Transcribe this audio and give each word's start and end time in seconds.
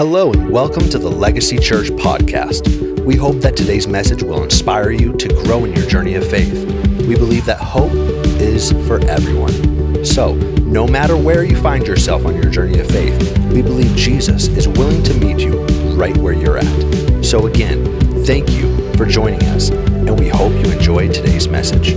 Hello, 0.00 0.32
and 0.32 0.48
welcome 0.48 0.88
to 0.88 0.98
the 0.98 1.10
Legacy 1.10 1.58
Church 1.58 1.88
podcast. 1.90 3.04
We 3.04 3.16
hope 3.16 3.36
that 3.42 3.54
today's 3.54 3.86
message 3.86 4.22
will 4.22 4.42
inspire 4.42 4.92
you 4.92 5.12
to 5.18 5.28
grow 5.44 5.66
in 5.66 5.74
your 5.74 5.86
journey 5.86 6.14
of 6.14 6.26
faith. 6.26 6.64
We 7.06 7.16
believe 7.16 7.44
that 7.44 7.58
hope 7.58 7.92
is 8.40 8.72
for 8.88 8.98
everyone. 9.04 10.02
So, 10.06 10.36
no 10.64 10.86
matter 10.86 11.18
where 11.18 11.44
you 11.44 11.54
find 11.54 11.86
yourself 11.86 12.24
on 12.24 12.34
your 12.34 12.50
journey 12.50 12.80
of 12.80 12.86
faith, 12.86 13.38
we 13.48 13.60
believe 13.60 13.94
Jesus 13.94 14.48
is 14.48 14.66
willing 14.66 15.02
to 15.02 15.12
meet 15.12 15.38
you 15.38 15.66
right 15.94 16.16
where 16.16 16.32
you're 16.32 16.56
at. 16.56 17.22
So, 17.22 17.46
again, 17.46 17.84
thank 18.24 18.48
you 18.52 18.94
for 18.94 19.04
joining 19.04 19.42
us, 19.50 19.68
and 19.68 20.18
we 20.18 20.30
hope 20.30 20.52
you 20.64 20.72
enjoy 20.72 21.08
today's 21.08 21.46
message. 21.46 21.88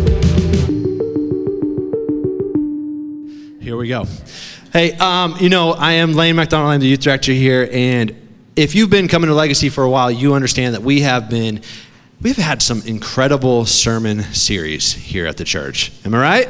Here 3.62 3.78
we 3.78 3.88
go. 3.88 4.06
Hey, 4.74 4.94
um, 4.94 5.36
you 5.40 5.50
know, 5.50 5.74
I 5.74 5.92
am 5.92 6.14
Layne 6.14 6.36
MacDonald. 6.36 6.72
I'm 6.72 6.80
the 6.80 6.88
youth 6.88 7.02
director 7.02 7.32
here, 7.32 7.70
and 7.72 8.16
if 8.56 8.74
you've 8.74 8.90
been 8.90 9.08
coming 9.08 9.28
to 9.28 9.36
Legacy 9.36 9.70
for 9.70 9.84
a 9.84 9.90
while, 9.90 10.10
you 10.10 10.34
understand 10.34 10.74
that 10.74 10.82
we 10.82 11.02
have 11.02 11.30
been, 11.30 11.62
we've 12.24 12.38
had 12.38 12.60
some 12.60 12.82
incredible 12.88 13.68
sermon 13.68 14.24
series 14.34 14.92
here 14.92 15.28
at 15.28 15.38
the 15.38 15.44
church. 15.44 15.92
Am 16.06 16.16
I 16.16 16.20
right? 16.20 16.50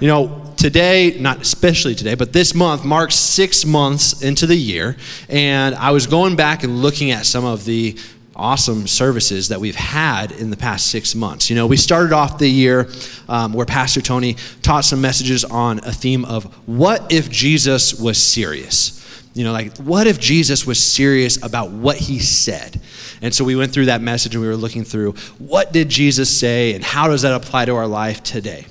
You 0.00 0.08
know, 0.08 0.52
today, 0.58 1.16
not 1.18 1.40
especially 1.40 1.94
today, 1.94 2.14
but 2.14 2.34
this 2.34 2.54
month 2.54 2.84
marks 2.84 3.14
six 3.14 3.64
months 3.64 4.20
into 4.20 4.46
the 4.46 4.54
year, 4.54 4.98
and 5.30 5.74
I 5.76 5.92
was 5.92 6.06
going 6.06 6.36
back 6.36 6.62
and 6.62 6.82
looking 6.82 7.10
at 7.10 7.24
some 7.24 7.46
of 7.46 7.64
the 7.64 7.96
awesome 8.36 8.86
services 8.86 9.48
that 9.48 9.60
we've 9.60 9.76
had 9.76 10.32
in 10.32 10.50
the 10.50 10.56
past 10.56 10.86
six 10.86 11.14
months. 11.14 11.50
You 11.50 11.56
know, 11.56 11.66
we 11.66 11.76
started 11.76 12.12
off 12.12 12.38
the 12.38 12.48
year 12.48 12.88
um, 13.28 13.52
where 13.52 13.66
Pastor 13.66 14.00
Tony 14.00 14.36
taught 14.62 14.84
some 14.84 15.00
messages 15.00 15.44
on 15.44 15.78
a 15.80 15.92
theme 15.92 16.24
of 16.24 16.44
what 16.66 17.12
if 17.12 17.28
Jesus 17.30 17.94
was 17.94 18.18
serious? 18.18 18.96
You 19.34 19.44
know, 19.44 19.52
like, 19.52 19.76
what 19.78 20.06
if 20.06 20.18
Jesus 20.18 20.66
was 20.66 20.80
serious 20.80 21.42
about 21.42 21.70
what 21.70 21.96
he 21.96 22.18
said? 22.18 22.80
And 23.22 23.34
so 23.34 23.44
we 23.44 23.54
went 23.54 23.72
through 23.72 23.86
that 23.86 24.00
message 24.00 24.34
and 24.34 24.42
we 24.42 24.48
were 24.48 24.56
looking 24.56 24.84
through 24.84 25.12
what 25.38 25.72
did 25.72 25.88
Jesus 25.88 26.36
say 26.36 26.74
and 26.74 26.82
how 26.82 27.08
does 27.08 27.22
that 27.22 27.32
apply 27.32 27.66
to 27.66 27.76
our 27.76 27.86
life 27.86 28.22
today? 28.22 28.66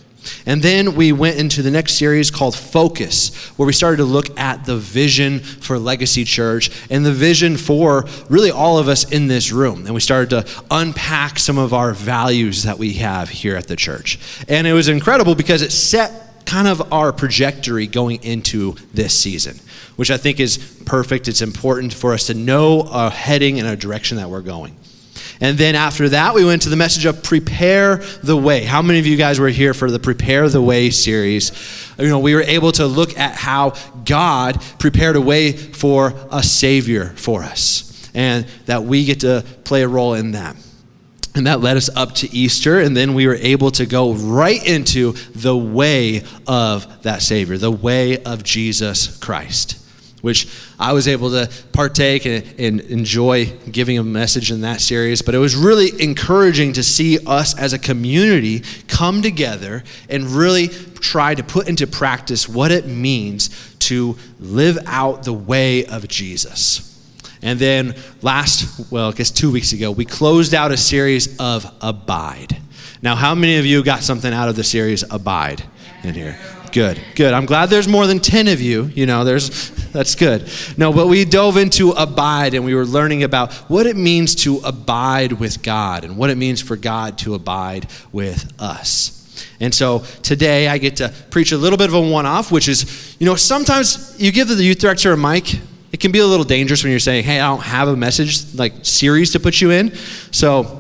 And 0.45 0.61
then 0.61 0.95
we 0.95 1.11
went 1.11 1.37
into 1.37 1.61
the 1.61 1.71
next 1.71 1.93
series 1.93 2.31
called 2.31 2.55
Focus, 2.55 3.35
where 3.57 3.65
we 3.67 3.73
started 3.73 3.97
to 3.97 4.05
look 4.05 4.37
at 4.39 4.65
the 4.65 4.77
vision 4.77 5.39
for 5.39 5.77
Legacy 5.79 6.23
Church 6.23 6.71
and 6.89 7.05
the 7.05 7.13
vision 7.13 7.57
for 7.57 8.05
really 8.29 8.51
all 8.51 8.77
of 8.77 8.87
us 8.87 9.09
in 9.11 9.27
this 9.27 9.51
room. 9.51 9.85
And 9.85 9.93
we 9.93 10.01
started 10.01 10.29
to 10.31 10.63
unpack 10.71 11.39
some 11.39 11.57
of 11.57 11.73
our 11.73 11.93
values 11.93 12.63
that 12.63 12.77
we 12.77 12.93
have 12.93 13.29
here 13.29 13.55
at 13.55 13.67
the 13.67 13.75
church. 13.75 14.19
And 14.47 14.65
it 14.65 14.73
was 14.73 14.87
incredible 14.87 15.35
because 15.35 15.61
it 15.61 15.71
set 15.71 16.45
kind 16.45 16.67
of 16.67 16.91
our 16.91 17.11
trajectory 17.11 17.85
going 17.85 18.23
into 18.23 18.75
this 18.93 19.17
season, 19.17 19.59
which 19.97 20.09
I 20.09 20.17
think 20.17 20.39
is 20.39 20.57
perfect. 20.85 21.27
It's 21.27 21.43
important 21.43 21.93
for 21.93 22.13
us 22.13 22.27
to 22.27 22.33
know 22.33 22.81
a 22.81 23.09
heading 23.09 23.59
and 23.59 23.67
a 23.67 23.75
direction 23.75 24.17
that 24.17 24.29
we're 24.29 24.41
going. 24.41 24.75
And 25.41 25.57
then 25.57 25.75
after 25.75 26.09
that, 26.09 26.33
we 26.33 26.43
went 26.43 26.63
to 26.63 26.69
the 26.69 26.75
message 26.75 27.05
of 27.05 27.23
prepare 27.23 27.97
the 28.21 28.35
way. 28.35 28.63
How 28.63 28.81
many 28.81 28.99
of 28.99 29.07
you 29.07 29.15
guys 29.15 29.39
were 29.39 29.47
here 29.49 29.73
for 29.73 29.89
the 29.89 29.99
Prepare 29.99 30.49
the 30.49 30.61
Way 30.61 30.89
series? 30.89 31.51
You 31.97 32.09
know, 32.09 32.19
we 32.19 32.35
were 32.35 32.41
able 32.41 32.73
to 32.73 32.85
look 32.85 33.17
at 33.17 33.35
how 33.35 33.73
God 34.03 34.61
prepared 34.79 35.15
a 35.15 35.21
way 35.21 35.53
for 35.53 36.13
a 36.29 36.43
Savior 36.43 37.13
for 37.15 37.43
us, 37.43 38.09
and 38.13 38.45
that 38.65 38.83
we 38.83 39.05
get 39.05 39.21
to 39.21 39.45
play 39.63 39.83
a 39.83 39.87
role 39.87 40.13
in 40.13 40.31
that. 40.31 40.57
And 41.35 41.47
that 41.47 41.61
led 41.61 41.77
us 41.77 41.89
up 41.95 42.15
to 42.15 42.35
Easter, 42.35 42.79
and 42.79 42.97
then 42.97 43.13
we 43.13 43.25
were 43.25 43.35
able 43.35 43.71
to 43.71 43.85
go 43.85 44.13
right 44.13 44.61
into 44.65 45.13
the 45.35 45.55
way 45.55 46.23
of 46.47 47.03
that 47.03 47.21
Savior, 47.21 47.57
the 47.57 47.71
way 47.71 48.21
of 48.23 48.43
Jesus 48.43 49.17
Christ 49.19 49.78
which 50.21 50.47
I 50.79 50.93
was 50.93 51.07
able 51.07 51.31
to 51.31 51.49
partake 51.71 52.25
and, 52.25 52.43
and, 52.57 52.81
enjoy 52.81 53.45
giving 53.71 53.97
a 53.97 54.03
message 54.03 54.51
in 54.51 54.61
that 54.61 54.81
series. 54.81 55.21
But 55.21 55.35
it 55.35 55.37
was 55.37 55.55
really 55.55 55.89
encouraging 56.01 56.73
to 56.73 56.83
see 56.83 57.19
us 57.25 57.57
as 57.57 57.73
a 57.73 57.79
community 57.79 58.63
come 58.87 59.21
together 59.21 59.83
and 60.09 60.25
really 60.25 60.67
try 60.67 61.35
to 61.35 61.43
put 61.43 61.69
into 61.69 61.87
practice 61.87 62.47
what 62.49 62.71
it 62.71 62.85
means 62.85 63.49
to 63.79 64.17
live 64.39 64.77
out 64.85 65.23
the 65.23 65.33
way 65.33 65.85
of 65.85 66.07
Jesus. 66.07 66.85
And 67.41 67.57
then 67.57 67.95
last, 68.21 68.91
well, 68.91 69.09
I 69.09 69.11
guess 69.13 69.31
two 69.31 69.51
weeks 69.51 69.71
ago, 69.71 69.91
we 69.91 70.05
closed 70.05 70.53
out 70.53 70.71
a 70.71 70.77
series 70.77 71.37
of 71.39 71.65
Abide. 71.81 72.57
Now, 73.01 73.15
how 73.15 73.33
many 73.33 73.57
of 73.57 73.65
you 73.65 73.81
got 73.83 74.03
something 74.03 74.33
out 74.33 74.49
of 74.49 74.55
the 74.55 74.63
series 74.63 75.03
Abide 75.09 75.63
in 76.03 76.13
here? 76.13 76.37
Good, 76.71 77.01
good. 77.15 77.33
I'm 77.33 77.45
glad 77.45 77.69
there's 77.69 77.87
more 77.87 78.05
than 78.05 78.19
10 78.19 78.47
of 78.47 78.61
you. 78.61 78.85
You 78.85 79.05
know, 79.05 79.23
there's, 79.23 79.71
that's 79.91 80.15
good. 80.15 80.49
No, 80.77 80.93
but 80.93 81.07
we 81.07 81.25
dove 81.25 81.57
into 81.57 81.91
abide 81.91 82.53
and 82.53 82.63
we 82.63 82.75
were 82.75 82.85
learning 82.85 83.23
about 83.23 83.53
what 83.69 83.87
it 83.87 83.95
means 83.95 84.35
to 84.35 84.57
abide 84.57 85.33
with 85.33 85.63
God 85.63 86.03
and 86.03 86.17
what 86.17 86.29
it 86.29 86.37
means 86.37 86.61
for 86.61 86.75
God 86.75 87.17
to 87.19 87.33
abide 87.33 87.87
with 88.11 88.51
us. 88.59 89.15
And 89.59 89.73
so 89.73 89.99
today 90.21 90.67
I 90.67 90.77
get 90.77 90.97
to 90.97 91.13
preach 91.31 91.51
a 91.51 91.57
little 91.57 91.77
bit 91.77 91.89
of 91.89 91.95
a 91.95 92.01
one 92.01 92.25
off, 92.25 92.51
which 92.51 92.67
is, 92.67 93.15
you 93.19 93.25
know, 93.25 93.35
sometimes 93.35 94.15
you 94.19 94.31
give 94.31 94.47
the 94.47 94.63
youth 94.63 94.79
director 94.79 95.11
a 95.11 95.17
mic. 95.17 95.59
It 95.91 95.99
can 95.99 96.11
be 96.11 96.19
a 96.19 96.25
little 96.25 96.45
dangerous 96.45 96.83
when 96.83 96.91
you're 96.91 96.99
saying, 96.99 97.23
hey, 97.23 97.39
I 97.39 97.47
don't 97.47 97.63
have 97.63 97.87
a 97.87 97.95
message 97.95 98.53
like 98.53 98.73
series 98.83 99.31
to 99.31 99.39
put 99.39 99.59
you 99.59 99.71
in. 99.71 99.95
So, 100.31 100.78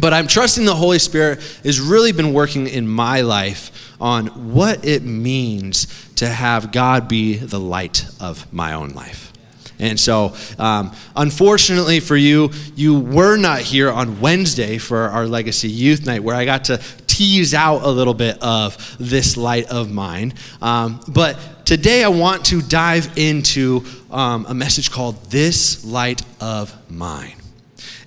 but 0.00 0.12
I'm 0.12 0.26
trusting 0.26 0.64
the 0.64 0.74
Holy 0.74 0.98
Spirit 0.98 1.40
has 1.64 1.80
really 1.80 2.12
been 2.12 2.32
working 2.32 2.66
in 2.66 2.86
my 2.88 3.20
life 3.22 3.94
on 4.00 4.54
what 4.54 4.84
it 4.84 5.02
means 5.02 5.86
to 6.16 6.28
have 6.28 6.72
God 6.72 7.08
be 7.08 7.36
the 7.36 7.60
light 7.60 8.06
of 8.20 8.52
my 8.52 8.74
own 8.74 8.90
life. 8.90 9.32
And 9.80 9.98
so, 9.98 10.34
um, 10.58 10.92
unfortunately 11.14 12.00
for 12.00 12.16
you, 12.16 12.50
you 12.74 12.98
were 12.98 13.36
not 13.36 13.60
here 13.60 13.90
on 13.90 14.20
Wednesday 14.20 14.78
for 14.78 15.02
our 15.08 15.26
Legacy 15.26 15.68
Youth 15.68 16.04
Night, 16.04 16.22
where 16.22 16.34
I 16.34 16.44
got 16.44 16.64
to 16.64 16.80
tease 17.06 17.54
out 17.54 17.82
a 17.82 17.88
little 17.88 18.14
bit 18.14 18.42
of 18.42 18.96
this 18.98 19.36
light 19.36 19.68
of 19.70 19.90
mine. 19.90 20.34
Um, 20.60 21.00
but 21.08 21.64
today 21.64 22.02
I 22.02 22.08
want 22.08 22.46
to 22.46 22.60
dive 22.60 23.16
into 23.16 23.84
um, 24.10 24.46
a 24.48 24.54
message 24.54 24.90
called 24.90 25.22
This 25.30 25.84
Light 25.84 26.22
of 26.40 26.74
Mine. 26.90 27.37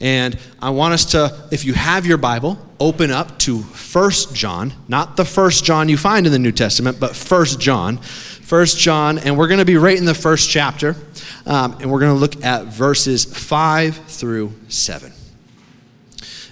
And 0.02 0.38
I 0.60 0.72
want 0.72 0.96
us 0.96 1.06
to, 1.12 1.48
if 1.52 1.64
you 1.64 1.74
have 1.74 2.08
your 2.08 2.18
Bible, 2.18 2.58
open 2.80 3.12
up 3.12 3.38
to 3.40 3.60
First 3.62 4.34
John, 4.34 4.74
not 4.88 5.16
the 5.16 5.24
first 5.24 5.64
John 5.64 5.88
you 5.88 5.98
find 5.98 6.26
in 6.26 6.32
the 6.32 6.40
New 6.40 6.52
Testament, 6.52 7.00
but 7.00 7.16
First 7.16 7.60
John. 7.60 7.98
First 7.98 8.80
John, 8.80 9.20
and 9.20 9.38
we're 9.38 9.48
going 9.48 9.60
to 9.60 9.66
be 9.66 9.78
right 9.78 9.98
in 9.98 10.04
the 10.04 10.14
first 10.14 10.50
chapter, 10.50 10.98
um, 11.46 11.78
and 11.80 11.90
we're 11.90 12.02
going 12.02 12.14
to 12.14 12.20
look 12.20 12.44
at 12.44 12.66
verses 12.66 13.24
5 13.24 13.96
through 13.96 14.52
7. 14.68 15.14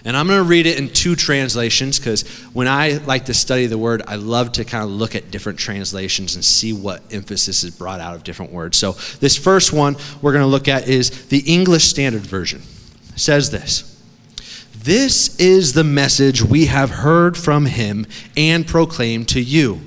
And 0.06 0.16
I'm 0.16 0.28
going 0.28 0.42
to 0.42 0.48
read 0.48 0.66
it 0.66 0.80
in 0.80 0.88
two 0.88 1.18
translations 1.18 2.00
because 2.00 2.22
when 2.54 2.70
I 2.70 3.00
like 3.06 3.26
to 3.26 3.34
study 3.34 3.66
the 3.66 3.78
word, 3.78 4.02
I 4.08 4.16
love 4.16 4.54
to 4.54 4.64
kind 4.64 4.84
of 4.84 4.92
look 4.92 5.14
at 5.14 5.30
different 5.30 5.60
translations 5.60 6.36
and 6.36 6.46
see 6.46 6.72
what 6.72 7.02
emphasis 7.12 7.66
is 7.66 7.72
brought 7.72 8.00
out 8.00 8.16
of 8.16 8.24
different 8.24 8.54
words. 8.54 8.78
So, 8.78 8.94
this 9.20 9.36
first 9.36 9.74
one 9.74 9.98
we're 10.22 10.32
going 10.32 10.44
to 10.44 10.48
look 10.48 10.70
at 10.70 10.88
is 10.88 11.28
the 11.28 11.40
English 11.40 11.84
Standard 11.84 12.22
Version 12.22 12.62
says 13.20 13.52
this 13.52 14.02
This 14.76 15.38
is 15.40 15.74
the 15.74 15.84
message 15.84 16.42
we 16.42 16.66
have 16.66 16.90
heard 16.90 17.38
from 17.38 17.66
him 17.66 18.08
and 18.36 18.66
proclaimed 18.66 19.28
to 19.30 19.42
you 19.42 19.82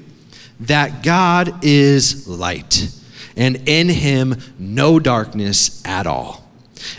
that 0.61 1.03
God 1.03 1.65
is 1.65 2.29
light, 2.29 2.89
and 3.37 3.69
in 3.69 3.89
him 3.89 4.37
no 4.59 5.01
darkness 5.01 5.85
at 5.85 6.07
all. 6.07 6.43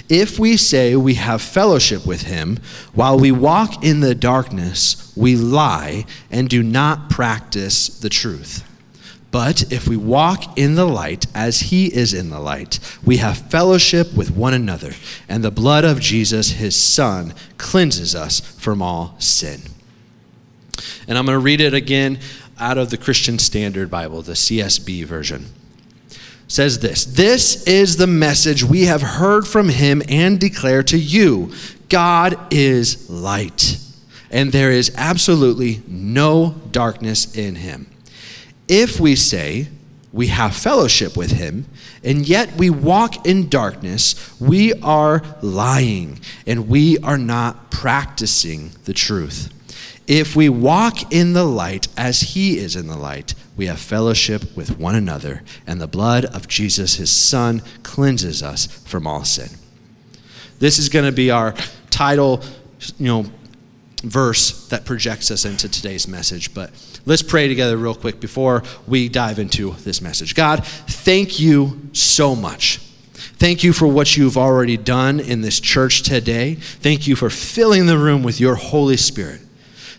If 0.10 0.40
we 0.40 0.58
say 0.58 0.96
we 0.96 1.16
have 1.16 1.42
fellowship 1.42 2.06
with 2.06 2.24
him 2.24 2.60
while 2.94 3.20
we 3.20 3.32
walk 3.32 3.84
in 3.84 4.00
the 4.00 4.16
darkness, 4.16 5.14
we 5.16 5.36
lie 5.36 6.06
and 6.32 6.50
do 6.50 6.64
not 6.64 7.10
practice 7.10 7.88
the 7.88 8.10
truth. 8.10 8.64
But 9.34 9.72
if 9.74 9.88
we 9.88 9.98
walk 9.98 10.60
in 10.60 10.76
the 10.76 10.86
light 10.86 11.26
as 11.34 11.60
he 11.60 11.88
is 11.88 12.14
in 12.14 12.30
the 12.30 12.40
light, 12.40 12.80
we 13.04 13.18
have 13.18 13.50
fellowship 13.50 14.14
with 14.14 14.30
one 14.30 14.54
another, 14.54 14.92
and 15.28 15.44
the 15.44 15.50
blood 15.50 15.84
of 15.84 16.00
Jesus, 16.00 16.52
his 16.52 16.80
son, 16.80 17.34
cleanses 17.58 18.14
us 18.14 18.42
from 18.42 18.84
all 18.84 19.16
sin. 19.18 19.64
And 21.08 21.18
I'm 21.18 21.26
going 21.26 21.36
to 21.36 21.44
read 21.44 21.62
it 21.62 21.74
again 21.74 22.20
out 22.60 22.78
of 22.78 22.92
the 22.92 22.98
Christian 22.98 23.40
Standard 23.40 23.90
Bible, 23.90 24.22
the 24.22 24.34
CSB 24.34 25.04
version. 25.06 25.48
It 26.12 26.20
says 26.48 26.78
this 26.78 27.04
This 27.04 27.66
is 27.66 27.98
the 27.98 28.06
message 28.06 28.64
we 28.64 28.84
have 28.84 29.02
heard 29.02 29.48
from 29.48 29.70
him 29.70 30.04
and 30.10 30.40
declare 30.40 30.84
to 30.84 30.98
you 31.00 31.52
God 31.90 32.38
is 32.54 33.10
light, 33.10 33.80
and 34.30 34.52
there 34.52 34.72
is 34.72 34.94
absolutely 34.96 35.82
no 35.88 36.54
darkness 36.70 37.36
in 37.36 37.56
him. 37.56 37.88
If 38.68 39.00
we 39.00 39.16
say 39.16 39.68
we 40.12 40.28
have 40.28 40.56
fellowship 40.56 41.18
with 41.18 41.32
him, 41.32 41.66
and 42.04 42.28
yet 42.28 42.56
we 42.56 42.70
walk 42.70 43.26
in 43.26 43.50
darkness, 43.50 44.40
we 44.40 44.74
are 44.82 45.24
lying 45.42 46.20
and 46.46 46.70
we 46.70 47.00
are 47.00 47.18
not 47.18 47.72
practicing 47.72 48.72
the 48.86 48.94
truth. 48.94 49.52
If 50.06 50.36
we 50.36 50.50
walk 50.50 51.12
in 51.12 51.34
the 51.34 51.46
light 51.46 51.88
as 51.98 52.22
he 52.22 52.58
is 52.58 52.76
in 52.76 52.88
the 52.88 52.98
light, 52.98 53.34
we 53.56 53.68
have 53.68 53.80
fellowship 53.80 54.56
with 54.56 54.78
one 54.78 54.96
another, 54.96 55.44
and 55.66 55.80
the 55.80 55.88
blood 55.88 56.26
of 56.26 56.48
Jesus, 56.48 56.96
his 56.96 57.12
son, 57.12 57.62
cleanses 57.84 58.44
us 58.44 58.66
from 58.66 59.08
all 59.08 59.24
sin. 59.24 59.50
This 60.60 60.78
is 60.78 60.90
going 60.90 61.06
to 61.06 61.12
be 61.12 61.32
our 61.32 61.54
title, 61.90 62.42
you 62.98 63.08
know, 63.08 63.26
verse 64.04 64.68
that 64.68 64.86
projects 64.86 65.32
us 65.32 65.46
into 65.46 65.70
today's 65.70 66.08
message. 66.08 66.54
But 66.54 66.72
let's 67.06 67.22
pray 67.22 67.48
together 67.48 67.78
real 67.78 67.96
quick 67.96 68.20
before 68.20 68.64
we 68.86 69.10
dive 69.10 69.40
into 69.40 69.72
this 69.84 70.02
message. 70.02 70.36
God, 70.36 70.66
thank 70.66 71.40
you 71.40 71.90
so 71.94 72.36
much. 72.36 72.80
Thank 73.38 73.64
you 73.64 73.74
for 73.74 73.88
what 73.88 74.16
you've 74.16 74.38
already 74.38 74.78
done 74.78 75.20
in 75.20 75.42
this 75.42 75.60
church 75.60 76.04
today. 76.04 76.56
Thank 76.56 77.08
you 77.08 77.16
for 77.16 77.30
filling 77.30 77.88
the 77.88 77.98
room 77.98 78.24
with 78.24 78.40
your 78.40 78.56
Holy 78.56 78.98
Spirit. 78.98 79.42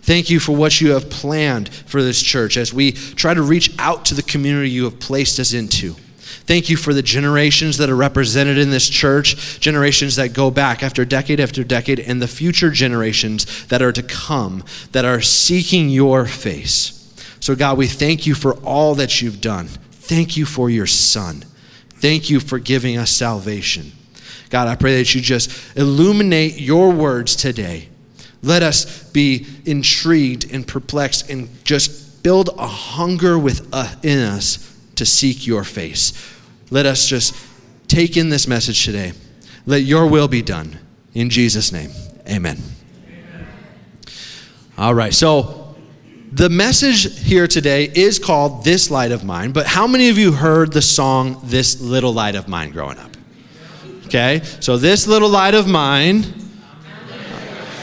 Thank 0.02 0.28
you 0.28 0.38
for 0.38 0.54
what 0.54 0.80
you 0.80 0.92
have 0.92 1.08
planned 1.08 1.72
for 1.72 2.02
this 2.02 2.22
church 2.22 2.58
as 2.58 2.74
we 2.74 2.92
try 2.92 3.32
to 3.32 3.42
reach 3.42 3.74
out 3.78 4.04
to 4.06 4.14
the 4.14 4.22
community 4.22 4.68
you 4.68 4.84
have 4.84 5.00
placed 5.00 5.40
us 5.40 5.54
into. 5.54 5.96
Thank 6.46 6.68
you 6.68 6.76
for 6.76 6.92
the 6.92 7.02
generations 7.02 7.78
that 7.78 7.88
are 7.88 7.96
represented 7.96 8.58
in 8.58 8.70
this 8.70 8.88
church, 8.88 9.60
generations 9.60 10.16
that 10.16 10.34
go 10.34 10.50
back 10.50 10.82
after 10.82 11.04
decade 11.04 11.40
after 11.40 11.64
decade, 11.64 12.00
and 12.00 12.20
the 12.20 12.28
future 12.28 12.70
generations 12.70 13.66
that 13.66 13.80
are 13.80 13.92
to 13.92 14.02
come 14.02 14.62
that 14.92 15.04
are 15.04 15.22
seeking 15.22 15.88
your 15.88 16.26
face. 16.26 17.00
So, 17.40 17.54
God, 17.56 17.78
we 17.78 17.86
thank 17.86 18.26
you 18.26 18.34
for 18.34 18.54
all 18.56 18.94
that 18.96 19.22
you've 19.22 19.40
done. 19.40 19.68
Thank 19.68 20.36
you 20.36 20.44
for 20.44 20.68
your 20.68 20.86
Son. 20.86 21.44
Thank 21.94 22.28
you 22.28 22.40
for 22.40 22.58
giving 22.58 22.98
us 22.98 23.10
salvation. 23.10 23.92
God, 24.50 24.68
I 24.68 24.76
pray 24.76 24.98
that 24.98 25.14
you 25.14 25.20
just 25.22 25.76
illuminate 25.76 26.60
your 26.60 26.90
words 26.90 27.36
today 27.36 27.88
let 28.44 28.62
us 28.62 29.02
be 29.10 29.46
intrigued 29.64 30.52
and 30.52 30.66
perplexed 30.66 31.30
and 31.30 31.48
just 31.64 32.22
build 32.22 32.50
a 32.58 32.66
hunger 32.66 33.38
with, 33.38 33.66
uh, 33.72 33.88
us 34.04 34.70
to 34.96 35.06
seek 35.06 35.46
your 35.46 35.64
face. 35.64 36.12
Let 36.74 36.86
us 36.86 37.06
just 37.06 37.36
take 37.86 38.16
in 38.16 38.30
this 38.30 38.48
message 38.48 38.84
today. 38.84 39.12
Let 39.64 39.82
your 39.82 40.08
will 40.08 40.26
be 40.26 40.42
done. 40.42 40.80
In 41.14 41.30
Jesus' 41.30 41.70
name, 41.70 41.92
amen. 42.28 42.58
amen. 43.06 43.46
All 44.76 44.92
right, 44.92 45.14
so 45.14 45.76
the 46.32 46.48
message 46.48 47.20
here 47.20 47.46
today 47.46 47.84
is 47.94 48.18
called 48.18 48.64
This 48.64 48.90
Light 48.90 49.12
of 49.12 49.22
Mine, 49.22 49.52
but 49.52 49.66
how 49.66 49.86
many 49.86 50.08
of 50.08 50.18
you 50.18 50.32
heard 50.32 50.72
the 50.72 50.82
song 50.82 51.40
This 51.44 51.80
Little 51.80 52.12
Light 52.12 52.34
of 52.34 52.48
Mine 52.48 52.72
growing 52.72 52.98
up? 52.98 53.16
Okay, 54.06 54.40
so 54.58 54.76
this 54.76 55.06
little 55.06 55.28
light 55.28 55.54
of 55.54 55.68
mine 55.68 56.24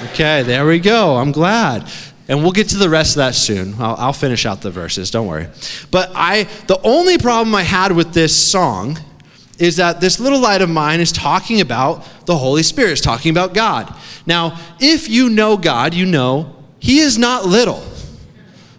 Okay, 0.10 0.44
there 0.44 0.66
we 0.66 0.80
go. 0.80 1.16
I'm 1.16 1.32
glad. 1.32 1.90
And 2.32 2.42
we'll 2.44 2.54
get 2.54 2.70
to 2.70 2.78
the 2.78 2.90
rest 2.90 3.12
of 3.12 3.16
that 3.18 3.36
soon. 3.36 3.76
I'll, 3.78 3.96
I'll, 3.96 4.14
finish 4.14 4.46
out 4.46 4.62
the 4.62 4.72
verses, 4.72 5.12
don't 5.12 5.28
worry. 5.28 5.50
But 5.92 6.14
I, 6.16 6.44
the 6.68 6.80
only 6.82 7.18
problem 7.18 7.54
I 7.54 7.64
had 7.64 7.92
with 7.92 8.14
this 8.14 8.34
song 8.34 8.98
is 9.60 9.76
that 9.76 10.00
this 10.00 10.18
little 10.18 10.40
light 10.40 10.62
of 10.62 10.70
mine 10.70 11.02
is 11.02 11.12
talking 11.12 11.60
about 11.60 12.08
the 12.26 12.38
Holy 12.38 12.64
Spirit, 12.64 12.94
it's 12.94 13.02
talking 13.02 13.32
about 13.32 13.54
God. 13.54 13.94
Now, 14.26 14.58
if 14.80 15.10
you 15.10 15.30
know 15.30 15.58
God, 15.58 15.94
you 15.94 16.06
know 16.06 16.56
He 16.80 17.00
is 17.00 17.18
not 17.18 17.46
little. 17.46 17.84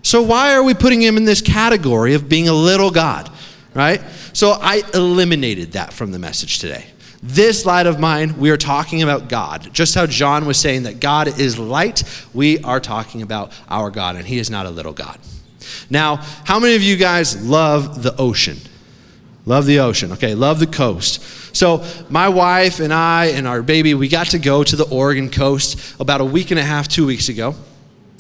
So 0.01 0.23
why 0.23 0.55
are 0.55 0.63
we 0.63 0.73
putting 0.73 1.03
Him 1.03 1.19
in 1.19 1.27
this 1.27 1.43
category 1.43 2.15
of 2.15 2.31
being 2.31 2.49
a 2.49 2.55
little 2.55 2.91
God, 2.91 3.31
right? 3.75 4.01
So 4.33 4.53
I 4.53 4.83
eliminated 4.95 5.73
that 5.73 5.93
from 5.93 6.11
the 6.11 6.19
message 6.19 6.59
today. 6.59 6.87
This 7.23 7.65
light 7.65 7.87
of 7.87 8.01
mine, 8.01 8.37
we 8.39 8.51
are 8.51 8.57
talking 8.57 9.03
about 9.03 9.29
God. 9.29 9.73
Just 9.73 9.95
how 9.95 10.07
John 10.07 10.45
was 10.45 10.59
saying 10.59 10.83
that 10.83 10.99
God 10.99 11.39
is 11.39 11.57
light, 11.57 12.03
we 12.35 12.59
are 12.65 12.81
talking 12.81 13.23
about 13.23 13.53
our 13.69 13.91
God, 13.91 14.17
and 14.17 14.27
He 14.27 14.39
is 14.39 14.51
not 14.51 14.67
a 14.67 14.71
little 14.71 14.93
God. 14.93 15.21
Now, 15.89 16.17
how 16.45 16.59
many 16.59 16.75
of 16.75 16.83
you 16.83 16.97
guys 16.97 17.47
love 17.47 18.03
the 18.03 18.17
ocean? 18.17 18.57
Love 19.47 19.67
the 19.67 19.79
ocean. 19.79 20.13
Okay, 20.13 20.35
love 20.35 20.59
the 20.59 20.67
coast. 20.67 21.23
So, 21.55 21.85
my 22.09 22.29
wife 22.29 22.81
and 22.81 22.93
I 22.93 23.27
and 23.27 23.47
our 23.47 23.63
baby, 23.63 23.95
we 23.95 24.09
got 24.09 24.29
to 24.29 24.39
go 24.41 24.65
to 24.65 24.75
the 24.75 24.89
Oregon 24.89 25.31
coast 25.31 26.01
about 26.01 26.21
a 26.21 26.25
week 26.25 26.51
and 26.51 26.59
a 26.59 26.65
half, 26.65 26.89
two 26.89 27.07
weeks 27.07 27.29
ago. 27.29 27.55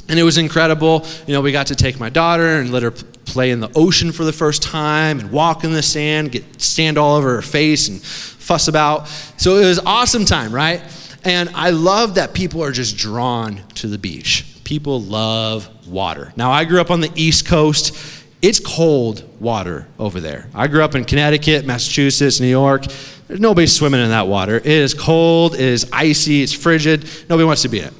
And 0.09 0.19
it 0.19 0.25
was 0.25 0.39
incredible. 0.39 1.07
You 1.27 1.33
know, 1.33 1.41
we 1.41 1.53
got 1.53 1.69
to 1.69 1.75
take 1.75 1.99
my 1.99 2.11
daughter 2.11 2.61
and 2.61 2.71
let 2.71 2.83
her 2.83 2.91
play 2.91 3.51
in 3.51 3.61
the 3.61 3.71
ocean 3.75 4.13
for 4.13 4.25
the 4.25 4.33
first 4.33 4.63
time 4.63 5.21
and 5.21 5.33
walk 5.33 5.65
in 5.65 5.73
the 5.73 5.83
sand, 5.83 6.33
get 6.33 6.61
stand 6.61 6.99
all 6.99 7.17
over 7.17 7.37
her 7.37 7.43
face 7.43 7.89
and 7.89 8.03
fuss 8.43 8.69
about. 8.69 9.09
So 9.39 9.56
it 9.56 9.65
was 9.65 9.79
awesome 9.81 10.25
time, 10.25 10.53
right? 10.53 10.83
And 11.25 11.50
I 11.55 11.71
love 11.71 12.17
that 12.17 12.35
people 12.35 12.62
are 12.62 12.73
just 12.73 12.97
drawn 12.97 13.61
to 13.77 13.87
the 13.87 13.99
beach. 13.99 14.44
People 14.65 15.00
love 15.00 15.69
water. 15.87 16.33
Now, 16.37 16.50
I 16.50 16.65
grew 16.65 16.81
up 16.81 16.91
on 16.91 17.00
the 17.00 17.11
East 17.15 17.47
Coast. 17.47 17.97
It's 18.43 18.59
cold 18.59 19.23
water 19.41 19.87
over 19.99 20.21
there. 20.21 20.49
I 20.53 20.67
grew 20.67 20.83
up 20.83 20.97
in 20.97 21.05
Connecticut, 21.05 21.65
Massachusetts, 21.65 22.41
New 22.41 22.49
York. 22.49 22.85
There's 23.29 23.41
nobody 23.41 23.69
swimming 23.69 24.03
in 24.03 24.11
that 24.11 24.27
water. 24.27 24.56
It 24.56 24.67
is 24.67 24.94
cold, 24.94 25.55
it 25.55 25.61
is 25.61 25.89
icy, 25.93 26.43
it's 26.43 26.53
frigid. 26.53 27.09
Nobody 27.29 27.44
wants 27.44 27.62
to 27.62 27.69
be 27.69 27.79
in 27.79 27.87
it. 27.87 27.94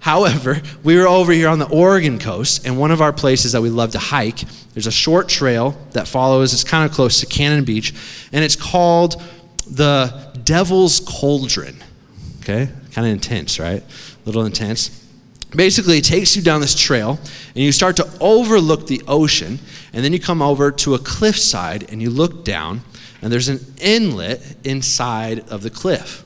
However, 0.00 0.60
we 0.84 0.96
were 0.96 1.08
over 1.08 1.32
here 1.32 1.48
on 1.48 1.58
the 1.58 1.68
Oregon 1.68 2.18
coast, 2.18 2.66
and 2.66 2.78
one 2.78 2.90
of 2.90 3.00
our 3.00 3.12
places 3.12 3.52
that 3.52 3.60
we 3.60 3.70
love 3.70 3.90
to 3.92 3.98
hike, 3.98 4.40
there's 4.72 4.86
a 4.86 4.92
short 4.92 5.28
trail 5.28 5.76
that 5.92 6.06
follows, 6.06 6.52
it's 6.52 6.62
kind 6.62 6.88
of 6.88 6.94
close 6.94 7.20
to 7.20 7.26
Cannon 7.26 7.64
Beach, 7.64 7.92
and 8.32 8.44
it's 8.44 8.54
called 8.54 9.20
the 9.68 10.30
Devil's 10.44 11.00
Cauldron. 11.00 11.82
Okay? 12.40 12.68
Kind 12.92 13.06
of 13.06 13.12
intense, 13.12 13.58
right? 13.58 13.82
A 13.82 14.26
little 14.26 14.44
intense. 14.44 15.04
Basically, 15.54 15.98
it 15.98 16.04
takes 16.04 16.36
you 16.36 16.42
down 16.42 16.60
this 16.60 16.78
trail, 16.78 17.18
and 17.54 17.56
you 17.56 17.72
start 17.72 17.96
to 17.96 18.08
overlook 18.20 18.86
the 18.86 19.02
ocean, 19.06 19.58
and 19.92 20.04
then 20.04 20.12
you 20.12 20.20
come 20.20 20.42
over 20.42 20.70
to 20.70 20.94
a 20.94 20.98
cliffside, 20.98 21.90
and 21.90 22.02
you 22.02 22.10
look 22.10 22.44
down, 22.44 22.82
and 23.22 23.32
there's 23.32 23.48
an 23.48 23.60
inlet 23.80 24.42
inside 24.64 25.48
of 25.48 25.62
the 25.62 25.70
cliff. 25.70 26.24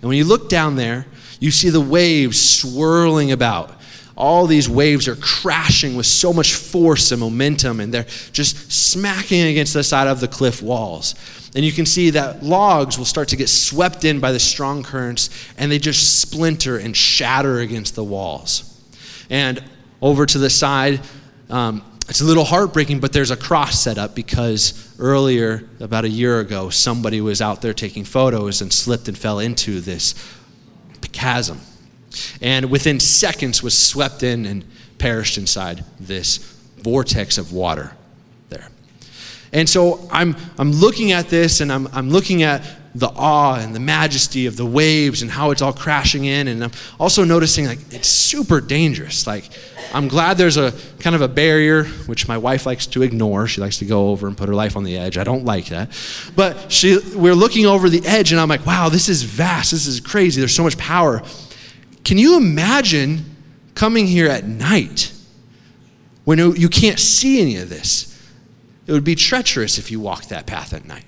And 0.00 0.08
when 0.08 0.16
you 0.16 0.24
look 0.24 0.48
down 0.48 0.76
there, 0.76 1.06
you 1.40 1.50
see 1.50 1.70
the 1.70 1.80
waves 1.80 2.40
swirling 2.40 3.32
about 3.32 3.80
all 4.20 4.46
these 4.46 4.68
waves 4.68 5.08
are 5.08 5.16
crashing 5.16 5.96
with 5.96 6.04
so 6.04 6.32
much 6.32 6.54
force 6.54 7.10
and 7.10 7.20
momentum, 7.20 7.80
and 7.80 7.92
they're 7.92 8.06
just 8.32 8.70
smacking 8.70 9.42
against 9.42 9.72
the 9.72 9.82
side 9.82 10.06
of 10.06 10.20
the 10.20 10.28
cliff 10.28 10.62
walls. 10.62 11.14
And 11.54 11.64
you 11.64 11.72
can 11.72 11.86
see 11.86 12.10
that 12.10 12.42
logs 12.42 12.96
will 12.96 13.04
start 13.04 13.28
to 13.28 13.36
get 13.36 13.48
swept 13.48 14.04
in 14.04 14.20
by 14.20 14.32
the 14.32 14.38
strong 14.38 14.82
currents, 14.82 15.30
and 15.58 15.70
they 15.70 15.78
just 15.78 16.20
splinter 16.20 16.78
and 16.78 16.96
shatter 16.96 17.58
against 17.58 17.94
the 17.94 18.04
walls. 18.04 18.66
And 19.28 19.62
over 20.00 20.26
to 20.26 20.38
the 20.38 20.50
side, 20.50 21.00
um, 21.48 21.84
it's 22.08 22.20
a 22.20 22.24
little 22.24 22.44
heartbreaking, 22.44 23.00
but 23.00 23.12
there's 23.12 23.30
a 23.30 23.36
cross 23.36 23.80
set 23.80 23.98
up 23.98 24.14
because 24.14 24.94
earlier, 24.98 25.68
about 25.80 26.04
a 26.04 26.08
year 26.08 26.40
ago, 26.40 26.70
somebody 26.70 27.20
was 27.20 27.40
out 27.40 27.62
there 27.62 27.74
taking 27.74 28.04
photos 28.04 28.60
and 28.60 28.72
slipped 28.72 29.08
and 29.08 29.16
fell 29.16 29.38
into 29.38 29.80
this 29.80 30.14
chasm 31.12 31.60
and 32.40 32.70
within 32.70 33.00
seconds 33.00 33.62
was 33.62 33.76
swept 33.76 34.22
in 34.22 34.46
and 34.46 34.64
perished 34.98 35.38
inside 35.38 35.84
this 35.98 36.38
vortex 36.78 37.38
of 37.38 37.52
water. 37.52 37.96
And 39.52 39.68
so 39.68 40.08
I'm, 40.10 40.36
I'm 40.58 40.72
looking 40.72 41.12
at 41.12 41.28
this 41.28 41.60
and 41.60 41.72
I'm, 41.72 41.88
I'm 41.92 42.10
looking 42.10 42.42
at 42.42 42.62
the 42.94 43.08
awe 43.08 43.54
and 43.54 43.74
the 43.74 43.80
majesty 43.80 44.46
of 44.46 44.56
the 44.56 44.66
waves 44.66 45.22
and 45.22 45.30
how 45.30 45.50
it's 45.50 45.62
all 45.62 45.72
crashing 45.72 46.24
in. 46.24 46.48
And 46.48 46.64
I'm 46.64 46.72
also 46.98 47.24
noticing 47.24 47.66
like 47.66 47.78
it's 47.92 48.08
super 48.08 48.60
dangerous. 48.60 49.26
Like 49.26 49.48
I'm 49.92 50.08
glad 50.08 50.38
there's 50.38 50.56
a 50.56 50.72
kind 50.98 51.14
of 51.14 51.22
a 51.22 51.28
barrier, 51.28 51.84
which 52.06 52.26
my 52.26 52.36
wife 52.38 52.66
likes 52.66 52.86
to 52.88 53.02
ignore. 53.02 53.46
She 53.46 53.60
likes 53.60 53.78
to 53.78 53.84
go 53.84 54.08
over 54.10 54.26
and 54.26 54.36
put 54.36 54.48
her 54.48 54.54
life 54.54 54.76
on 54.76 54.84
the 54.84 54.96
edge. 54.96 55.18
I 55.18 55.24
don't 55.24 55.44
like 55.44 55.66
that. 55.66 55.90
But 56.34 56.70
she, 56.70 56.98
we're 57.14 57.34
looking 57.34 57.66
over 57.66 57.88
the 57.88 58.04
edge 58.06 58.32
and 58.32 58.40
I'm 58.40 58.48
like, 58.48 58.66
wow, 58.66 58.88
this 58.88 59.08
is 59.08 59.22
vast. 59.22 59.70
This 59.70 59.86
is 59.86 60.00
crazy. 60.00 60.40
There's 60.40 60.54
so 60.54 60.64
much 60.64 60.78
power. 60.78 61.22
Can 62.04 62.18
you 62.18 62.36
imagine 62.36 63.24
coming 63.74 64.06
here 64.06 64.28
at 64.28 64.44
night 64.44 65.12
when 66.24 66.38
you 66.38 66.68
can't 66.68 66.98
see 66.98 67.40
any 67.40 67.56
of 67.56 67.68
this? 67.68 68.09
It 68.90 68.92
would 68.92 69.04
be 69.04 69.14
treacherous 69.14 69.78
if 69.78 69.92
you 69.92 70.00
walked 70.00 70.30
that 70.30 70.48
path 70.48 70.74
at 70.74 70.84
night. 70.84 71.04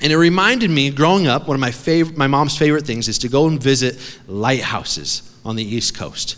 And 0.00 0.12
it 0.12 0.16
reminded 0.16 0.70
me, 0.70 0.90
growing 0.90 1.26
up, 1.26 1.48
one 1.48 1.56
of 1.56 1.60
my, 1.60 1.72
favorite, 1.72 2.16
my 2.16 2.28
mom's 2.28 2.56
favorite 2.56 2.86
things 2.86 3.08
is 3.08 3.18
to 3.18 3.28
go 3.28 3.48
and 3.48 3.60
visit 3.60 3.98
lighthouses 4.28 5.36
on 5.44 5.56
the 5.56 5.64
East 5.64 5.96
Coast. 5.96 6.36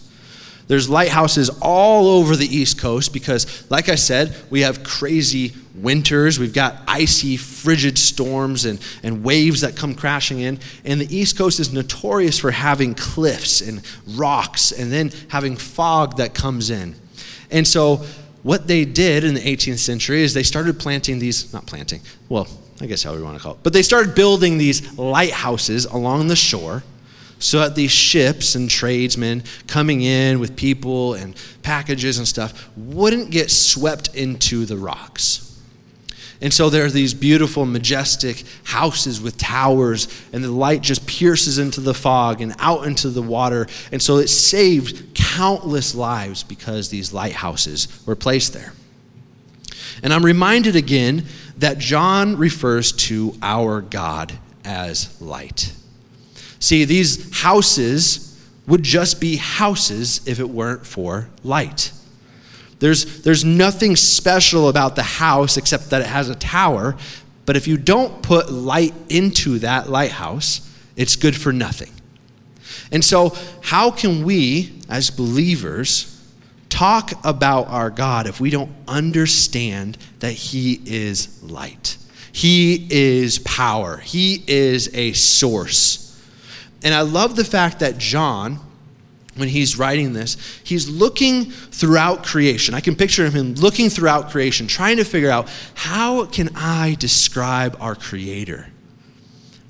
There's 0.67 0.89
lighthouses 0.89 1.51
all 1.61 2.09
over 2.09 2.35
the 2.35 2.47
East 2.47 2.81
Coast 2.81 3.13
because, 3.13 3.71
like 3.71 3.91
I 3.91 3.95
said, 3.95 4.35
we 4.49 4.63
have 4.63 4.85
crazy 4.85 5.53
winters. 5.75 6.39
We've 6.39 6.55
got 6.55 6.77
icy, 6.89 7.37
frigid 7.37 7.99
storms 7.99 8.65
and, 8.65 8.81
and 9.03 9.23
waves 9.23 9.61
that 9.61 9.77
come 9.77 9.95
crashing 9.95 10.41
in. 10.41 10.61
And 10.83 10.99
the 10.99 11.15
East 11.15 11.37
Coast 11.37 11.61
is 11.61 11.75
notorious 11.75 12.39
for 12.39 12.53
having 12.53 12.95
cliffs 12.95 13.61
and 13.61 13.83
rocks 14.17 14.73
and 14.73 14.91
then 14.91 15.13
having 15.29 15.59
fog 15.59 16.17
that 16.17 16.33
comes 16.33 16.71
in. 16.71 16.95
And 17.51 17.69
so, 17.69 18.07
what 18.43 18.67
they 18.67 18.85
did 18.85 19.25
in 19.25 19.35
the 19.35 19.41
18th 19.41 19.79
century 19.79 20.23
is 20.23 20.35
they 20.35 20.43
started 20.43 20.79
planting 20.79 21.19
these, 21.19 21.53
not 21.53 21.67
planting, 21.67 22.01
well, 22.29 22.47
I 22.81 22.87
guess 22.87 23.03
however 23.03 23.21
you 23.21 23.25
want 23.25 23.37
to 23.37 23.43
call 23.43 23.55
it, 23.55 23.59
but 23.63 23.73
they 23.73 23.83
started 23.83 24.15
building 24.15 24.59
these 24.59 24.97
lighthouses 24.97 25.85
along 25.87 26.29
the 26.29 26.37
shore 26.37 26.85
so 27.41 27.61
that 27.61 27.75
these 27.75 27.91
ships 27.91 28.55
and 28.55 28.69
tradesmen 28.69 29.43
coming 29.67 30.03
in 30.03 30.41
with 30.41 30.57
people 30.57 31.15
and 31.15 31.35
packages 31.63 32.19
and 32.19 32.27
stuff 32.27 32.69
wouldn't 32.77 33.31
get 33.31 33.51
swept 33.51 34.15
into 34.15 34.65
the 34.67 34.77
rocks. 34.77 35.48
And 36.41 36.55
so 36.55 36.71
there 36.71 36.85
are 36.85 36.91
these 36.91 37.15
beautiful, 37.15 37.67
majestic 37.67 38.45
houses 38.63 39.21
with 39.21 39.37
towers, 39.39 40.07
and 40.33 40.45
the 40.45 40.51
light 40.51 40.83
just 40.83 41.07
pierces 41.07 41.59
into 41.59 41.81
the 41.81 41.95
fog 41.95 42.41
and 42.41 42.55
out 42.61 42.87
into 42.87 43.11
the 43.11 43.23
water. 43.23 43.67
And 43.91 44.01
so 44.01 44.19
it 44.19 44.29
saved 44.29 45.15
countless 45.15 45.97
lives 45.97 46.45
because 46.45 46.91
these 46.91 47.13
lighthouses 47.13 47.89
were 48.07 48.15
placed 48.15 48.53
there. 48.53 48.73
And 50.03 50.15
I'm 50.15 50.25
reminded 50.25 50.77
again 50.77 51.25
that 51.57 51.79
John 51.79 52.37
refers 52.37 52.93
to 52.93 53.35
our 53.43 53.81
God 53.81 54.39
as 54.65 55.21
light. 55.21 55.73
See, 56.61 56.85
these 56.85 57.41
houses 57.41 58.41
would 58.69 58.85
just 58.85 59.21
be 59.21 59.37
houses 59.37 60.21
if 60.27 60.39
it 60.39 60.49
weren't 60.49 60.87
for 60.87 61.29
light. 61.43 61.91
There's, 62.79 63.23
there's 63.23 63.45
nothing 63.45 63.97
special 63.97 64.69
about 64.69 64.97
the 64.97 65.03
house 65.03 65.57
except 65.57 65.91
that 65.91 66.01
it 66.01 66.07
has 66.07 66.29
a 66.29 66.35
tower, 66.35 66.97
but 67.45 67.57
if 67.57 67.67
you 67.67 67.77
don't 67.77 68.23
put 68.23 68.53
light 68.53 68.95
into 69.09 69.59
that 69.61 69.89
lighthouse, 69.89 70.69
it's 70.97 71.17
good 71.17 71.37
for 71.37 71.53
nothing. 71.53 71.93
And 72.91 73.05
so, 73.05 73.37
how 73.63 73.91
can 73.91 74.25
we, 74.25 74.73
as 74.89 75.11
believers, 75.11 76.15
talk 76.69 77.13
about 77.25 77.69
our 77.69 77.91
God 77.91 78.27
if 78.27 78.41
we 78.41 78.51
don't 78.51 78.71
understand 78.87 79.99
that 80.21 80.33
He 80.33 80.81
is 80.85 81.43
light? 81.43 81.97
He 82.33 82.87
is 82.91 83.39
power, 83.41 83.99
He 83.99 84.45
is 84.47 84.95
a 84.95 85.13
source. 85.13 86.05
And 86.83 86.95
I 86.95 87.01
love 87.01 87.35
the 87.35 87.45
fact 87.45 87.81
that 87.81 87.99
John, 87.99 88.61
when 89.39 89.49
he's 89.49 89.79
writing 89.79 90.13
this, 90.13 90.37
he's 90.65 90.89
looking 90.89 91.47
throughout 91.47 92.25
creation. 92.25 92.75
I 92.75 92.81
can 92.81 92.97
picture 92.97 93.29
him 93.29 93.55
looking 93.55 93.89
throughout 93.89 94.31
creation, 94.31 94.67
trying 94.67 94.99
to 94.99 95.05
figure 95.05 95.31
out 95.31 95.49
how 95.75 96.27
can 96.27 96.51
I 96.55 96.97
describe 96.99 97.77
our 97.81 97.95
creator? 97.95 98.69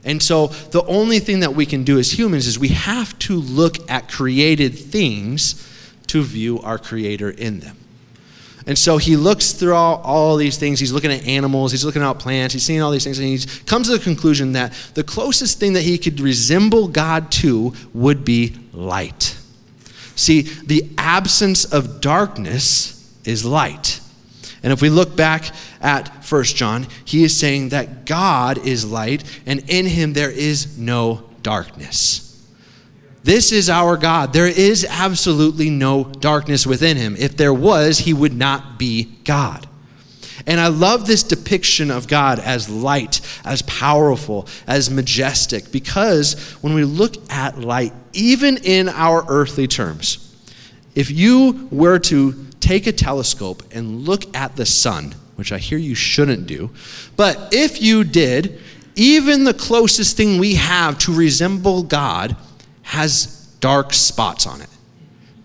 And 0.04 0.22
so 0.22 0.46
the 0.46 0.84
only 0.84 1.18
thing 1.18 1.40
that 1.40 1.54
we 1.54 1.66
can 1.66 1.84
do 1.84 1.98
as 1.98 2.18
humans 2.18 2.46
is 2.46 2.58
we 2.58 2.68
have 2.68 3.18
to 3.20 3.37
look 3.37 3.90
at 3.90 4.10
created 4.10 4.78
things 4.78 5.66
to 6.08 6.22
view 6.22 6.60
our 6.60 6.78
creator 6.78 7.30
in 7.30 7.60
them. 7.60 7.76
And 8.68 8.78
so 8.78 8.98
he 8.98 9.16
looks 9.16 9.52
through 9.52 9.75
all, 9.75 9.96
all 10.04 10.37
these 10.37 10.58
things. 10.58 10.78
He's 10.78 10.92
looking 10.92 11.10
at 11.10 11.26
animals, 11.26 11.72
he's 11.72 11.87
looking 11.87 12.02
at 12.02 12.18
plants, 12.18 12.52
he's 12.52 12.64
seeing 12.64 12.82
all 12.82 12.90
these 12.90 13.02
things, 13.02 13.18
and 13.18 13.26
he 13.26 13.38
comes 13.64 13.88
to 13.88 13.96
the 13.96 14.04
conclusion 14.04 14.52
that 14.52 14.75
the 14.92 15.02
closest 15.02 15.58
thing 15.58 15.72
that 15.72 15.82
he 15.82 15.96
could 15.96 16.20
resemble 16.20 16.87
God 16.87 17.32
to 17.32 17.72
would 17.94 18.26
be 18.26 18.54
light. 18.75 19.38
See, 20.18 20.42
the 20.42 20.90
absence 20.98 21.64
of 21.64 22.00
darkness 22.00 23.16
is 23.25 23.44
light. 23.44 24.00
And 24.64 24.72
if 24.72 24.82
we 24.82 24.90
look 24.90 25.16
back 25.16 25.54
at 25.80 26.25
First 26.25 26.56
John, 26.56 26.88
he 27.04 27.22
is 27.22 27.37
saying 27.37 27.68
that 27.68 28.04
God 28.04 28.58
is 28.58 28.84
light, 28.84 29.22
and 29.46 29.62
in 29.70 29.87
him 29.87 30.14
there 30.14 30.30
is 30.30 30.76
no 30.76 31.30
darkness. 31.42 32.25
This 33.22 33.52
is 33.52 33.70
our 33.70 33.96
God. 33.96 34.32
There 34.32 34.48
is 34.48 34.84
absolutely 34.88 35.70
no 35.70 36.04
darkness 36.04 36.66
within 36.66 36.96
him. 36.96 37.14
If 37.16 37.37
there 37.37 37.54
was, 37.54 37.98
he 37.98 38.12
would 38.12 38.34
not 38.34 38.76
be 38.76 39.04
God. 39.22 39.67
And 40.49 40.59
I 40.59 40.69
love 40.69 41.07
this 41.07 41.23
depiction 41.23 41.90
of 41.90 42.09
God 42.09 42.38
as 42.38 42.71
light, 42.71 43.21
as 43.45 43.61
powerful, 43.62 44.49
as 44.67 44.88
majestic, 44.88 45.71
because 45.71 46.40
when 46.62 46.73
we 46.73 46.85
look 46.85 47.17
at 47.31 47.59
light, 47.59 47.93
even 48.14 48.57
in 48.57 48.88
our 48.88 49.26
earthly 49.28 49.67
terms, 49.67 50.35
if 50.95 51.11
you 51.11 51.69
were 51.71 51.99
to 51.99 52.47
take 52.61 52.87
a 52.87 52.93
telescope 52.93 53.62
and 53.73 54.07
look 54.07 54.35
at 54.35 54.57
the 54.57 54.64
sun, 54.64 55.14
which 55.37 55.52
I 55.52 55.59
hear 55.59 55.76
you 55.76 55.95
shouldn't 55.95 56.47
do, 56.47 56.71
but 57.14 57.50
if 57.52 57.83
you 57.83 58.02
did, 58.02 58.59
even 58.97 59.45
the 59.45 59.52
closest 59.52 60.17
thing 60.17 60.38
we 60.38 60.55
have 60.55 60.97
to 61.00 61.14
resemble 61.14 61.83
God 61.83 62.35
has 62.85 63.47
dark 63.61 63.93
spots 63.93 64.47
on 64.47 64.62
it, 64.62 64.71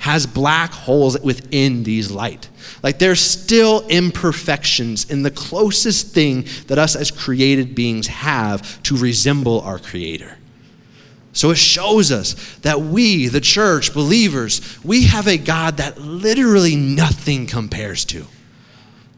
has 0.03 0.27
black 0.27 0.69
holes 0.73 1.17
within 1.21 1.83
these 1.83 2.11
light. 2.11 2.49
Like 2.83 2.99
there's 2.99 3.21
still 3.21 3.87
imperfections 3.87 5.09
in 5.09 5.23
the 5.23 5.31
closest 5.31 6.13
thing 6.13 6.45
that 6.67 6.77
us 6.77 6.97
as 6.97 7.09
created 7.09 7.73
beings 7.73 8.07
have 8.07 8.83
to 8.83 8.97
resemble 8.97 9.61
our 9.61 9.79
Creator. 9.79 10.37
So 11.31 11.51
it 11.51 11.57
shows 11.57 12.11
us 12.11 12.33
that 12.63 12.81
we, 12.81 13.27
the 13.27 13.39
church, 13.39 13.93
believers, 13.93 14.77
we 14.83 15.05
have 15.05 15.29
a 15.29 15.37
God 15.37 15.77
that 15.77 15.97
literally 15.97 16.75
nothing 16.75 17.47
compares 17.47 18.03
to. 18.05 18.25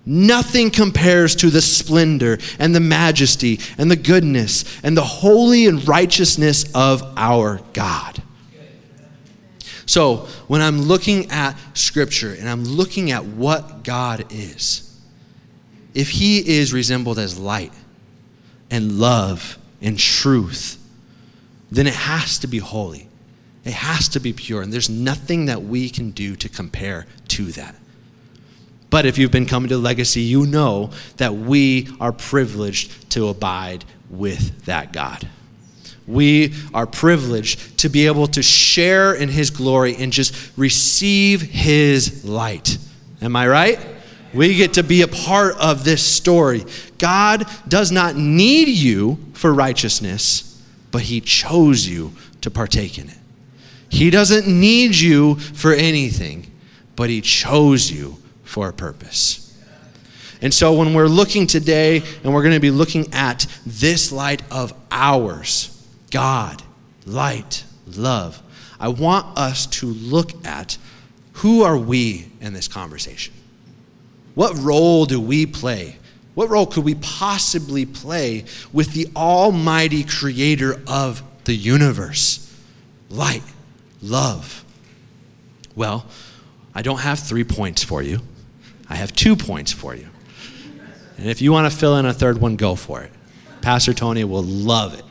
Nothing 0.05 0.69
compares 0.69 1.33
to 1.37 1.49
the 1.49 1.63
splendor 1.63 2.37
and 2.59 2.75
the 2.75 2.79
majesty 2.79 3.59
and 3.79 3.89
the 3.89 3.95
goodness 3.95 4.65
and 4.83 4.95
the 4.95 5.01
holy 5.01 5.65
and 5.65 5.87
righteousness 5.87 6.65
of 6.75 7.01
our 7.17 7.59
God. 7.73 8.21
So, 9.85 10.27
when 10.47 10.61
I'm 10.61 10.81
looking 10.81 11.29
at 11.29 11.55
Scripture 11.73 12.33
and 12.33 12.49
I'm 12.49 12.63
looking 12.63 13.11
at 13.11 13.25
what 13.25 13.83
God 13.83 14.25
is, 14.31 14.99
if 15.93 16.09
He 16.09 16.39
is 16.39 16.73
resembled 16.73 17.19
as 17.19 17.37
light 17.37 17.73
and 18.71 18.99
love 18.99 19.57
and 19.81 19.97
truth, 19.97 20.81
then 21.71 21.87
it 21.87 21.93
has 21.93 22.39
to 22.39 22.47
be 22.47 22.57
holy. 22.57 23.07
It 23.63 23.73
has 23.73 24.07
to 24.09 24.19
be 24.19 24.33
pure. 24.33 24.61
And 24.61 24.71
there's 24.71 24.89
nothing 24.89 25.45
that 25.45 25.63
we 25.63 25.89
can 25.89 26.11
do 26.11 26.35
to 26.35 26.49
compare 26.49 27.05
to 27.29 27.45
that. 27.53 27.75
But 28.89 29.05
if 29.05 29.17
you've 29.17 29.31
been 29.31 29.47
coming 29.47 29.69
to 29.69 29.77
Legacy, 29.77 30.21
you 30.21 30.45
know 30.45 30.91
that 31.17 31.33
we 31.33 31.89
are 31.99 32.11
privileged 32.11 33.09
to 33.11 33.27
abide 33.27 33.83
with 34.09 34.65
that 34.65 34.93
God. 34.93 35.27
We 36.07 36.53
are 36.73 36.85
privileged 36.85 37.79
to 37.79 37.89
be 37.89 38.05
able 38.05 38.27
to 38.27 38.43
share 38.43 39.13
in 39.13 39.29
His 39.29 39.49
glory 39.49 39.95
and 39.95 40.13
just 40.13 40.51
receive 40.57 41.41
His 41.41 42.23
light. 42.25 42.77
Am 43.21 43.35
I 43.35 43.47
right? 43.47 43.79
We 44.33 44.55
get 44.55 44.73
to 44.73 44.83
be 44.83 45.01
a 45.01 45.07
part 45.07 45.55
of 45.57 45.83
this 45.83 46.03
story. 46.03 46.65
God 46.97 47.45
does 47.67 47.91
not 47.91 48.15
need 48.15 48.67
you 48.67 49.17
for 49.33 49.53
righteousness, 49.53 50.61
but 50.91 51.03
He 51.03 51.21
chose 51.21 51.87
you 51.87 52.11
to 52.41 52.51
partake 52.51 52.99
in 52.99 53.09
it. 53.09 53.17
He 53.89 54.09
doesn't 54.09 54.47
need 54.47 54.95
you 54.95 55.35
for 55.35 55.73
anything, 55.73 56.51
but 56.95 57.09
He 57.09 57.21
chose 57.21 57.89
you 57.89 58.17
for 58.43 58.69
a 58.69 58.73
purpose. 58.73 59.41
And 60.41 60.53
so 60.53 60.73
when 60.73 60.93
we're 60.93 61.07
looking 61.07 61.47
today, 61.47 62.03
and 62.23 62.33
we're 62.33 62.43
going 62.43 62.53
to 62.53 62.59
be 62.59 62.71
looking 62.71 63.13
at 63.13 63.47
this 63.65 64.11
light 64.11 64.43
of 64.51 64.73
ours, 64.91 65.74
God, 66.11 66.63
light, 67.05 67.63
love, 67.87 68.41
I 68.79 68.89
want 68.89 69.37
us 69.37 69.65
to 69.67 69.87
look 69.87 70.45
at 70.45 70.77
who 71.33 71.63
are 71.63 71.77
we 71.77 72.29
in 72.41 72.53
this 72.53 72.67
conversation? 72.67 73.33
What 74.35 74.57
role 74.57 75.05
do 75.05 75.19
we 75.19 75.45
play? 75.45 75.97
What 76.33 76.49
role 76.49 76.65
could 76.65 76.83
we 76.83 76.95
possibly 76.95 77.85
play 77.85 78.45
with 78.73 78.93
the 78.93 79.07
almighty 79.15 80.03
creator 80.03 80.81
of 80.87 81.23
the 81.45 81.55
universe? 81.55 82.53
Light, 83.09 83.43
love. 84.01 84.63
Well, 85.75 86.05
I 86.73 86.81
don't 86.81 86.99
have 86.99 87.19
three 87.19 87.45
points 87.45 87.83
for 87.83 88.01
you. 88.01 88.19
I 88.89 88.95
have 88.95 89.13
two 89.13 89.35
points 89.35 89.71
for 89.71 89.95
you. 89.95 90.07
And 91.17 91.29
if 91.29 91.41
you 91.41 91.53
want 91.53 91.71
to 91.71 91.77
fill 91.77 91.97
in 91.97 92.05
a 92.05 92.13
third 92.13 92.39
one, 92.39 92.57
go 92.57 92.75
for 92.75 93.01
it. 93.01 93.11
Pastor 93.61 93.93
Tony 93.93 94.25
will 94.25 94.43
love 94.43 94.93
it. 94.97 95.05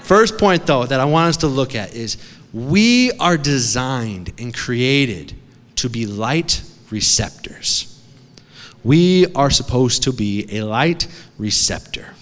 First 0.00 0.38
point, 0.38 0.66
though, 0.66 0.84
that 0.84 1.00
I 1.00 1.04
want 1.04 1.28
us 1.28 1.36
to 1.38 1.46
look 1.46 1.74
at 1.74 1.94
is 1.94 2.16
we 2.52 3.12
are 3.12 3.36
designed 3.36 4.32
and 4.38 4.54
created 4.54 5.34
to 5.76 5.88
be 5.88 6.06
light 6.06 6.62
receptors. 6.90 7.88
We 8.84 9.32
are 9.34 9.50
supposed 9.50 10.02
to 10.04 10.12
be 10.12 10.46
a 10.58 10.62
light 10.62 11.06
receptor. 11.38 12.14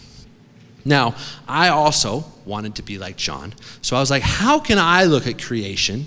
Now, 0.84 1.14
I 1.48 1.68
also 1.68 2.24
wanted 2.44 2.76
to 2.76 2.82
be 2.82 2.98
like 2.98 3.16
John. 3.16 3.54
So 3.82 3.96
I 3.96 4.00
was 4.00 4.10
like, 4.10 4.22
how 4.22 4.58
can 4.58 4.78
I 4.78 5.04
look 5.04 5.26
at 5.26 5.42
creation 5.42 6.06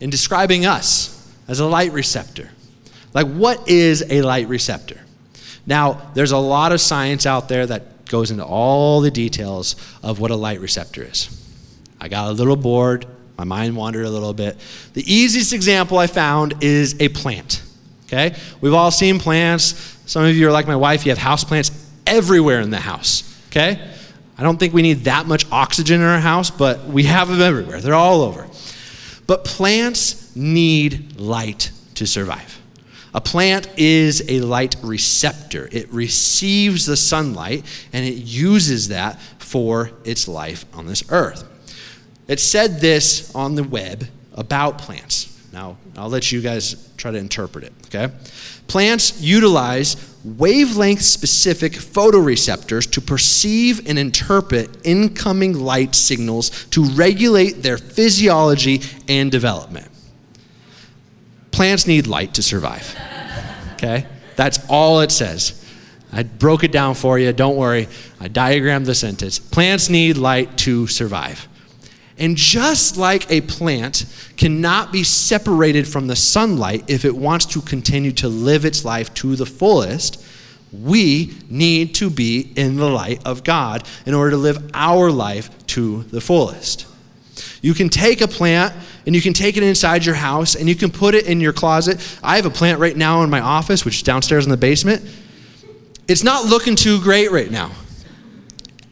in 0.00 0.10
describing 0.10 0.66
us 0.66 1.32
as 1.46 1.60
a 1.60 1.66
light 1.66 1.92
receptor? 1.92 2.50
Like, 3.14 3.26
what 3.26 3.68
is 3.68 4.04
a 4.08 4.22
light 4.22 4.48
receptor? 4.48 5.00
Now, 5.66 6.10
there's 6.14 6.32
a 6.32 6.38
lot 6.38 6.72
of 6.72 6.80
science 6.80 7.26
out 7.26 7.48
there 7.48 7.66
that 7.66 7.97
goes 8.08 8.30
into 8.30 8.44
all 8.44 9.00
the 9.00 9.10
details 9.10 9.76
of 10.02 10.20
what 10.20 10.30
a 10.30 10.36
light 10.36 10.60
receptor 10.60 11.02
is. 11.02 11.34
I 12.00 12.08
got 12.08 12.28
a 12.28 12.32
little 12.32 12.56
bored, 12.56 13.06
my 13.36 13.44
mind 13.44 13.76
wandered 13.76 14.04
a 14.04 14.10
little 14.10 14.34
bit. 14.34 14.56
The 14.94 15.12
easiest 15.12 15.52
example 15.52 15.98
I 15.98 16.08
found 16.08 16.62
is 16.62 17.00
a 17.00 17.08
plant. 17.08 17.62
Okay? 18.06 18.34
We've 18.60 18.74
all 18.74 18.90
seen 18.90 19.18
plants. 19.18 19.96
Some 20.06 20.24
of 20.24 20.34
you 20.36 20.48
are 20.48 20.52
like 20.52 20.66
my 20.66 20.76
wife, 20.76 21.04
you 21.04 21.10
have 21.10 21.18
house 21.18 21.44
plants 21.44 21.70
everywhere 22.06 22.60
in 22.60 22.70
the 22.70 22.80
house. 22.80 23.22
Okay? 23.48 23.80
I 24.36 24.42
don't 24.42 24.58
think 24.58 24.72
we 24.72 24.82
need 24.82 25.04
that 25.04 25.26
much 25.26 25.46
oxygen 25.50 26.00
in 26.00 26.06
our 26.06 26.20
house, 26.20 26.50
but 26.50 26.86
we 26.86 27.04
have 27.04 27.28
them 27.28 27.40
everywhere. 27.40 27.80
They're 27.80 27.94
all 27.94 28.22
over. 28.22 28.48
But 29.26 29.44
plants 29.44 30.34
need 30.34 31.18
light 31.18 31.70
to 31.94 32.06
survive. 32.06 32.57
A 33.14 33.20
plant 33.20 33.68
is 33.76 34.22
a 34.28 34.40
light 34.40 34.76
receptor. 34.82 35.68
It 35.72 35.88
receives 35.92 36.86
the 36.86 36.96
sunlight 36.96 37.64
and 37.92 38.04
it 38.04 38.16
uses 38.16 38.88
that 38.88 39.18
for 39.38 39.90
its 40.04 40.28
life 40.28 40.64
on 40.74 40.86
this 40.86 41.02
earth. 41.10 41.44
It 42.26 42.40
said 42.40 42.80
this 42.80 43.34
on 43.34 43.54
the 43.54 43.64
web 43.64 44.06
about 44.34 44.78
plants. 44.78 45.34
Now, 45.52 45.78
I'll 45.96 46.10
let 46.10 46.30
you 46.30 46.42
guys 46.42 46.90
try 46.98 47.10
to 47.10 47.16
interpret 47.18 47.64
it, 47.64 47.72
okay? 47.86 48.12
Plants 48.66 49.20
utilize 49.20 49.96
wavelength 50.22 51.00
specific 51.00 51.72
photoreceptors 51.72 52.90
to 52.92 53.00
perceive 53.00 53.88
and 53.88 53.98
interpret 53.98 54.68
incoming 54.86 55.54
light 55.54 55.94
signals 55.94 56.66
to 56.66 56.84
regulate 56.84 57.62
their 57.62 57.78
physiology 57.78 58.82
and 59.08 59.32
development. 59.32 59.88
Plants 61.58 61.88
need 61.88 62.06
light 62.06 62.34
to 62.34 62.42
survive, 62.44 62.96
okay? 63.72 64.06
That's 64.36 64.60
all 64.68 65.00
it 65.00 65.10
says. 65.10 65.68
I 66.12 66.22
broke 66.22 66.62
it 66.62 66.70
down 66.70 66.94
for 66.94 67.18
you, 67.18 67.32
don't 67.32 67.56
worry. 67.56 67.88
I 68.20 68.28
diagrammed 68.28 68.86
the 68.86 68.94
sentence. 68.94 69.40
Plants 69.40 69.88
need 69.90 70.18
light 70.18 70.56
to 70.58 70.86
survive. 70.86 71.48
And 72.16 72.36
just 72.36 72.96
like 72.96 73.28
a 73.28 73.40
plant 73.40 74.06
cannot 74.36 74.92
be 74.92 75.02
separated 75.02 75.88
from 75.88 76.06
the 76.06 76.14
sunlight 76.14 76.84
if 76.86 77.04
it 77.04 77.16
wants 77.16 77.44
to 77.46 77.60
continue 77.60 78.12
to 78.12 78.28
live 78.28 78.64
its 78.64 78.84
life 78.84 79.12
to 79.14 79.34
the 79.34 79.44
fullest, 79.44 80.24
we 80.72 81.36
need 81.50 81.92
to 81.96 82.08
be 82.08 82.52
in 82.54 82.76
the 82.76 82.88
light 82.88 83.26
of 83.26 83.42
God 83.42 83.82
in 84.06 84.14
order 84.14 84.30
to 84.30 84.36
live 84.36 84.70
our 84.74 85.10
life 85.10 85.50
to 85.66 86.04
the 86.04 86.20
fullest. 86.20 86.87
You 87.62 87.74
can 87.74 87.88
take 87.88 88.20
a 88.20 88.28
plant 88.28 88.74
and 89.06 89.14
you 89.14 89.22
can 89.22 89.32
take 89.32 89.56
it 89.56 89.62
inside 89.62 90.04
your 90.04 90.14
house 90.14 90.54
and 90.54 90.68
you 90.68 90.74
can 90.74 90.90
put 90.90 91.14
it 91.14 91.26
in 91.26 91.40
your 91.40 91.52
closet. 91.52 92.18
I 92.22 92.36
have 92.36 92.46
a 92.46 92.50
plant 92.50 92.80
right 92.80 92.96
now 92.96 93.22
in 93.22 93.30
my 93.30 93.40
office, 93.40 93.84
which 93.84 93.96
is 93.96 94.02
downstairs 94.02 94.44
in 94.44 94.50
the 94.50 94.56
basement. 94.56 95.02
It's 96.08 96.24
not 96.24 96.46
looking 96.46 96.76
too 96.76 97.00
great 97.00 97.30
right 97.30 97.50
now. 97.50 97.70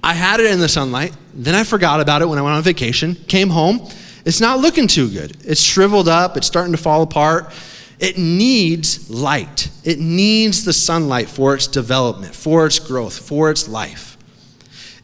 I 0.03 0.15
had 0.15 0.41
it 0.41 0.51
in 0.51 0.61
the 0.61 0.69
sunlight. 0.69 1.17
Then 1.35 1.55
I 1.55 1.65
forgot 1.65 2.01
about 2.01 2.23
it 2.23 2.29
when 2.29 2.39
I 2.39 2.43
went 2.43 2.55
on 2.55 2.63
vacation, 2.63 3.15
came 3.15 3.49
home. 3.49 3.89
It's 4.25 4.41
not 4.41 4.61
looking 4.61 4.87
too 4.87 5.11
good. 5.11 5.37
It's 5.45 5.63
shriveled 5.63 6.09
up, 6.09 6.37
it's 6.37 6.47
starting 6.47 6.73
to 6.73 6.79
fall 6.79 7.03
apart. 7.03 7.53
It 7.99 8.19
needs 8.19 9.09
light. 9.09 9.71
It 9.85 9.99
needs 9.99 10.65
the 10.65 10.73
sunlight 10.73 11.29
for 11.29 11.55
its 11.55 11.67
development, 11.67 12.35
for 12.35 12.67
its 12.67 12.79
growth, 12.79 13.19
for 13.19 13.51
its 13.51 13.69
life. 13.69 14.19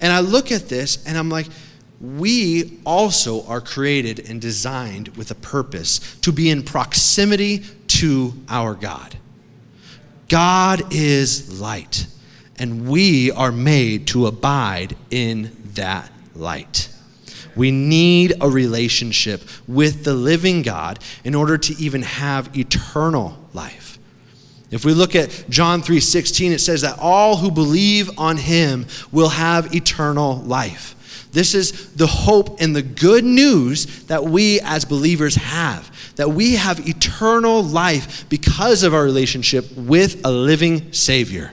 And 0.00 0.12
I 0.12 0.20
look 0.20 0.52
at 0.52 0.68
this 0.68 1.04
and 1.06 1.16
I'm 1.16 1.30
like, 1.30 1.46
we 2.02 2.80
also 2.84 3.46
are 3.46 3.60
created 3.60 4.28
and 4.28 4.40
designed 4.40 5.16
with 5.16 5.30
a 5.30 5.36
purpose 5.36 6.18
to 6.20 6.32
be 6.32 6.50
in 6.50 6.64
proximity 6.64 7.62
to 7.86 8.34
our 8.48 8.74
God. 8.74 9.16
God 10.28 10.92
is 10.92 11.60
light, 11.60 12.06
and 12.58 12.88
we 12.88 13.30
are 13.30 13.52
made 13.52 14.08
to 14.08 14.26
abide 14.26 14.96
in 15.10 15.56
that 15.74 16.10
light. 16.34 16.88
We 17.54 17.70
need 17.70 18.32
a 18.40 18.48
relationship 18.48 19.42
with 19.68 20.04
the 20.04 20.14
living 20.14 20.62
God 20.62 20.98
in 21.22 21.34
order 21.34 21.56
to 21.56 21.74
even 21.74 22.02
have 22.02 22.56
eternal 22.56 23.38
life. 23.52 23.98
If 24.70 24.86
we 24.86 24.94
look 24.94 25.14
at 25.14 25.44
John 25.50 25.82
3:16 25.82 26.50
it 26.50 26.60
says 26.60 26.80
that 26.80 26.98
all 26.98 27.36
who 27.36 27.50
believe 27.50 28.10
on 28.18 28.38
him 28.38 28.86
will 29.12 29.28
have 29.28 29.74
eternal 29.74 30.38
life. 30.46 30.96
This 31.32 31.54
is 31.54 31.92
the 31.94 32.06
hope 32.06 32.60
and 32.60 32.76
the 32.76 32.82
good 32.82 33.24
news 33.24 34.04
that 34.04 34.24
we 34.24 34.60
as 34.60 34.84
believers 34.84 35.34
have. 35.34 35.90
That 36.16 36.30
we 36.30 36.56
have 36.56 36.86
eternal 36.86 37.62
life 37.62 38.28
because 38.28 38.82
of 38.82 38.92
our 38.92 39.02
relationship 39.02 39.66
with 39.76 40.24
a 40.26 40.30
living 40.30 40.92
Savior. 40.92 41.52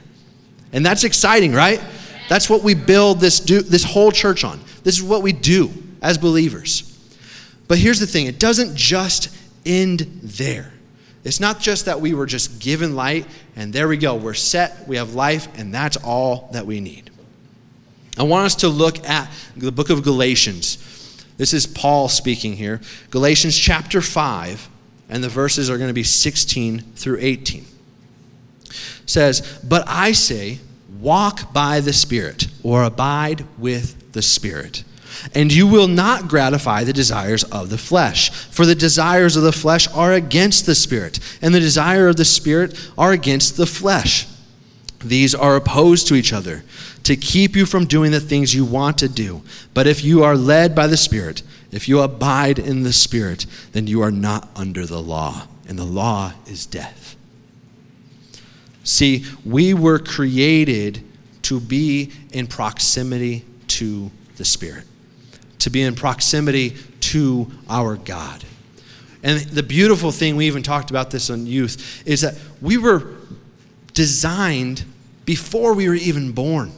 And 0.72 0.84
that's 0.84 1.04
exciting, 1.04 1.52
right? 1.52 1.82
That's 2.28 2.48
what 2.48 2.62
we 2.62 2.74
build 2.74 3.20
this, 3.20 3.40
do, 3.40 3.62
this 3.62 3.82
whole 3.82 4.12
church 4.12 4.44
on. 4.44 4.60
This 4.84 4.96
is 4.98 5.02
what 5.02 5.22
we 5.22 5.32
do 5.32 5.70
as 6.02 6.18
believers. 6.18 6.86
But 7.66 7.78
here's 7.78 8.00
the 8.00 8.06
thing 8.06 8.26
it 8.26 8.38
doesn't 8.38 8.76
just 8.76 9.34
end 9.64 10.00
there. 10.22 10.72
It's 11.24 11.40
not 11.40 11.60
just 11.60 11.86
that 11.86 12.00
we 12.00 12.14
were 12.14 12.26
just 12.26 12.60
given 12.60 12.96
light 12.96 13.26
and 13.56 13.72
there 13.72 13.88
we 13.88 13.96
go, 13.96 14.14
we're 14.14 14.34
set, 14.34 14.88
we 14.88 14.96
have 14.96 15.14
life, 15.14 15.48
and 15.58 15.72
that's 15.74 15.96
all 15.98 16.48
that 16.52 16.64
we 16.66 16.80
need. 16.80 17.09
I 18.20 18.22
want 18.24 18.44
us 18.44 18.54
to 18.56 18.68
look 18.68 19.08
at 19.08 19.30
the 19.56 19.72
book 19.72 19.88
of 19.88 20.02
Galatians. 20.02 20.76
This 21.38 21.54
is 21.54 21.66
Paul 21.66 22.10
speaking 22.10 22.54
here. 22.54 22.82
Galatians 23.08 23.56
chapter 23.56 24.02
5, 24.02 24.68
and 25.08 25.24
the 25.24 25.30
verses 25.30 25.70
are 25.70 25.78
going 25.78 25.88
to 25.88 25.94
be 25.94 26.02
16 26.02 26.80
through 26.96 27.16
18. 27.18 27.64
It 28.66 28.76
says, 29.06 29.60
But 29.66 29.84
I 29.86 30.12
say, 30.12 30.58
walk 31.00 31.54
by 31.54 31.80
the 31.80 31.94
Spirit, 31.94 32.48
or 32.62 32.84
abide 32.84 33.46
with 33.56 34.12
the 34.12 34.20
Spirit 34.20 34.84
and 35.34 35.52
you 35.52 35.66
will 35.66 35.88
not 35.88 36.28
gratify 36.28 36.84
the 36.84 36.92
desires 36.92 37.44
of 37.44 37.68
the 37.68 37.76
flesh. 37.76 38.30
For 38.30 38.64
the 38.64 38.76
desires 38.76 39.36
of 39.36 39.42
the 39.42 39.52
flesh 39.52 39.86
are 39.88 40.12
against 40.12 40.64
the 40.64 40.74
Spirit, 40.74 41.18
and 41.42 41.52
the 41.52 41.60
desire 41.60 42.08
of 42.08 42.16
the 42.16 42.24
Spirit 42.24 42.90
are 42.96 43.12
against 43.12 43.56
the 43.56 43.66
flesh. 43.66 44.26
These 45.00 45.34
are 45.34 45.56
opposed 45.56 46.06
to 46.08 46.14
each 46.14 46.32
other 46.32 46.62
to 47.10 47.16
keep 47.16 47.56
you 47.56 47.66
from 47.66 47.86
doing 47.86 48.12
the 48.12 48.20
things 48.20 48.54
you 48.54 48.64
want 48.64 48.98
to 48.98 49.08
do. 49.08 49.42
But 49.74 49.88
if 49.88 50.04
you 50.04 50.22
are 50.22 50.36
led 50.36 50.76
by 50.76 50.86
the 50.86 50.96
Spirit, 50.96 51.42
if 51.72 51.88
you 51.88 52.00
abide 52.00 52.60
in 52.60 52.84
the 52.84 52.92
Spirit, 52.92 53.46
then 53.72 53.88
you 53.88 54.00
are 54.00 54.12
not 54.12 54.48
under 54.54 54.86
the 54.86 55.02
law, 55.02 55.48
and 55.68 55.76
the 55.76 55.84
law 55.84 56.34
is 56.46 56.66
death. 56.66 57.16
See, 58.84 59.24
we 59.44 59.74
were 59.74 59.98
created 59.98 61.02
to 61.42 61.58
be 61.58 62.12
in 62.32 62.46
proximity 62.46 63.44
to 63.66 64.12
the 64.36 64.44
Spirit 64.44 64.84
to 65.58 65.68
be 65.68 65.82
in 65.82 65.94
proximity 65.94 66.76
to 67.00 67.50
our 67.68 67.96
God. 67.96 68.44
And 69.22 69.40
the 69.40 69.62
beautiful 69.62 70.10
thing, 70.10 70.36
we 70.36 70.46
even 70.46 70.62
talked 70.62 70.90
about 70.90 71.10
this 71.10 71.28
on 71.28 71.46
youth, 71.46 72.02
is 72.06 72.22
that 72.22 72.36
we 72.62 72.78
were 72.78 73.16
designed 73.92 74.84
before 75.26 75.74
we 75.74 75.88
were 75.88 75.94
even 75.94 76.32
born. 76.32 76.72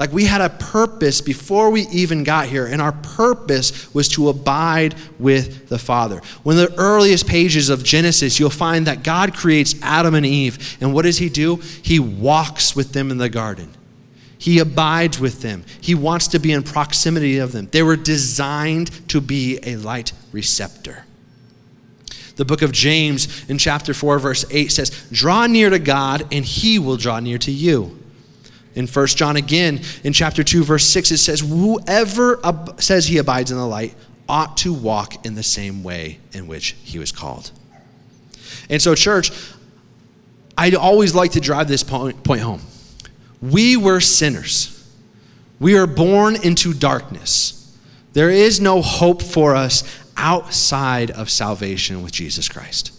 Like 0.00 0.12
we 0.12 0.24
had 0.24 0.40
a 0.40 0.48
purpose 0.48 1.20
before 1.20 1.68
we 1.68 1.82
even 1.88 2.24
got 2.24 2.48
here, 2.48 2.64
and 2.64 2.80
our 2.80 2.92
purpose 2.92 3.92
was 3.92 4.08
to 4.08 4.30
abide 4.30 4.94
with 5.18 5.68
the 5.68 5.78
Father. 5.78 6.22
One 6.42 6.58
of 6.58 6.70
the 6.70 6.80
earliest 6.80 7.26
pages 7.26 7.68
of 7.68 7.84
Genesis, 7.84 8.40
you'll 8.40 8.48
find 8.48 8.86
that 8.86 9.02
God 9.04 9.34
creates 9.34 9.74
Adam 9.82 10.14
and 10.14 10.24
Eve, 10.24 10.78
and 10.80 10.94
what 10.94 11.02
does 11.02 11.18
He 11.18 11.28
do? 11.28 11.56
He 11.56 11.98
walks 11.98 12.74
with 12.74 12.94
them 12.94 13.10
in 13.10 13.18
the 13.18 13.28
garden. 13.28 13.70
He 14.38 14.58
abides 14.58 15.20
with 15.20 15.42
them. 15.42 15.66
He 15.82 15.94
wants 15.94 16.28
to 16.28 16.38
be 16.38 16.50
in 16.50 16.62
proximity 16.62 17.36
of 17.36 17.52
them. 17.52 17.68
They 17.70 17.82
were 17.82 17.96
designed 17.96 19.06
to 19.10 19.20
be 19.20 19.58
a 19.64 19.76
light 19.76 20.14
receptor. 20.32 21.04
The 22.36 22.46
book 22.46 22.62
of 22.62 22.72
James 22.72 23.46
in 23.50 23.58
chapter 23.58 23.92
4, 23.92 24.18
verse 24.18 24.46
8 24.50 24.72
says, 24.72 25.08
Draw 25.12 25.48
near 25.48 25.68
to 25.68 25.78
God, 25.78 26.26
and 26.32 26.42
he 26.42 26.78
will 26.78 26.96
draw 26.96 27.20
near 27.20 27.36
to 27.36 27.52
you. 27.52 27.99
In 28.80 28.86
1 28.86 29.06
John 29.08 29.36
again, 29.36 29.82
in 30.04 30.14
chapter 30.14 30.42
2, 30.42 30.64
verse 30.64 30.86
6, 30.86 31.10
it 31.10 31.18
says, 31.18 31.40
Whoever 31.40 32.40
ab- 32.42 32.80
says 32.80 33.06
he 33.06 33.18
abides 33.18 33.50
in 33.50 33.58
the 33.58 33.66
light 33.66 33.94
ought 34.26 34.56
to 34.56 34.72
walk 34.72 35.26
in 35.26 35.34
the 35.34 35.42
same 35.42 35.82
way 35.82 36.18
in 36.32 36.46
which 36.46 36.74
he 36.82 36.98
was 36.98 37.12
called. 37.12 37.50
And 38.70 38.80
so, 38.80 38.94
church, 38.94 39.32
I'd 40.56 40.74
always 40.74 41.14
like 41.14 41.32
to 41.32 41.40
drive 41.40 41.68
this 41.68 41.82
point, 41.82 42.24
point 42.24 42.40
home. 42.40 42.62
We 43.42 43.76
were 43.76 44.00
sinners. 44.00 44.90
We 45.58 45.76
are 45.76 45.86
born 45.86 46.42
into 46.42 46.72
darkness. 46.72 47.76
There 48.14 48.30
is 48.30 48.62
no 48.62 48.80
hope 48.80 49.20
for 49.20 49.54
us 49.54 49.84
outside 50.16 51.10
of 51.10 51.28
salvation 51.28 52.02
with 52.02 52.12
Jesus 52.12 52.48
Christ. 52.48 52.92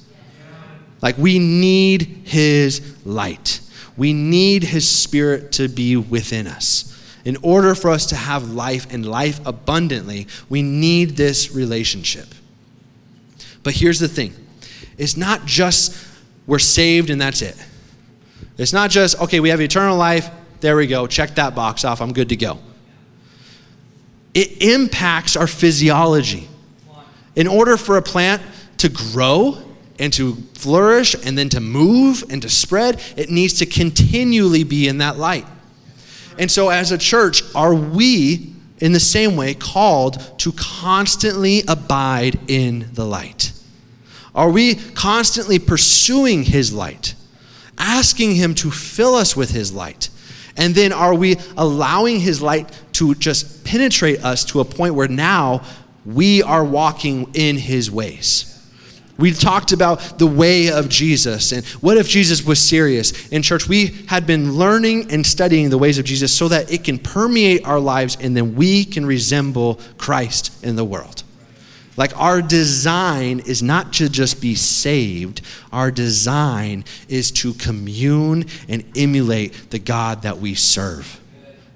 Like, 1.02 1.18
we 1.18 1.40
need 1.40 2.22
His 2.26 2.96
light. 3.04 3.62
We 3.98 4.14
need 4.14 4.64
His 4.64 4.90
Spirit 4.90 5.52
to 5.54 5.68
be 5.68 5.96
within 5.98 6.48
us. 6.48 6.88
In 7.24 7.38
order 7.44 7.76
for 7.76 7.92
us 7.92 8.08
to 8.08 8.16
have 8.16 8.50
life 8.52 8.92
and 8.92 9.06
life 9.06 9.46
abundantly, 9.46 10.28
we 10.50 10.62
need 10.62 11.12
this 11.18 11.52
relationship. 11.54 12.28
But 13.64 13.74
here's 13.74 14.00
the 14.00 14.08
thing 14.08 14.34
it's 14.98 15.18
not 15.18 15.46
just 15.46 15.96
we're 16.48 16.60
saved 16.60 17.10
and 17.10 17.22
that's 17.22 17.42
it. 17.42 17.56
It's 18.58 18.74
not 18.74 18.90
just, 18.90 19.20
okay, 19.22 19.40
we 19.40 19.50
have 19.50 19.62
eternal 19.62 19.98
life, 19.98 20.30
there 20.60 20.76
we 20.76 20.88
go, 20.88 21.08
check 21.08 21.36
that 21.36 21.56
box 21.56 21.86
off, 21.86 22.02
I'm 22.02 22.14
good 22.14 22.30
to 22.30 22.36
go. 22.36 22.60
It 24.34 24.62
impacts 24.62 25.36
our 25.36 25.48
physiology. 25.48 26.48
In 27.36 27.48
order 27.48 27.78
for 27.78 27.98
a 27.98 28.02
plant 28.02 28.42
to 28.78 28.90
grow 28.90 29.64
and 30.02 30.12
to 30.12 30.34
flourish 30.56 31.16
and 31.24 31.38
then 31.38 31.48
to 31.48 31.60
move 31.60 32.24
and 32.32 32.42
to 32.42 32.50
spread, 32.50 33.00
it 33.16 33.30
needs 33.30 33.54
to 33.60 33.68
continually 33.68 34.64
be 34.64 34.88
in 34.88 34.98
that 34.98 35.18
light. 35.18 35.46
And 36.40 36.50
so, 36.50 36.70
as 36.70 36.92
a 36.92 36.98
church, 36.98 37.44
are 37.54 37.76
we 37.76 38.52
in 38.80 38.94
the 38.94 39.00
same 39.00 39.36
way 39.36 39.54
called 39.54 40.40
to 40.40 40.52
constantly 40.54 41.62
abide 41.68 42.40
in 42.50 42.90
the 42.94 43.06
light? 43.06 43.54
Are 44.34 44.50
we 44.50 44.74
constantly 44.74 45.60
pursuing 45.60 46.44
His 46.44 46.74
light, 46.74 47.14
asking 47.78 48.34
Him 48.36 48.56
to 48.56 48.72
fill 48.72 49.14
us 49.14 49.36
with 49.36 49.52
His 49.52 49.72
light? 49.72 50.10
And 50.58 50.74
then 50.74 50.92
are 50.92 51.14
we 51.14 51.38
allowing 51.56 52.20
His 52.20 52.42
light 52.42 52.76
to 52.94 53.14
just 53.14 53.64
penetrate 53.64 54.26
us 54.26 54.46
to 54.46 54.62
a 54.62 54.66
point 54.66 54.96
where 54.96 55.08
now 55.08 55.64
we 56.06 56.42
are 56.42 56.64
walking 56.66 57.30
in 57.36 57.58
His 57.58 57.92
ways? 57.92 58.52
We 59.22 59.32
talked 59.32 59.72
about 59.72 60.18
the 60.18 60.26
way 60.28 60.72
of 60.72 60.90
Jesus 60.90 61.52
and 61.52 61.64
what 61.80 61.98
if 61.98 62.10
Jesus 62.10 62.44
was 62.44 62.60
serious. 62.60 63.30
In 63.30 63.44
church, 63.44 63.68
we 63.68 64.04
had 64.08 64.26
been 64.26 64.54
learning 64.54 65.12
and 65.12 65.26
studying 65.26 65.70
the 65.70 65.78
ways 65.78 66.00
of 66.00 66.06
Jesus 66.06 66.36
so 66.36 66.48
that 66.48 66.72
it 66.74 66.84
can 66.84 66.98
permeate 66.98 67.66
our 67.66 67.80
lives 67.80 68.18
and 68.20 68.36
then 68.36 68.56
we 68.56 68.84
can 68.84 69.06
resemble 69.06 69.80
Christ 69.98 70.64
in 70.64 70.76
the 70.76 70.84
world. 70.84 71.24
Like 71.98 72.18
our 72.20 72.42
design 72.42 73.42
is 73.42 73.62
not 73.62 73.94
to 73.94 74.10
just 74.10 74.42
be 74.42 74.56
saved, 74.56 75.42
our 75.72 75.92
design 75.92 76.84
is 77.08 77.32
to 77.34 77.54
commune 77.54 78.46
and 78.68 78.84
emulate 78.98 79.70
the 79.70 79.80
God 79.80 80.24
that 80.24 80.40
we 80.40 80.56
serve. 80.56 81.20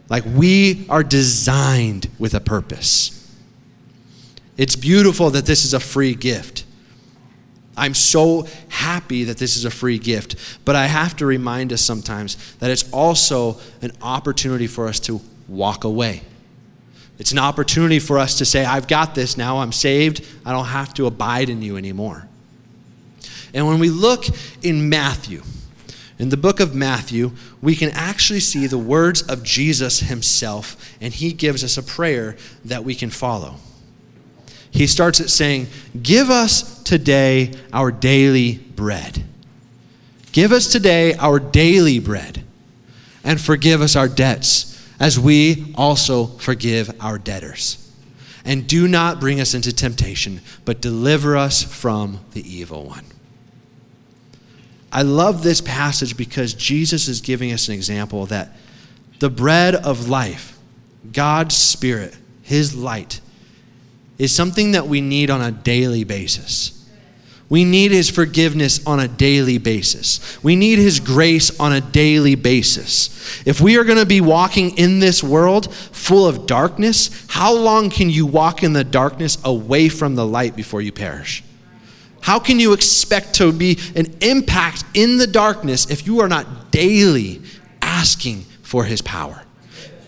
Like 0.10 0.24
we 0.26 0.88
are 0.90 1.04
designed 1.04 2.10
with 2.18 2.34
a 2.34 2.40
purpose. 2.40 3.12
It's 4.58 4.76
beautiful 4.76 5.30
that 5.30 5.46
this 5.46 5.64
is 5.64 5.76
a 5.76 5.80
free 5.80 6.16
gift. 6.16 6.64
I'm 7.78 7.94
so 7.94 8.48
happy 8.70 9.26
that 9.26 9.38
this 9.38 9.58
is 9.58 9.66
a 9.66 9.72
free 9.72 10.00
gift, 10.00 10.36
but 10.64 10.76
I 10.76 10.88
have 10.88 11.16
to 11.18 11.26
remind 11.26 11.74
us 11.74 11.82
sometimes 11.82 12.38
that 12.60 12.72
it's 12.72 12.90
also 12.92 13.60
an 13.82 13.92
opportunity 14.02 14.68
for 14.68 14.88
us 14.88 15.00
to 15.02 15.20
walk 15.48 15.84
away. 15.84 16.22
It's 17.18 17.32
an 17.32 17.40
opportunity 17.40 18.00
for 18.00 18.18
us 18.18 18.38
to 18.40 18.46
say, 18.46 18.66
I've 18.66 18.88
got 18.88 19.16
this 19.16 19.38
now, 19.38 19.60
I'm 19.60 19.72
saved, 19.72 20.26
I 20.46 20.52
don't 20.52 20.66
have 20.66 20.94
to 20.96 21.06
abide 21.06 21.50
in 21.50 21.62
you 21.62 21.78
anymore. 21.78 22.28
And 23.54 23.68
when 23.68 23.80
we 23.80 23.90
look 23.90 24.26
in 24.62 24.90
Matthew, 24.90 25.44
in 26.18 26.30
the 26.30 26.38
book 26.38 26.60
of 26.60 26.74
Matthew, 26.74 27.32
we 27.62 27.76
can 27.76 27.90
actually 27.92 28.40
see 28.40 28.68
the 28.68 28.78
words 28.78 29.22
of 29.22 29.44
Jesus 29.44 30.00
himself, 30.00 30.96
and 31.02 31.14
he 31.14 31.34
gives 31.34 31.64
us 31.64 31.78
a 31.78 31.84
prayer 31.84 32.38
that 32.64 32.84
we 32.84 32.96
can 32.96 33.10
follow. 33.10 33.56
He 34.76 34.88
starts 34.88 35.22
it 35.22 35.30
saying, 35.30 35.68
Give 36.04 36.30
us 36.30 36.84
today 36.84 37.54
our 37.72 37.92
daily 37.92 38.58
bread. 38.58 39.24
Give 40.34 40.52
us 40.52 40.70
today 40.70 41.14
our 41.14 41.40
daily 41.40 42.00
bread, 42.00 42.44
and 43.24 43.40
forgive 43.40 43.82
us 43.82 43.96
our 43.96 44.10
debts 44.10 44.74
as 45.00 45.18
we 45.18 45.74
also 45.76 46.26
forgive 46.26 46.92
our 47.02 47.18
debtors. 47.18 47.90
And 48.44 48.68
do 48.68 48.86
not 48.90 49.22
bring 49.22 49.40
us 49.40 49.54
into 49.54 49.74
temptation, 49.74 50.42
but 50.66 50.82
deliver 50.82 51.38
us 51.38 51.64
from 51.64 52.20
the 52.34 52.46
evil 52.46 52.84
one. 52.84 53.06
I 54.92 55.04
love 55.04 55.42
this 55.42 55.62
passage 55.62 56.18
because 56.18 56.54
Jesus 56.54 57.08
is 57.08 57.22
giving 57.22 57.54
us 57.54 57.70
an 57.70 57.76
example 57.76 58.26
that 58.26 58.58
the 59.20 59.30
bread 59.30 59.74
of 59.74 60.10
life, 60.10 60.60
God's 61.14 61.56
Spirit, 61.56 62.18
His 62.42 62.76
light, 62.76 63.22
is 64.17 64.34
something 64.34 64.71
that 64.71 64.88
we 64.88 65.01
need 65.01 65.30
on 65.30 65.41
a 65.41 65.51
daily 65.51 66.04
basis. 66.04 66.71
We 67.47 67.63
need 67.63 67.91
His 67.91 68.10
forgiveness 68.10 68.86
on 68.88 68.99
a 68.99 69.08
daily 69.08 69.60
basis. 69.60 70.41
We 70.43 70.56
need 70.56 70.80
His 70.80 70.99
grace 70.99 71.58
on 71.60 71.73
a 71.73 71.82
daily 71.82 72.36
basis. 72.36 73.41
If 73.45 73.62
we 73.62 73.78
are 73.78 73.84
going 73.84 73.99
to 73.99 74.06
be 74.06 74.21
walking 74.21 74.78
in 74.78 74.99
this 74.99 75.23
world 75.23 75.73
full 75.73 76.28
of 76.28 76.47
darkness, 76.47 77.25
how 77.30 77.54
long 77.54 77.89
can 77.89 78.10
you 78.10 78.25
walk 78.25 78.63
in 78.63 78.73
the 78.73 78.84
darkness 78.84 79.38
away 79.43 79.89
from 79.89 80.15
the 80.15 80.25
light 80.25 80.56
before 80.56 80.82
you 80.82 80.91
perish? 80.91 81.43
How 82.21 82.39
can 82.39 82.60
you 82.60 82.73
expect 82.73 83.36
to 83.36 83.51
be 83.51 83.78
an 83.95 84.15
impact 84.21 84.84
in 84.95 85.19
the 85.19 85.28
darkness 85.28 85.91
if 85.91 86.08
you 86.08 86.21
are 86.21 86.28
not 86.28 86.71
daily 86.71 87.43
asking 87.84 88.41
for 88.63 88.86
His 88.86 89.04
power? 89.04 89.43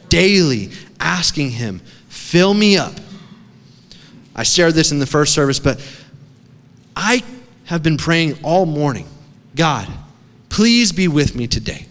Daily 0.09 0.71
asking 0.99 1.51
Him, 1.51 1.81
fill 2.09 2.55
me 2.55 2.77
up. 2.77 2.93
I 4.37 4.43
shared 4.43 4.75
this 4.75 4.91
in 4.91 4.99
the 4.99 5.07
first 5.07 5.33
service, 5.33 5.59
but 5.59 5.83
I 6.95 7.23
have 7.65 7.83
been 7.83 7.97
praying 7.97 8.39
all 8.43 8.65
morning 8.65 9.07
God, 9.55 9.87
please 10.49 10.91
be 10.91 11.07
with 11.07 11.35
me 11.35 11.47
today. 11.47 11.87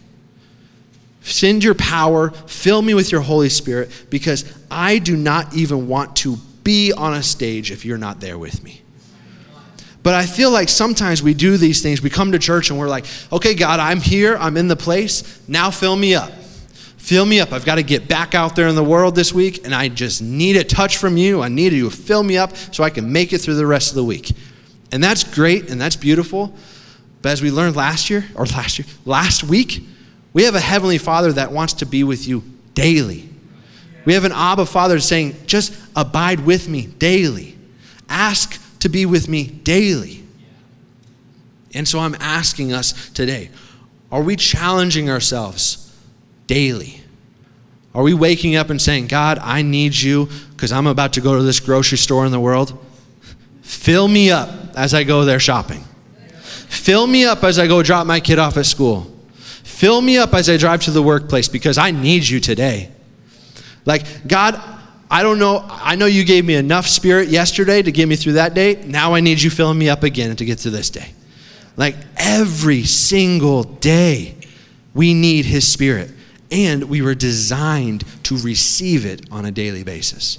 Send 1.23 1.65
your 1.65 1.75
power, 1.75 2.31
fill 2.31 2.81
me 2.81 2.95
with 2.95 3.11
your 3.11 3.21
Holy 3.21 3.49
Spirit, 3.49 3.91
because 4.09 4.45
I 4.71 4.99
do 4.99 5.17
not 5.17 5.53
even 5.55 5.89
want 5.89 6.15
to 6.19 6.37
be 6.63 6.93
on 6.93 7.15
a 7.15 7.23
stage 7.25 7.73
if 7.73 7.85
you're 7.85 7.99
not 7.99 8.21
there 8.21 8.39
with 8.39 8.63
me. 8.63 8.83
But 10.05 10.15
I 10.15 10.25
feel 10.25 10.53
like 10.53 10.69
sometimes 10.69 11.21
we 11.21 11.35
do 11.35 11.57
these 11.57 11.83
things. 11.83 12.01
We 12.01 12.11
come 12.11 12.31
to 12.31 12.39
church 12.39 12.71
and 12.71 12.79
we're 12.79 12.89
like, 12.89 13.07
okay, 13.33 13.57
God, 13.57 13.81
I'm 13.81 14.01
here, 14.01 14.37
I'm 14.37 14.57
in 14.57 14.69
the 14.69 14.77
place, 14.77 15.43
now 15.49 15.73
fill 15.73 15.97
me 15.97 16.15
up. 16.15 16.31
Fill 17.07 17.25
me 17.25 17.39
up. 17.39 17.53
I've 17.53 17.65
got 17.65 17.77
to 17.77 17.85
get 17.85 18.09
back 18.09 18.35
out 18.35 18.57
there 18.57 18.67
in 18.67 18.75
the 18.75 18.83
world 18.83 19.15
this 19.15 19.33
week, 19.33 19.65
and 19.65 19.73
I 19.73 19.87
just 19.87 20.21
need 20.21 20.57
a 20.57 20.65
touch 20.65 20.97
from 20.97 21.17
you. 21.17 21.41
I 21.41 21.47
need 21.47 21.73
you 21.73 21.89
to 21.89 21.97
fill 21.97 22.25
me 22.25 22.37
up 22.37 22.57
so 22.57 22.83
I 22.83 22.91
can 22.91 23.13
make 23.13 23.33
it 23.33 23.39
through 23.39 23.55
the 23.55 23.65
rest 23.65 23.91
of 23.91 23.95
the 23.95 24.03
week. 24.03 24.33
And 24.91 25.05
that's 25.05 25.23
great 25.23 25.71
and 25.71 25.81
that's 25.81 25.95
beautiful. 25.95 26.53
But 27.23 27.31
as 27.31 27.43
we 27.43 27.53
learned 27.53 27.77
last 27.77 28.11
year, 28.11 28.25
or 28.35 28.45
last 28.47 28.81
year, 28.81 28.89
last 29.05 29.45
week, 29.45 29.85
we 30.33 30.43
have 30.43 30.57
a 30.57 30.61
Heavenly 30.61 30.99
Father 30.99 31.33
that 31.35 31.53
wants 31.53 31.75
to 31.75 31.87
be 31.87 32.03
with 32.03 32.27
you 32.27 32.43
daily. 32.75 33.29
We 34.05 34.15
have 34.15 34.25
an 34.25 34.33
Abba 34.33 34.67
Father 34.67 34.99
saying, 34.99 35.37
just 35.47 35.81
abide 35.95 36.41
with 36.41 36.69
me 36.69 36.87
daily. 36.87 37.57
Ask 38.09 38.61
to 38.81 38.89
be 38.89 39.07
with 39.07 39.29
me 39.29 39.47
daily. 39.47 40.25
And 41.73 41.87
so 41.87 42.01
I'm 42.01 42.17
asking 42.19 42.73
us 42.73 43.11
today 43.11 43.51
are 44.11 44.23
we 44.23 44.35
challenging 44.35 45.09
ourselves 45.09 45.86
daily? 46.47 47.01
Are 47.95 48.03
we 48.03 48.13
waking 48.13 48.57
up 48.57 48.69
and 48.69 48.81
saying, 48.81 49.07
God, 49.07 49.39
I 49.41 49.63
need 49.63 49.97
you 49.97 50.29
because 50.51 50.71
I'm 50.71 50.87
about 50.87 51.15
to 51.15 51.21
go 51.21 51.37
to 51.37 51.43
this 51.43 51.61
grocery 51.61 51.99
store 51.99 52.27
in 52.27 52.33
the 52.33 52.41
world? 52.41 52.79
Fill 53.63 54.07
me 54.07 54.31
up 54.31 54.51
as 54.77 54.93
I 54.93 55.03
go 55.03 55.25
there 55.25 55.41
shopping. 55.41 55.83
Fill 56.69 57.07
me 57.07 57.25
up 57.25 57.43
as 57.43 57.59
I 57.59 57.67
go 57.67 57.83
drop 57.83 58.07
my 58.07 58.21
kid 58.21 58.39
off 58.39 58.57
at 58.57 58.67
school. 58.67 59.13
Fill 59.65 60.01
me 60.01 60.19
up 60.19 60.35
as 60.35 60.49
I 60.49 60.57
drive 60.57 60.83
to 60.83 60.91
the 60.91 61.03
workplace 61.03 61.49
because 61.49 61.79
I 61.79 61.91
need 61.91 62.29
you 62.29 62.39
today. 62.39 62.91
Like, 63.85 64.29
God, 64.29 64.61
I 65.11 65.23
don't 65.23 65.39
know. 65.39 65.65
I 65.69 65.97
know 65.97 66.07
you 66.07 66.25
gave 66.25 66.45
me 66.45 66.55
enough 66.55 66.87
spirit 66.87 67.29
yesterday 67.29 67.83
to 67.83 67.93
get 67.93 68.09
me 68.09 68.17
through 68.17 68.35
that 68.35 68.55
day. 68.55 68.83
Now 68.87 69.15
I 69.15 69.21
need 69.21 69.41
you 69.41 69.51
filling 69.51 69.79
me 69.79 69.89
up 69.89 70.03
again 70.03 70.35
to 70.37 70.45
get 70.45 70.59
to 70.61 70.71
this 70.71 70.91
day. 70.91 71.13
Like, 71.77 71.97
every 72.17 72.85
single 72.85 73.63
day, 73.63 74.35
we 74.95 75.15
need 75.15 75.45
His 75.45 75.67
spirit. 75.67 76.11
And 76.51 76.85
we 76.85 77.03
were 77.03 77.15
designed 77.15 78.05
to 78.25 78.37
receive 78.39 79.05
it 79.05 79.23
on 79.31 79.45
a 79.45 79.51
daily 79.51 79.83
basis. 79.83 80.39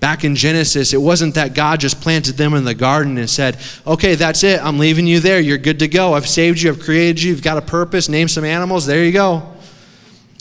Back 0.00 0.24
in 0.24 0.36
Genesis, 0.36 0.92
it 0.92 1.00
wasn't 1.00 1.34
that 1.36 1.54
God 1.54 1.80
just 1.80 2.00
planted 2.02 2.36
them 2.36 2.52
in 2.52 2.64
the 2.64 2.74
garden 2.74 3.16
and 3.16 3.28
said, 3.28 3.56
Okay, 3.86 4.14
that's 4.14 4.44
it. 4.44 4.60
I'm 4.62 4.78
leaving 4.78 5.06
you 5.06 5.20
there. 5.20 5.40
You're 5.40 5.56
good 5.58 5.78
to 5.78 5.88
go. 5.88 6.12
I've 6.12 6.28
saved 6.28 6.60
you. 6.60 6.70
I've 6.70 6.80
created 6.80 7.22
you. 7.22 7.30
You've 7.30 7.42
got 7.42 7.56
a 7.56 7.62
purpose. 7.62 8.08
Name 8.08 8.28
some 8.28 8.44
animals. 8.44 8.84
There 8.84 9.02
you 9.02 9.12
go. 9.12 9.54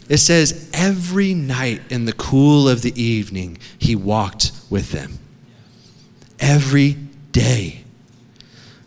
It 0.09 0.17
says, 0.17 0.69
Every 0.73 1.33
night 1.33 1.81
in 1.89 2.05
the 2.05 2.13
cool 2.13 2.67
of 2.67 2.81
the 2.81 3.01
evening, 3.01 3.57
he 3.79 3.95
walked 3.95 4.51
with 4.69 4.91
them. 4.91 5.19
Every 6.37 6.97
day. 7.31 7.85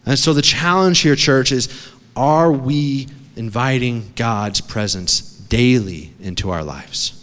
And 0.05 0.19
so 0.19 0.35
the 0.35 0.43
challenge 0.43 1.01
here, 1.01 1.17
church, 1.17 1.51
is 1.51 1.69
are 2.15 2.53
we 2.53 3.09
inviting 3.37 4.13
God's 4.17 4.61
presence 4.61 5.38
daily 5.49 6.13
into 6.21 6.51
our 6.51 6.63
lives? 6.63 7.15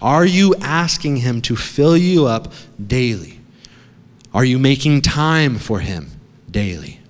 Are 0.00 0.24
you 0.24 0.54
asking 0.56 1.16
Him 1.16 1.42
to 1.42 1.56
fill 1.56 1.96
you 1.96 2.26
up 2.26 2.52
daily? 2.84 3.40
Are 4.32 4.44
you 4.44 4.58
making 4.58 5.02
time 5.02 5.58
for 5.58 5.80
Him 5.80 6.10
daily? 6.50 7.00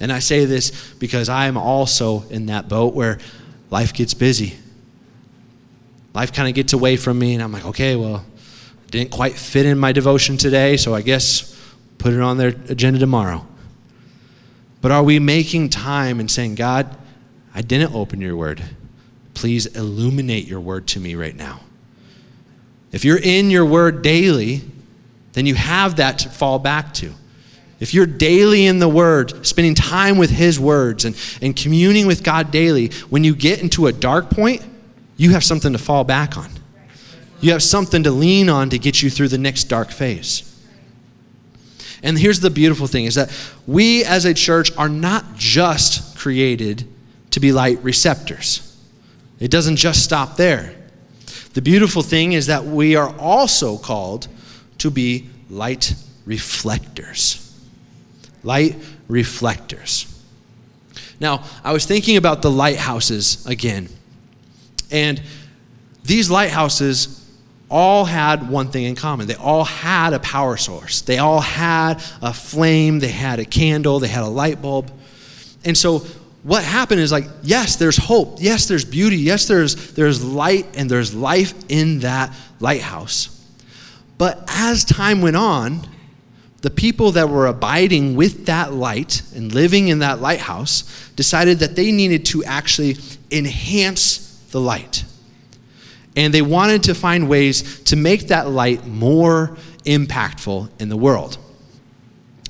And 0.00 0.12
I 0.12 0.18
say 0.20 0.44
this 0.44 0.92
because 0.94 1.28
I 1.28 1.46
am 1.46 1.56
also 1.56 2.22
in 2.28 2.46
that 2.46 2.68
boat 2.68 2.94
where 2.94 3.18
life 3.70 3.92
gets 3.92 4.14
busy. 4.14 4.56
Life 6.14 6.32
kind 6.32 6.48
of 6.48 6.54
gets 6.54 6.72
away 6.72 6.96
from 6.96 7.18
me, 7.18 7.34
and 7.34 7.42
I'm 7.42 7.52
like, 7.52 7.66
okay, 7.66 7.96
well, 7.96 8.24
didn't 8.90 9.10
quite 9.10 9.34
fit 9.34 9.66
in 9.66 9.78
my 9.78 9.92
devotion 9.92 10.36
today, 10.36 10.76
so 10.76 10.94
I 10.94 11.02
guess 11.02 11.56
put 11.98 12.12
it 12.12 12.20
on 12.20 12.38
their 12.38 12.48
agenda 12.48 12.98
tomorrow. 12.98 13.46
But 14.80 14.90
are 14.90 15.02
we 15.02 15.18
making 15.18 15.68
time 15.68 16.18
and 16.18 16.30
saying, 16.30 16.54
God, 16.56 16.96
I 17.54 17.62
didn't 17.62 17.94
open 17.94 18.20
your 18.20 18.36
word. 18.36 18.62
Please 19.40 19.64
illuminate 19.64 20.46
your 20.46 20.60
word 20.60 20.86
to 20.88 21.00
me 21.00 21.14
right 21.14 21.34
now. 21.34 21.60
If 22.92 23.06
you're 23.06 23.16
in 23.16 23.48
your 23.48 23.64
word 23.64 24.02
daily, 24.02 24.60
then 25.32 25.46
you 25.46 25.54
have 25.54 25.96
that 25.96 26.18
to 26.18 26.28
fall 26.28 26.58
back 26.58 26.92
to. 26.94 27.14
If 27.78 27.94
you're 27.94 28.04
daily 28.04 28.66
in 28.66 28.80
the 28.80 28.88
Word, 28.90 29.46
spending 29.46 29.74
time 29.74 30.18
with 30.18 30.28
His 30.28 30.60
words 30.60 31.06
and, 31.06 31.16
and 31.40 31.56
communing 31.56 32.06
with 32.06 32.22
God 32.22 32.50
daily, 32.50 32.88
when 33.08 33.24
you 33.24 33.34
get 33.34 33.62
into 33.62 33.86
a 33.86 33.92
dark 33.94 34.28
point, 34.28 34.62
you 35.16 35.30
have 35.30 35.42
something 35.42 35.72
to 35.72 35.78
fall 35.78 36.04
back 36.04 36.36
on. 36.36 36.50
You 37.40 37.52
have 37.52 37.62
something 37.62 38.02
to 38.02 38.10
lean 38.10 38.50
on 38.50 38.68
to 38.68 38.78
get 38.78 39.02
you 39.02 39.08
through 39.08 39.28
the 39.28 39.38
next 39.38 39.64
dark 39.64 39.90
phase. 39.90 40.46
And 42.02 42.18
here's 42.18 42.40
the 42.40 42.50
beautiful 42.50 42.86
thing 42.86 43.06
is 43.06 43.14
that 43.14 43.34
we 43.66 44.04
as 44.04 44.26
a 44.26 44.34
church 44.34 44.76
are 44.76 44.90
not 44.90 45.36
just 45.36 46.18
created 46.18 46.86
to 47.30 47.40
be 47.40 47.52
light 47.52 47.82
receptors. 47.82 48.69
It 49.40 49.50
doesn't 49.50 49.76
just 49.76 50.04
stop 50.04 50.36
there. 50.36 50.74
The 51.54 51.62
beautiful 51.62 52.02
thing 52.02 52.32
is 52.32 52.46
that 52.46 52.64
we 52.64 52.94
are 52.94 53.12
also 53.18 53.78
called 53.78 54.28
to 54.78 54.90
be 54.90 55.28
light 55.48 55.94
reflectors. 56.24 57.58
Light 58.44 58.76
reflectors. 59.08 60.06
Now, 61.18 61.44
I 61.64 61.72
was 61.72 61.84
thinking 61.86 62.16
about 62.16 62.42
the 62.42 62.50
lighthouses 62.50 63.44
again. 63.46 63.88
And 64.90 65.20
these 66.04 66.30
lighthouses 66.30 67.16
all 67.70 68.04
had 68.04 68.48
one 68.48 68.68
thing 68.68 68.84
in 68.84 68.94
common. 68.94 69.26
They 69.26 69.34
all 69.34 69.64
had 69.64 70.12
a 70.12 70.18
power 70.18 70.56
source. 70.56 71.02
They 71.02 71.18
all 71.18 71.40
had 71.40 72.02
a 72.20 72.32
flame, 72.32 72.98
they 72.98 73.08
had 73.08 73.38
a 73.38 73.44
candle, 73.44 74.00
they 74.00 74.08
had 74.08 74.24
a 74.24 74.28
light 74.28 74.60
bulb. 74.60 74.90
And 75.64 75.76
so 75.76 76.04
what 76.42 76.64
happened 76.64 77.00
is 77.00 77.12
like, 77.12 77.24
yes, 77.42 77.76
there's 77.76 77.96
hope. 77.96 78.38
Yes, 78.40 78.66
there's 78.66 78.84
beauty. 78.84 79.18
Yes, 79.18 79.46
there's 79.46 79.92
there's 79.92 80.24
light 80.24 80.66
and 80.76 80.90
there's 80.90 81.14
life 81.14 81.54
in 81.68 82.00
that 82.00 82.34
lighthouse. 82.60 83.36
But 84.16 84.44
as 84.48 84.84
time 84.84 85.20
went 85.22 85.36
on, 85.36 85.86
the 86.62 86.70
people 86.70 87.12
that 87.12 87.28
were 87.28 87.46
abiding 87.46 88.16
with 88.16 88.46
that 88.46 88.72
light 88.72 89.22
and 89.34 89.52
living 89.54 89.88
in 89.88 90.00
that 90.00 90.20
lighthouse 90.20 91.10
decided 91.16 91.58
that 91.60 91.74
they 91.74 91.90
needed 91.90 92.26
to 92.26 92.44
actually 92.44 92.96
enhance 93.30 94.38
the 94.50 94.60
light. 94.60 95.04
And 96.16 96.34
they 96.34 96.42
wanted 96.42 96.82
to 96.84 96.94
find 96.94 97.28
ways 97.28 97.80
to 97.84 97.96
make 97.96 98.28
that 98.28 98.48
light 98.48 98.86
more 98.86 99.56
impactful 99.84 100.68
in 100.78 100.88
the 100.88 100.96
world. 100.96 101.38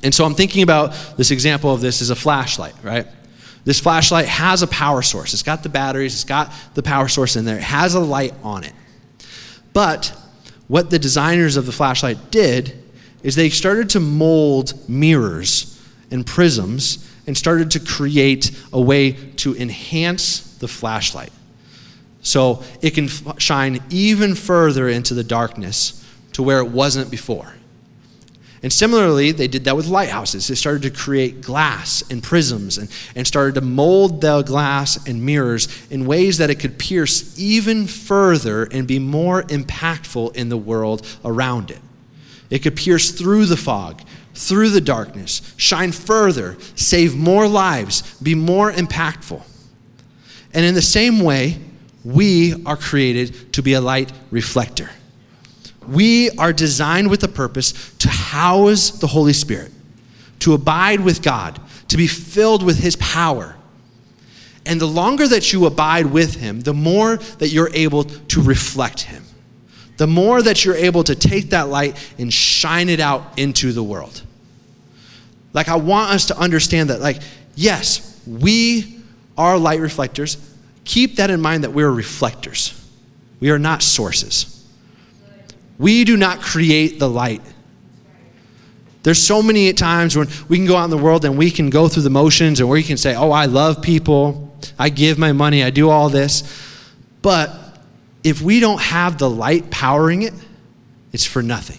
And 0.02 0.14
so 0.14 0.24
I'm 0.24 0.34
thinking 0.34 0.62
about 0.62 0.92
this 1.16 1.30
example 1.30 1.72
of 1.72 1.80
this 1.80 2.00
as 2.00 2.10
a 2.10 2.16
flashlight, 2.16 2.74
right? 2.82 3.06
This 3.64 3.80
flashlight 3.80 4.26
has 4.26 4.62
a 4.62 4.66
power 4.66 5.02
source. 5.02 5.32
It's 5.32 5.42
got 5.42 5.62
the 5.62 5.68
batteries, 5.68 6.14
it's 6.14 6.24
got 6.24 6.52
the 6.74 6.82
power 6.82 7.08
source 7.08 7.36
in 7.36 7.44
there, 7.44 7.56
it 7.56 7.62
has 7.62 7.94
a 7.94 8.00
light 8.00 8.34
on 8.42 8.64
it. 8.64 8.72
But 9.72 10.12
what 10.68 10.90
the 10.90 10.98
designers 10.98 11.56
of 11.56 11.66
the 11.66 11.72
flashlight 11.72 12.30
did 12.30 12.82
is 13.22 13.34
they 13.34 13.50
started 13.50 13.90
to 13.90 14.00
mold 14.00 14.88
mirrors 14.88 15.80
and 16.10 16.26
prisms 16.26 17.06
and 17.26 17.36
started 17.36 17.70
to 17.72 17.80
create 17.80 18.50
a 18.72 18.80
way 18.80 19.12
to 19.12 19.54
enhance 19.56 20.56
the 20.58 20.68
flashlight 20.68 21.30
so 22.22 22.62
it 22.82 22.90
can 22.90 23.08
shine 23.38 23.82
even 23.90 24.34
further 24.34 24.88
into 24.88 25.14
the 25.14 25.24
darkness 25.24 26.04
to 26.32 26.42
where 26.42 26.58
it 26.60 26.68
wasn't 26.68 27.10
before. 27.10 27.54
And 28.62 28.70
similarly, 28.70 29.32
they 29.32 29.48
did 29.48 29.64
that 29.64 29.76
with 29.76 29.86
lighthouses. 29.86 30.48
They 30.48 30.54
started 30.54 30.82
to 30.82 30.90
create 30.90 31.40
glass 31.40 32.02
and 32.10 32.22
prisms 32.22 32.76
and, 32.76 32.90
and 33.16 33.26
started 33.26 33.54
to 33.54 33.62
mold 33.62 34.20
the 34.20 34.42
glass 34.42 35.06
and 35.06 35.24
mirrors 35.24 35.68
in 35.90 36.04
ways 36.04 36.36
that 36.38 36.50
it 36.50 36.56
could 36.56 36.78
pierce 36.78 37.38
even 37.38 37.86
further 37.86 38.64
and 38.64 38.86
be 38.86 38.98
more 38.98 39.44
impactful 39.44 40.36
in 40.36 40.50
the 40.50 40.58
world 40.58 41.06
around 41.24 41.70
it. 41.70 41.80
It 42.50 42.58
could 42.58 42.76
pierce 42.76 43.12
through 43.12 43.46
the 43.46 43.56
fog, 43.56 44.02
through 44.34 44.70
the 44.70 44.80
darkness, 44.80 45.54
shine 45.56 45.92
further, 45.92 46.58
save 46.74 47.16
more 47.16 47.48
lives, 47.48 48.14
be 48.20 48.34
more 48.34 48.70
impactful. 48.70 49.42
And 50.52 50.66
in 50.66 50.74
the 50.74 50.82
same 50.82 51.20
way, 51.20 51.58
we 52.04 52.62
are 52.66 52.76
created 52.76 53.54
to 53.54 53.62
be 53.62 53.72
a 53.72 53.80
light 53.80 54.12
reflector. 54.30 54.90
We 55.88 56.30
are 56.30 56.52
designed 56.52 57.10
with 57.10 57.22
a 57.24 57.28
purpose 57.28 57.94
to 57.98 58.08
house 58.08 58.90
the 58.90 59.06
Holy 59.06 59.32
Spirit, 59.32 59.72
to 60.40 60.54
abide 60.54 61.00
with 61.00 61.22
God, 61.22 61.60
to 61.88 61.96
be 61.96 62.06
filled 62.06 62.62
with 62.62 62.78
His 62.78 62.96
power. 62.96 63.56
And 64.66 64.80
the 64.80 64.86
longer 64.86 65.26
that 65.26 65.52
you 65.52 65.66
abide 65.66 66.06
with 66.06 66.36
Him, 66.36 66.60
the 66.60 66.74
more 66.74 67.16
that 67.16 67.48
you're 67.48 67.70
able 67.72 68.04
to 68.04 68.42
reflect 68.42 69.00
Him. 69.02 69.24
The 69.96 70.06
more 70.06 70.40
that 70.40 70.64
you're 70.64 70.76
able 70.76 71.04
to 71.04 71.14
take 71.14 71.50
that 71.50 71.68
light 71.68 71.96
and 72.18 72.32
shine 72.32 72.88
it 72.88 73.00
out 73.00 73.38
into 73.38 73.72
the 73.72 73.82
world. 73.82 74.22
Like, 75.52 75.68
I 75.68 75.76
want 75.76 76.12
us 76.12 76.26
to 76.26 76.38
understand 76.38 76.90
that, 76.90 77.00
like, 77.00 77.20
yes, 77.54 78.22
we 78.26 79.00
are 79.36 79.58
light 79.58 79.80
reflectors. 79.80 80.36
Keep 80.84 81.16
that 81.16 81.30
in 81.30 81.40
mind 81.40 81.64
that 81.64 81.72
we're 81.72 81.90
reflectors, 81.90 82.74
we 83.40 83.50
are 83.50 83.58
not 83.58 83.82
sources. 83.82 84.59
We 85.80 86.04
do 86.04 86.18
not 86.18 86.42
create 86.42 86.98
the 86.98 87.08
light. 87.08 87.40
There's 89.02 89.18
so 89.18 89.42
many 89.42 89.72
times 89.72 90.14
when 90.14 90.28
we 90.46 90.58
can 90.58 90.66
go 90.66 90.76
out 90.76 90.84
in 90.84 90.90
the 90.90 90.98
world 90.98 91.24
and 91.24 91.38
we 91.38 91.50
can 91.50 91.70
go 91.70 91.88
through 91.88 92.02
the 92.02 92.10
motions 92.10 92.60
and 92.60 92.68
we 92.68 92.82
can 92.82 92.98
say, 92.98 93.14
Oh, 93.14 93.30
I 93.30 93.46
love 93.46 93.80
people, 93.80 94.54
I 94.78 94.90
give 94.90 95.16
my 95.18 95.32
money, 95.32 95.64
I 95.64 95.70
do 95.70 95.88
all 95.88 96.10
this. 96.10 96.44
But 97.22 97.50
if 98.22 98.42
we 98.42 98.60
don't 98.60 98.80
have 98.80 99.16
the 99.16 99.30
light 99.30 99.70
powering 99.70 100.20
it, 100.20 100.34
it's 101.14 101.24
for 101.24 101.42
nothing. 101.42 101.78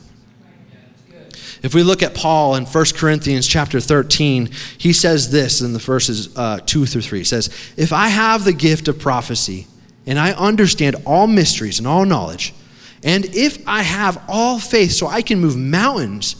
If 1.62 1.76
we 1.76 1.84
look 1.84 2.02
at 2.02 2.16
Paul 2.16 2.56
in 2.56 2.66
1 2.66 2.86
Corinthians 2.96 3.48
chapter 3.48 3.80
13, 3.80 4.50
he 4.80 4.94
says 4.94 5.30
this 5.30 5.62
in 5.62 5.74
the 5.74 5.80
verses 5.80 6.36
uh, 6.36 6.60
2 6.66 6.88
through 6.88 7.02
3. 7.02 7.20
He 7.20 7.24
says, 7.24 7.50
If 7.78 7.94
I 7.94 8.08
have 8.08 8.46
the 8.46 8.54
gift 8.54 8.88
of 8.88 8.98
prophecy 8.98 9.68
and 10.08 10.18
I 10.18 10.32
understand 10.32 10.96
all 11.06 11.28
mysteries 11.28 11.78
and 11.78 11.88
all 11.88 12.04
knowledge, 12.04 12.56
and 13.04 13.26
if 13.26 13.68
I 13.68 13.82
have 13.82 14.24
all 14.28 14.60
faith 14.60 14.92
so 14.92 15.08
I 15.08 15.22
can 15.22 15.40
move 15.40 15.58
mountains, 15.58 16.36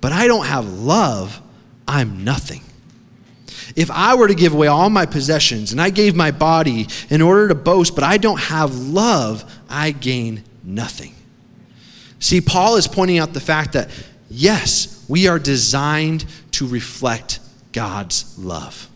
but 0.00 0.12
I 0.12 0.26
don't 0.26 0.46
have 0.46 0.66
love, 0.72 1.40
I'm 1.86 2.24
nothing. 2.24 2.62
If 3.74 3.90
I 3.90 4.14
were 4.14 4.28
to 4.28 4.34
give 4.34 4.54
away 4.54 4.68
all 4.68 4.88
my 4.88 5.04
possessions 5.06 5.72
and 5.72 5.80
I 5.80 5.90
gave 5.90 6.14
my 6.14 6.30
body 6.30 6.88
in 7.10 7.20
order 7.20 7.48
to 7.48 7.54
boast, 7.54 7.94
but 7.94 8.04
I 8.04 8.16
don't 8.16 8.40
have 8.40 8.74
love, 8.74 9.44
I 9.68 9.90
gain 9.90 10.42
nothing. 10.64 11.14
See, 12.18 12.40
Paul 12.40 12.76
is 12.76 12.88
pointing 12.88 13.18
out 13.18 13.34
the 13.34 13.40
fact 13.40 13.74
that 13.74 13.90
yes, 14.30 15.04
we 15.08 15.28
are 15.28 15.38
designed 15.38 16.24
to 16.52 16.66
reflect 16.66 17.40
God's 17.72 18.38
love. 18.38 18.88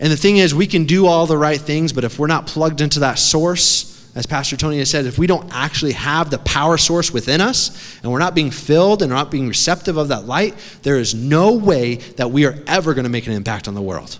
And 0.00 0.10
the 0.10 0.16
thing 0.16 0.38
is, 0.38 0.54
we 0.54 0.66
can 0.66 0.86
do 0.86 1.06
all 1.06 1.26
the 1.26 1.36
right 1.36 1.60
things, 1.60 1.92
but 1.92 2.04
if 2.04 2.18
we're 2.18 2.26
not 2.26 2.46
plugged 2.46 2.80
into 2.80 3.00
that 3.00 3.18
source, 3.18 3.89
as 4.14 4.26
Pastor 4.26 4.56
Tony 4.56 4.78
has 4.78 4.90
said, 4.90 5.06
if 5.06 5.18
we 5.18 5.26
don't 5.26 5.48
actually 5.52 5.92
have 5.92 6.30
the 6.30 6.38
power 6.38 6.76
source 6.76 7.12
within 7.12 7.40
us 7.40 7.96
and 8.02 8.10
we're 8.10 8.18
not 8.18 8.34
being 8.34 8.50
filled 8.50 9.02
and 9.02 9.12
are 9.12 9.14
not 9.14 9.30
being 9.30 9.46
receptive 9.46 9.96
of 9.96 10.08
that 10.08 10.26
light, 10.26 10.56
there 10.82 10.98
is 10.98 11.14
no 11.14 11.52
way 11.52 11.94
that 11.94 12.30
we 12.30 12.44
are 12.44 12.58
ever 12.66 12.92
going 12.92 13.04
to 13.04 13.10
make 13.10 13.26
an 13.26 13.32
impact 13.32 13.68
on 13.68 13.74
the 13.74 13.82
world. 13.82 14.18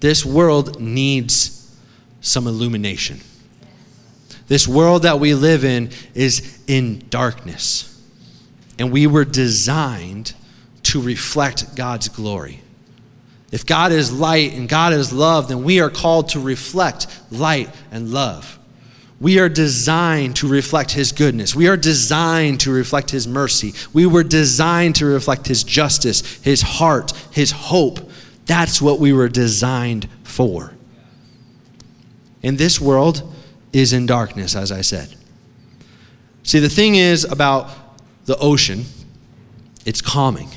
This 0.00 0.24
world 0.24 0.80
needs 0.80 1.74
some 2.20 2.46
illumination. 2.46 3.20
This 4.48 4.66
world 4.66 5.02
that 5.02 5.20
we 5.20 5.34
live 5.34 5.64
in 5.64 5.90
is 6.14 6.58
in 6.66 7.04
darkness. 7.08 7.86
And 8.78 8.90
we 8.90 9.06
were 9.06 9.24
designed 9.24 10.34
to 10.84 11.00
reflect 11.00 11.76
God's 11.76 12.08
glory. 12.08 12.62
If 13.50 13.66
God 13.66 13.90
is 13.92 14.12
light 14.12 14.52
and 14.52 14.68
God 14.68 14.92
is 14.92 15.12
love, 15.12 15.48
then 15.48 15.64
we 15.64 15.80
are 15.80 15.90
called 15.90 16.30
to 16.30 16.40
reflect 16.40 17.06
light 17.30 17.68
and 17.90 18.12
love. 18.12 18.58
We 19.20 19.38
are 19.38 19.48
designed 19.48 20.36
to 20.36 20.48
reflect 20.48 20.92
His 20.92 21.12
goodness. 21.12 21.54
We 21.54 21.68
are 21.68 21.76
designed 21.76 22.60
to 22.60 22.72
reflect 22.72 23.10
His 23.10 23.28
mercy. 23.28 23.74
We 23.92 24.06
were 24.06 24.22
designed 24.22 24.96
to 24.96 25.06
reflect 25.06 25.46
His 25.46 25.62
justice, 25.62 26.40
His 26.42 26.62
heart, 26.62 27.12
His 27.30 27.50
hope. 27.50 28.10
That's 28.46 28.80
what 28.80 28.98
we 28.98 29.12
were 29.12 29.28
designed 29.28 30.08
for. 30.22 30.72
And 32.42 32.56
this 32.56 32.80
world 32.80 33.22
is 33.72 33.92
in 33.92 34.06
darkness, 34.06 34.56
as 34.56 34.72
I 34.72 34.80
said. 34.80 35.14
See, 36.42 36.58
the 36.58 36.70
thing 36.70 36.94
is 36.94 37.24
about 37.24 37.68
the 38.24 38.38
ocean, 38.38 38.84
it's 39.84 40.00
calming. 40.00 40.48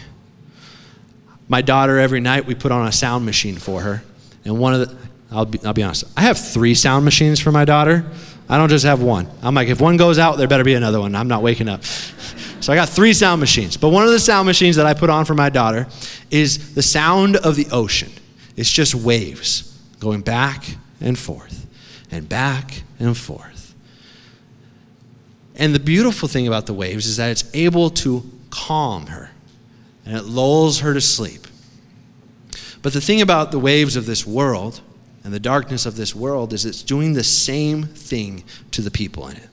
My 1.48 1.62
daughter, 1.62 2.00
every 2.00 2.20
night, 2.20 2.46
we 2.46 2.56
put 2.56 2.72
on 2.72 2.88
a 2.88 2.92
sound 2.92 3.26
machine 3.26 3.58
for 3.58 3.82
her. 3.82 4.04
And 4.46 4.60
one 4.60 4.74
of 4.74 4.80
the, 4.82 4.98
I'll 5.32 5.46
be, 5.46 5.60
I'll 5.64 5.74
be 5.74 5.84
honest, 5.84 6.06
I 6.16 6.22
have 6.22 6.38
three 6.38 6.76
sound 6.76 7.06
machines 7.06 7.40
for 7.40 7.52
my 7.52 7.66
daughter. 7.66 8.06
I 8.50 8.58
don't 8.58 8.70
just 8.70 8.86
have 8.86 9.02
one. 9.02 9.28
I'm 9.42 9.56
like, 9.56 9.70
if 9.70 9.80
one 9.80 9.98
goes 9.98 10.20
out, 10.20 10.38
there 10.38 10.48
better 10.48 10.64
be 10.64 10.74
another 10.74 11.00
one. 11.00 11.16
I'm 11.16 11.28
not 11.28 11.42
waking 11.42 11.70
up. 11.70 11.84
So 11.84 12.72
I 12.72 12.76
got 12.76 12.90
three 12.90 13.14
sound 13.14 13.40
machines. 13.40 13.78
But 13.78 13.90
one 13.90 14.04
of 14.04 14.12
the 14.12 14.20
sound 14.20 14.46
machines 14.46 14.76
that 14.76 14.86
I 14.86 14.94
put 14.94 15.10
on 15.10 15.26
for 15.26 15.34
my 15.34 15.50
daughter 15.50 15.88
is 16.30 16.76
the 16.76 16.82
sound 16.82 17.36
of 17.38 17.56
the 17.56 17.68
ocean. 17.72 18.12
It's 18.56 18.72
just 18.72 18.96
waves 18.96 19.78
going 20.00 20.22
back 20.22 20.66
and 21.02 21.18
forth 21.18 21.66
and 22.12 22.28
back 22.28 22.84
and 23.00 23.18
forth. 23.18 23.74
And 25.56 25.74
the 25.74 25.80
beautiful 25.80 26.28
thing 26.28 26.48
about 26.48 26.66
the 26.66 26.74
waves 26.74 27.06
is 27.06 27.18
that 27.18 27.32
it's 27.32 27.54
able 27.54 27.90
to 27.90 28.30
calm 28.50 29.08
her 29.08 29.32
and 30.06 30.18
it 30.18 30.24
lulls 30.24 30.80
her 30.80 30.94
to 30.94 31.02
sleep. 31.02 31.48
But 32.82 32.94
the 32.94 33.02
thing 33.02 33.22
about 33.22 33.52
the 33.52 33.60
waves 33.60 33.96
of 33.96 34.06
this 34.06 34.28
world 34.28 34.82
and 35.24 35.34
the 35.34 35.40
darkness 35.40 35.86
of 35.86 35.96
this 35.96 36.14
world 36.14 36.52
is 36.52 36.66
it's 36.66 36.84
doing 36.84 37.14
the 37.14 37.24
same 37.24 37.84
thing 37.84 38.44
to 38.72 38.82
the 38.82 38.92
people 38.92 39.28
in 39.28 39.38
it. 39.38 39.50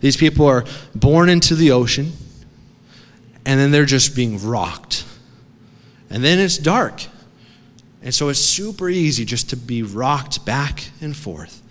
These 0.00 0.16
people 0.16 0.46
are 0.46 0.64
born 0.94 1.28
into 1.28 1.54
the 1.54 1.70
ocean, 1.72 2.12
and 3.44 3.60
then 3.60 3.70
they're 3.70 3.84
just 3.84 4.16
being 4.16 4.42
rocked. 4.42 5.04
And 6.10 6.24
then 6.24 6.38
it's 6.38 6.58
dark. 6.58 7.04
And 8.02 8.14
so 8.14 8.28
it's 8.28 8.40
super 8.40 8.88
easy 8.88 9.24
just 9.24 9.50
to 9.50 9.56
be 9.56 9.82
rocked 9.82 10.44
back 10.44 10.90
and 11.00 11.16
forth 11.16 11.62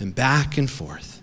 and 0.00 0.14
back 0.14 0.58
and 0.58 0.70
forth. 0.70 1.22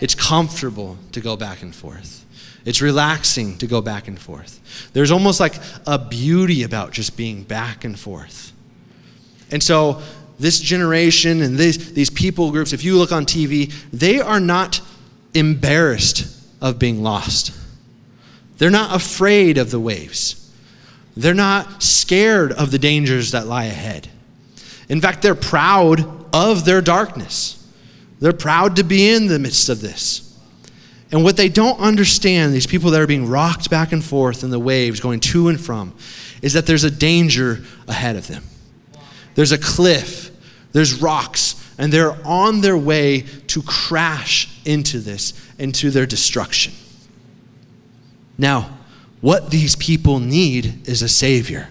It's 0.00 0.14
comfortable 0.14 0.96
to 1.12 1.20
go 1.20 1.36
back 1.36 1.62
and 1.62 1.74
forth. 1.74 2.24
It's 2.68 2.82
relaxing 2.82 3.56
to 3.58 3.66
go 3.66 3.80
back 3.80 4.08
and 4.08 4.18
forth. 4.18 4.90
There's 4.92 5.10
almost 5.10 5.40
like 5.40 5.54
a 5.86 5.98
beauty 5.98 6.64
about 6.64 6.92
just 6.92 7.16
being 7.16 7.42
back 7.42 7.82
and 7.82 7.98
forth. 7.98 8.52
And 9.50 9.62
so, 9.62 10.02
this 10.38 10.60
generation 10.60 11.40
and 11.40 11.56
these, 11.56 11.94
these 11.94 12.10
people 12.10 12.50
groups, 12.50 12.74
if 12.74 12.84
you 12.84 12.98
look 12.98 13.10
on 13.10 13.24
TV, 13.24 13.72
they 13.90 14.20
are 14.20 14.38
not 14.38 14.82
embarrassed 15.32 16.26
of 16.60 16.78
being 16.78 17.02
lost. 17.02 17.58
They're 18.58 18.68
not 18.68 18.94
afraid 18.94 19.56
of 19.56 19.70
the 19.70 19.80
waves. 19.80 20.52
They're 21.16 21.32
not 21.32 21.82
scared 21.82 22.52
of 22.52 22.70
the 22.70 22.78
dangers 22.78 23.30
that 23.30 23.46
lie 23.46 23.64
ahead. 23.64 24.08
In 24.90 25.00
fact, 25.00 25.22
they're 25.22 25.34
proud 25.34 26.04
of 26.34 26.66
their 26.66 26.82
darkness. 26.82 27.66
They're 28.20 28.34
proud 28.34 28.76
to 28.76 28.84
be 28.84 29.08
in 29.08 29.28
the 29.28 29.38
midst 29.38 29.70
of 29.70 29.80
this. 29.80 30.27
And 31.10 31.24
what 31.24 31.36
they 31.36 31.48
don't 31.48 31.78
understand, 31.80 32.52
these 32.52 32.66
people 32.66 32.90
that 32.90 33.00
are 33.00 33.06
being 33.06 33.28
rocked 33.28 33.70
back 33.70 33.92
and 33.92 34.04
forth 34.04 34.44
in 34.44 34.50
the 34.50 34.58
waves, 34.58 35.00
going 35.00 35.20
to 35.20 35.48
and 35.48 35.60
from, 35.60 35.94
is 36.42 36.52
that 36.52 36.66
there's 36.66 36.84
a 36.84 36.90
danger 36.90 37.62
ahead 37.86 38.16
of 38.16 38.26
them. 38.26 38.44
There's 39.34 39.52
a 39.52 39.58
cliff, 39.58 40.30
there's 40.72 41.00
rocks, 41.00 41.54
and 41.78 41.92
they're 41.92 42.16
on 42.26 42.60
their 42.60 42.76
way 42.76 43.22
to 43.48 43.62
crash 43.62 44.48
into 44.66 44.98
this, 44.98 45.32
into 45.58 45.90
their 45.90 46.06
destruction. 46.06 46.74
Now, 48.36 48.78
what 49.20 49.50
these 49.50 49.76
people 49.76 50.20
need 50.20 50.86
is 50.86 51.02
a 51.02 51.08
Savior. 51.08 51.68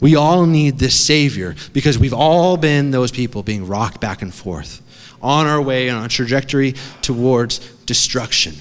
We 0.00 0.14
all 0.14 0.44
need 0.44 0.78
this 0.78 0.94
Savior 0.94 1.54
because 1.72 1.98
we've 1.98 2.12
all 2.12 2.56
been 2.56 2.90
those 2.90 3.10
people 3.10 3.42
being 3.42 3.66
rocked 3.66 4.00
back 4.00 4.20
and 4.20 4.32
forth 4.32 4.82
on 5.26 5.48
our 5.48 5.60
way 5.60 5.90
on 5.90 6.04
a 6.04 6.08
trajectory 6.08 6.74
towards 7.02 7.58
destruction. 7.84 8.54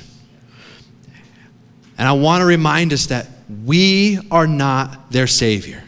And 1.98 2.08
I 2.08 2.14
want 2.14 2.42
to 2.42 2.46
remind 2.46 2.92
us 2.92 3.06
that 3.08 3.28
we 3.64 4.20
are 4.32 4.48
not 4.48 5.12
their 5.12 5.28
Savior. 5.28 5.84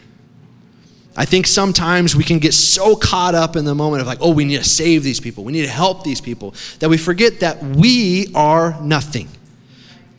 I 1.16 1.24
think 1.24 1.48
sometimes 1.48 2.14
we 2.14 2.22
can 2.22 2.38
get 2.38 2.54
so 2.54 2.94
caught 2.94 3.34
up 3.34 3.56
in 3.56 3.64
the 3.64 3.74
moment 3.74 4.02
of 4.02 4.06
like, 4.06 4.18
oh, 4.20 4.30
we 4.30 4.44
need 4.44 4.58
to 4.58 4.64
save 4.64 5.02
these 5.02 5.18
people, 5.18 5.42
we 5.42 5.52
need 5.52 5.62
to 5.62 5.68
help 5.68 6.04
these 6.04 6.20
people, 6.20 6.54
that 6.78 6.88
we 6.88 6.96
forget 6.96 7.40
that 7.40 7.60
we 7.60 8.30
are 8.36 8.80
nothing. 8.80 9.28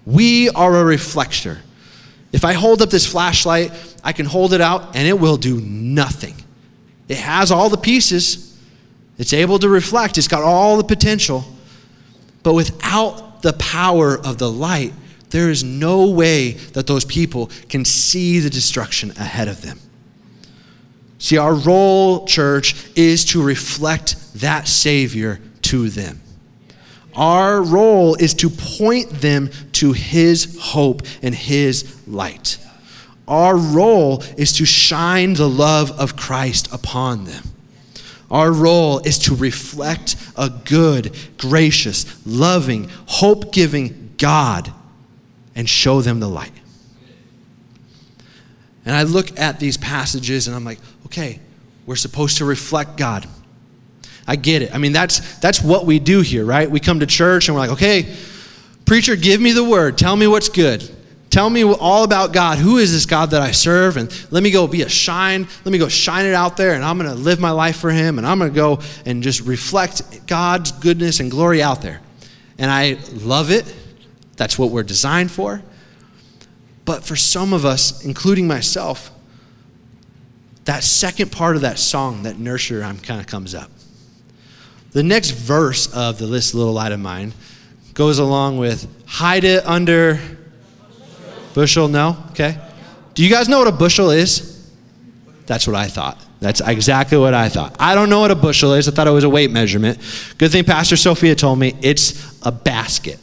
We 0.06 0.50
are 0.50 0.76
a 0.76 0.84
reflector. 0.84 1.60
If 2.34 2.43
I 2.43 2.52
hold 2.52 2.82
up 2.82 2.89
this 2.89 3.06
flashlight, 3.06 3.72
I 4.04 4.12
can 4.12 4.26
hold 4.26 4.52
it 4.52 4.60
out 4.60 4.95
and 4.95 5.08
it 5.08 5.17
will 5.17 5.38
do 5.38 5.62
nothing. 5.62 6.36
It 7.08 7.17
has 7.17 7.50
all 7.50 7.69
the 7.69 7.78
pieces, 7.78 8.48
it's 9.19 9.34
able 9.34 9.60
to 9.60 9.69
reflect, 9.69 10.17
it's 10.17 10.27
got 10.27 10.41
all 10.41 10.77
the 10.77 10.84
potential. 10.84 11.43
But 12.41 12.53
without 12.53 13.41
the 13.41 13.53
power 13.53 14.17
of 14.17 14.38
the 14.38 14.49
light, 14.49 14.93
there 15.29 15.49
is 15.51 15.63
no 15.63 16.10
way 16.10 16.51
that 16.73 16.88
those 16.88 17.05
people 17.05 17.51
can 17.67 17.86
see 17.86 18.39
the 18.39 18.49
destruction 18.49 19.12
ahead 19.12 19.47
of 19.47 19.62
them. 19.62 19.77
See, 21.19 21.38
our 21.38 21.53
role, 21.53 22.25
church, 22.25 22.75
is 22.95 23.25
to 23.25 23.43
reflect 23.43 24.15
that 24.36 24.67
Savior 24.67 25.41
to 25.63 25.89
them. 25.89 26.21
Our 27.13 27.62
role 27.62 28.15
is 28.15 28.34
to 28.36 28.49
point 28.49 29.10
them 29.10 29.49
to 29.73 29.91
His 29.91 30.58
hope 30.62 31.01
and 31.21 31.36
His 31.36 32.08
light. 32.08 32.58
Our 33.27 33.58
role 33.58 34.23
is 34.38 34.53
to 34.53 34.65
shine 34.65 35.34
the 35.34 35.49
love 35.49 35.91
of 35.99 36.15
Christ 36.15 36.73
upon 36.73 37.25
them. 37.25 37.43
Our 38.31 38.51
role 38.51 38.99
is 38.99 39.17
to 39.19 39.35
reflect 39.35 40.15
a 40.37 40.49
good, 40.49 41.15
gracious, 41.37 42.25
loving, 42.25 42.89
hope 43.07 43.51
giving 43.51 44.13
God 44.17 44.71
and 45.55 45.67
show 45.67 46.01
them 46.01 46.19
the 46.19 46.29
light. 46.29 46.51
And 48.85 48.95
I 48.95 49.03
look 49.03 49.39
at 49.39 49.59
these 49.59 49.77
passages 49.77 50.47
and 50.47 50.55
I'm 50.55 50.63
like, 50.63 50.79
okay, 51.07 51.39
we're 51.85 51.95
supposed 51.95 52.37
to 52.37 52.45
reflect 52.45 52.97
God. 52.97 53.27
I 54.27 54.35
get 54.35 54.61
it. 54.61 54.73
I 54.73 54.77
mean, 54.77 54.93
that's, 54.93 55.39
that's 55.39 55.61
what 55.61 55.85
we 55.85 55.97
do 55.97 56.21
here, 56.21 56.45
right? 56.45 56.69
We 56.69 56.79
come 56.79 56.99
to 56.99 57.07
church 57.07 57.47
and 57.47 57.55
we're 57.55 57.61
like, 57.61 57.71
okay, 57.71 58.15
preacher, 58.85 59.15
give 59.15 59.41
me 59.41 59.53
the 59.53 59.63
word. 59.63 59.97
Tell 59.97 60.15
me 60.15 60.27
what's 60.27 60.49
good. 60.49 60.87
Tell 61.29 61.49
me 61.49 61.63
all 61.63 62.03
about 62.03 62.33
God. 62.33 62.57
Who 62.57 62.77
is 62.77 62.91
this 62.91 63.05
God 63.05 63.31
that 63.31 63.41
I 63.41 63.51
serve? 63.51 63.97
And 63.97 64.11
let 64.31 64.41
me 64.41 64.49
go 64.49 64.65
be 64.65 64.81
a 64.81 64.89
shine. 64.89 65.47
Let 65.63 65.71
me 65.71 65.77
go 65.77 65.87
shine 65.87 66.25
it 66.25 66.33
out 66.33 66.57
there, 66.57 66.73
and 66.73 66.83
I'm 66.83 66.97
going 66.97 67.09
to 67.09 67.15
live 67.15 67.39
my 67.39 67.51
life 67.51 67.77
for 67.77 67.91
Him, 67.91 68.17
and 68.17 68.25
I'm 68.25 68.39
going 68.39 68.51
to 68.51 68.55
go 68.55 68.79
and 69.05 69.21
just 69.21 69.41
reflect 69.41 70.25
God's 70.25 70.71
goodness 70.71 71.19
and 71.19 71.29
glory 71.29 71.61
out 71.61 71.81
there. 71.81 72.01
And 72.57 72.71
I 72.71 72.97
love 73.13 73.51
it. 73.51 73.73
That's 74.37 74.57
what 74.57 74.71
we're 74.71 74.83
designed 74.83 75.31
for. 75.31 75.61
But 76.83 77.03
for 77.03 77.15
some 77.15 77.53
of 77.53 77.63
us, 77.63 78.03
including 78.03 78.47
myself, 78.47 79.11
that 80.65 80.83
second 80.83 81.31
part 81.31 81.55
of 81.55 81.61
that 81.61 81.77
song, 81.77 82.23
that 82.23 82.39
nurture, 82.39 82.81
kind 82.81 83.19
of 83.19 83.27
comes 83.27 83.53
up. 83.53 83.69
The 84.91 85.03
next 85.03 85.31
verse 85.31 85.93
of 85.93 86.17
the 86.17 86.25
This 86.25 86.55
Little 86.55 86.73
Light 86.73 86.91
of 86.91 86.99
Mine 86.99 87.33
goes 87.93 88.17
along 88.17 88.57
with 88.57 88.87
hide 89.05 89.43
it 89.43 89.63
under 89.67 90.19
Bushel, 91.53 91.88
no? 91.88 92.17
Okay. 92.31 92.57
Do 93.13 93.23
you 93.23 93.29
guys 93.29 93.49
know 93.49 93.59
what 93.59 93.67
a 93.67 93.71
bushel 93.71 94.12
is? 94.12 94.69
That's 95.45 95.67
what 95.67 95.75
I 95.75 95.88
thought. 95.88 96.23
That's 96.39 96.62
exactly 96.62 97.17
what 97.17 97.33
I 97.33 97.49
thought. 97.49 97.75
I 97.79 97.95
don't 97.95 98.09
know 98.09 98.21
what 98.21 98.31
a 98.31 98.35
bushel 98.35 98.73
is. 98.73 98.88
I 98.88 98.91
thought 98.91 99.07
it 99.07 99.12
was 99.12 99.23
a 99.23 99.29
weight 99.29 99.51
measurement. 99.51 99.97
Good 100.38 100.51
thing 100.51 100.63
Pastor 100.63 100.95
Sophia 100.95 101.35
told 101.35 101.59
me 101.59 101.75
it's 101.81 102.39
a 102.43 102.51
basket. 102.51 103.19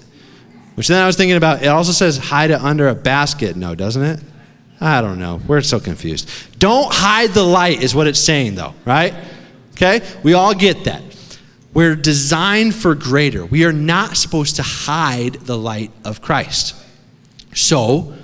Which 0.74 0.88
then 0.88 1.02
I 1.02 1.06
was 1.06 1.16
thinking 1.16 1.36
about, 1.36 1.62
it 1.62 1.68
also 1.68 1.92
says 1.92 2.18
hide 2.18 2.50
it 2.50 2.60
under 2.60 2.88
a 2.88 2.94
basket. 2.94 3.56
No, 3.56 3.74
doesn't 3.74 4.02
it? 4.02 4.20
I 4.80 5.00
don't 5.00 5.18
know. 5.18 5.40
We're 5.46 5.62
so 5.62 5.80
confused. 5.80 6.28
Don't 6.58 6.92
hide 6.92 7.30
the 7.30 7.42
light, 7.42 7.82
is 7.82 7.94
what 7.94 8.06
it's 8.06 8.20
saying, 8.20 8.56
though, 8.56 8.74
right? 8.84 9.14
Okay? 9.72 10.02
We 10.22 10.34
all 10.34 10.52
get 10.52 10.84
that. 10.84 11.02
We're 11.72 11.96
designed 11.96 12.74
for 12.74 12.94
greater. 12.94 13.46
We 13.46 13.64
are 13.64 13.72
not 13.72 14.16
supposed 14.16 14.56
to 14.56 14.62
hide 14.62 15.34
the 15.34 15.56
light 15.56 15.92
of 16.04 16.20
Christ. 16.20 16.74
So, 17.56 18.14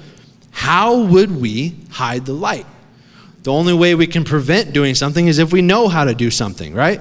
how 0.50 1.00
would 1.00 1.40
we 1.40 1.74
hide 1.90 2.26
the 2.26 2.34
light? 2.34 2.66
The 3.42 3.52
only 3.52 3.72
way 3.72 3.94
we 3.94 4.06
can 4.06 4.24
prevent 4.24 4.72
doing 4.72 4.94
something 4.94 5.26
is 5.26 5.38
if 5.38 5.52
we 5.52 5.62
know 5.62 5.88
how 5.88 6.04
to 6.04 6.14
do 6.14 6.30
something, 6.30 6.74
right? 6.74 7.00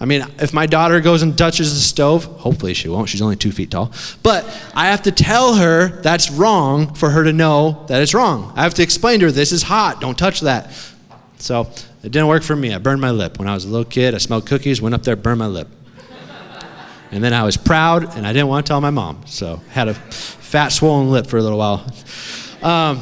I 0.00 0.04
mean, 0.04 0.26
if 0.40 0.52
my 0.52 0.66
daughter 0.66 1.00
goes 1.00 1.22
and 1.22 1.38
touches 1.38 1.72
the 1.72 1.80
stove, 1.80 2.24
hopefully 2.24 2.74
she 2.74 2.88
won't, 2.88 3.08
she's 3.08 3.22
only 3.22 3.36
two 3.36 3.52
feet 3.52 3.70
tall, 3.70 3.92
but 4.24 4.44
I 4.74 4.88
have 4.88 5.02
to 5.02 5.12
tell 5.12 5.54
her 5.54 6.02
that's 6.02 6.30
wrong 6.30 6.92
for 6.94 7.10
her 7.10 7.22
to 7.22 7.32
know 7.32 7.84
that 7.86 8.02
it's 8.02 8.12
wrong. 8.12 8.52
I 8.56 8.64
have 8.64 8.74
to 8.74 8.82
explain 8.82 9.20
to 9.20 9.26
her, 9.26 9.32
this 9.32 9.52
is 9.52 9.62
hot, 9.62 10.00
don't 10.00 10.18
touch 10.18 10.40
that. 10.40 10.72
So 11.38 11.70
it 12.02 12.10
didn't 12.10 12.26
work 12.26 12.42
for 12.42 12.56
me. 12.56 12.74
I 12.74 12.78
burned 12.78 13.00
my 13.00 13.12
lip. 13.12 13.38
When 13.38 13.48
I 13.48 13.54
was 13.54 13.64
a 13.64 13.68
little 13.68 13.84
kid, 13.84 14.14
I 14.14 14.18
smelled 14.18 14.46
cookies, 14.46 14.82
went 14.82 14.94
up 14.94 15.04
there, 15.04 15.14
burned 15.14 15.38
my 15.38 15.46
lip. 15.46 15.68
And 17.14 17.22
then 17.22 17.32
I 17.32 17.44
was 17.44 17.56
proud, 17.56 18.16
and 18.16 18.26
I 18.26 18.32
didn't 18.32 18.48
want 18.48 18.66
to 18.66 18.70
tell 18.70 18.80
my 18.80 18.90
mom. 18.90 19.22
So 19.26 19.60
had 19.70 19.86
a 19.86 19.94
fat, 19.94 20.70
swollen 20.70 21.12
lip 21.12 21.28
for 21.28 21.36
a 21.36 21.42
little 21.42 21.58
while. 21.58 21.86
Um, 22.60 23.00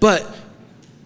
but 0.00 0.26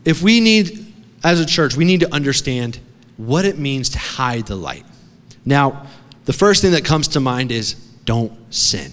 if 0.05 0.23
we 0.23 0.39
need, 0.39 0.95
as 1.25 1.41
a 1.41 1.45
church, 1.45 1.75
we 1.75 1.85
need 1.85 2.01
to 2.01 2.15
understand 2.15 2.79
what 3.17 3.45
it 3.45 3.59
means 3.59 3.89
to 3.91 3.99
hide 3.99 4.47
the 4.47 4.55
light. 4.55 4.87
Now, 5.45 5.87
the 6.25 6.33
first 6.33 6.63
thing 6.63 6.71
that 6.71 6.85
comes 6.85 7.09
to 7.09 7.21
mind 7.21 7.51
is 7.51 7.75
don't 8.05 8.33
sin. 8.55 8.93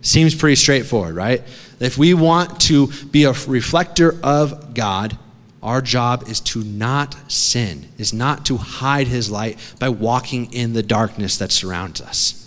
Seems 0.00 0.34
pretty 0.34 0.56
straightforward, 0.56 1.14
right? 1.14 1.42
If 1.78 1.98
we 1.98 2.14
want 2.14 2.58
to 2.62 2.86
be 3.10 3.24
a 3.24 3.32
reflector 3.46 4.18
of 4.22 4.72
God, 4.72 5.18
our 5.64 5.80
job 5.80 6.28
is 6.28 6.40
to 6.40 6.62
not 6.62 7.16
sin, 7.32 7.88
is 7.96 8.12
not 8.12 8.44
to 8.46 8.58
hide 8.58 9.08
his 9.08 9.30
light 9.30 9.58
by 9.80 9.88
walking 9.88 10.52
in 10.52 10.74
the 10.74 10.82
darkness 10.82 11.38
that 11.38 11.50
surrounds 11.50 12.00
us. 12.00 12.40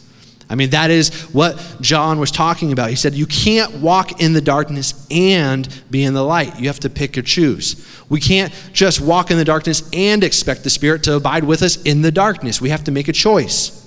I 0.49 0.55
mean, 0.55 0.69
that 0.69 0.91
is 0.91 1.23
what 1.33 1.77
John 1.81 2.19
was 2.19 2.31
talking 2.31 2.71
about. 2.71 2.89
He 2.89 2.95
said, 2.95 3.15
You 3.15 3.25
can't 3.25 3.81
walk 3.81 4.21
in 4.21 4.31
the 4.31 4.39
darkness 4.39 5.05
and 5.11 5.67
be 5.91 6.03
in 6.03 6.13
the 6.13 6.23
light. 6.23 6.57
You 6.59 6.67
have 6.67 6.79
to 6.81 6.89
pick 6.89 7.17
or 7.17 7.21
choose. 7.21 7.85
We 8.07 8.21
can't 8.21 8.53
just 8.71 9.01
walk 9.01 9.29
in 9.29 9.37
the 9.37 9.43
darkness 9.43 9.89
and 9.91 10.23
expect 10.23 10.63
the 10.63 10.69
Spirit 10.69 11.03
to 11.03 11.15
abide 11.15 11.43
with 11.43 11.63
us 11.63 11.81
in 11.81 12.01
the 12.01 12.11
darkness. 12.11 12.61
We 12.61 12.69
have 12.69 12.85
to 12.85 12.91
make 12.91 13.09
a 13.09 13.13
choice. 13.13 13.83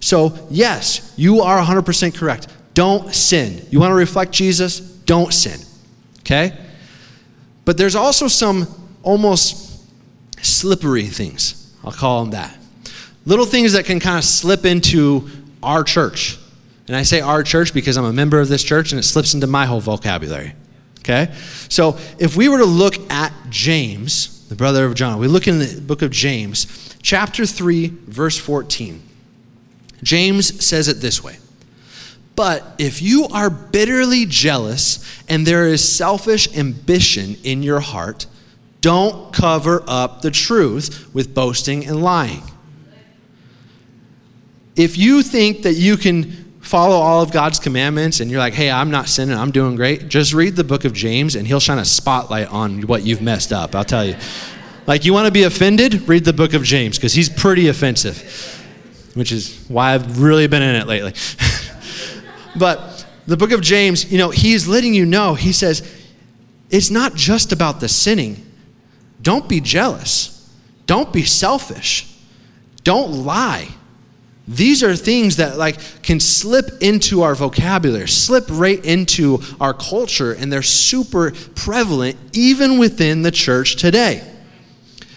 So, 0.00 0.46
yes, 0.50 1.14
you 1.16 1.40
are 1.40 1.58
100% 1.64 2.14
correct. 2.14 2.48
Don't 2.74 3.14
sin. 3.14 3.64
You 3.70 3.80
want 3.80 3.92
to 3.92 3.96
reflect 3.96 4.32
Jesus? 4.32 4.80
Don't 4.80 5.32
sin. 5.32 5.58
Okay? 6.20 6.58
But 7.64 7.78
there's 7.78 7.96
also 7.96 8.28
some 8.28 8.66
almost 9.02 9.82
slippery 10.42 11.06
things 11.06 11.64
I'll 11.84 11.92
call 11.92 12.22
them 12.22 12.30
that. 12.32 12.56
Little 13.26 13.44
things 13.44 13.74
that 13.74 13.84
can 13.84 14.00
kind 14.00 14.18
of 14.18 14.24
slip 14.24 14.64
into 14.64 15.28
our 15.62 15.84
church. 15.84 16.38
And 16.86 16.96
I 16.96 17.02
say 17.02 17.20
our 17.20 17.42
church 17.42 17.72
because 17.72 17.96
I'm 17.96 18.04
a 18.04 18.12
member 18.12 18.40
of 18.40 18.48
this 18.48 18.62
church 18.62 18.92
and 18.92 18.98
it 18.98 19.04
slips 19.04 19.34
into 19.34 19.46
my 19.46 19.66
whole 19.66 19.80
vocabulary. 19.80 20.54
Okay? 21.00 21.32
So 21.68 21.98
if 22.18 22.36
we 22.36 22.48
were 22.48 22.58
to 22.58 22.64
look 22.64 23.10
at 23.10 23.32
James, 23.50 24.48
the 24.48 24.54
brother 24.54 24.84
of 24.84 24.94
John, 24.94 25.18
we 25.18 25.28
look 25.28 25.46
in 25.46 25.58
the 25.58 25.80
book 25.80 26.02
of 26.02 26.10
James, 26.10 26.96
chapter 27.02 27.46
3, 27.46 27.88
verse 27.88 28.38
14. 28.38 29.02
James 30.02 30.64
says 30.64 30.88
it 30.88 31.00
this 31.00 31.22
way 31.22 31.36
But 32.36 32.74
if 32.78 33.00
you 33.00 33.26
are 33.28 33.48
bitterly 33.48 34.26
jealous 34.26 35.22
and 35.28 35.46
there 35.46 35.66
is 35.66 35.86
selfish 35.86 36.52
ambition 36.56 37.36
in 37.44 37.62
your 37.62 37.80
heart, 37.80 38.26
don't 38.80 39.32
cover 39.32 39.84
up 39.86 40.22
the 40.22 40.30
truth 40.30 41.08
with 41.14 41.34
boasting 41.34 41.86
and 41.86 42.02
lying. 42.02 42.42
If 44.76 44.98
you 44.98 45.22
think 45.22 45.62
that 45.62 45.74
you 45.74 45.96
can 45.96 46.44
follow 46.60 46.96
all 46.96 47.22
of 47.22 47.30
God's 47.30 47.60
commandments 47.60 48.20
and 48.20 48.30
you're 48.30 48.40
like, 48.40 48.54
hey, 48.54 48.70
I'm 48.70 48.90
not 48.90 49.08
sinning, 49.08 49.36
I'm 49.36 49.52
doing 49.52 49.76
great, 49.76 50.08
just 50.08 50.34
read 50.34 50.56
the 50.56 50.64
book 50.64 50.84
of 50.84 50.92
James 50.92 51.36
and 51.36 51.46
he'll 51.46 51.60
shine 51.60 51.78
a 51.78 51.84
spotlight 51.84 52.48
on 52.48 52.82
what 52.82 53.04
you've 53.04 53.22
messed 53.22 53.52
up. 53.52 53.74
I'll 53.74 53.84
tell 53.84 54.04
you. 54.04 54.16
Like, 54.86 55.04
you 55.04 55.14
want 55.14 55.26
to 55.26 55.32
be 55.32 55.44
offended? 55.44 56.08
Read 56.08 56.24
the 56.24 56.32
book 56.32 56.52
of 56.52 56.62
James 56.62 56.98
because 56.98 57.14
he's 57.14 57.28
pretty 57.28 57.68
offensive, 57.68 58.18
which 59.14 59.32
is 59.32 59.64
why 59.68 59.94
I've 59.94 60.20
really 60.20 60.46
been 60.46 60.62
in 60.62 60.74
it 60.74 60.86
lately. 60.86 61.14
but 62.56 63.06
the 63.26 63.36
book 63.36 63.52
of 63.52 63.60
James, 63.60 64.10
you 64.10 64.18
know, 64.18 64.30
he's 64.30 64.68
letting 64.68 64.94
you 64.94 65.06
know, 65.06 65.34
he 65.34 65.52
says, 65.52 65.82
it's 66.70 66.90
not 66.90 67.14
just 67.14 67.52
about 67.52 67.80
the 67.80 67.88
sinning. 67.88 68.44
Don't 69.22 69.48
be 69.48 69.60
jealous. 69.60 70.52
Don't 70.86 71.12
be 71.12 71.24
selfish. 71.24 72.14
Don't 72.82 73.24
lie. 73.24 73.68
These 74.46 74.82
are 74.82 74.94
things 74.94 75.36
that 75.36 75.56
like 75.56 75.78
can 76.02 76.20
slip 76.20 76.82
into 76.82 77.22
our 77.22 77.34
vocabulary, 77.34 78.08
slip 78.08 78.44
right 78.50 78.84
into 78.84 79.40
our 79.58 79.72
culture, 79.72 80.32
and 80.32 80.52
they're 80.52 80.62
super 80.62 81.32
prevalent 81.54 82.18
even 82.34 82.78
within 82.78 83.22
the 83.22 83.30
church 83.30 83.76
today. 83.76 84.22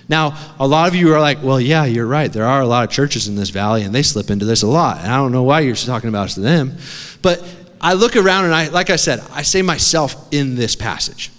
Now, 0.10 0.38
a 0.60 0.68
lot 0.68 0.88
of 0.88 0.96
you 0.96 1.14
are 1.14 1.20
like, 1.20 1.44
well, 1.44 1.60
yeah, 1.60 1.86
you're 1.86 2.08
right. 2.08 2.32
There 2.32 2.46
are 2.46 2.62
a 2.62 2.66
lot 2.68 2.86
of 2.86 2.90
churches 2.92 3.28
in 3.28 3.36
this 3.36 3.50
valley, 3.50 3.84
and 3.84 3.94
they 3.94 4.04
slip 4.04 4.30
into 4.30 4.46
this 4.46 4.64
a 4.64 4.68
lot. 4.68 5.00
And 5.00 5.12
I 5.12 5.18
don't 5.18 5.32
know 5.32 5.44
why 5.44 5.62
you're 5.62 5.76
talking 5.76 6.10
about 6.10 6.30
to 6.30 6.40
them. 6.40 6.78
But 7.22 7.44
I 7.82 7.94
look 7.94 8.16
around, 8.16 8.46
and 8.46 8.54
I, 8.54 8.70
like 8.70 8.90
I 8.90 8.96
said, 8.96 9.22
I 9.32 9.42
say 9.42 9.62
myself 9.62 10.34
in 10.34 10.56
this 10.56 10.76
passage. 10.76 11.32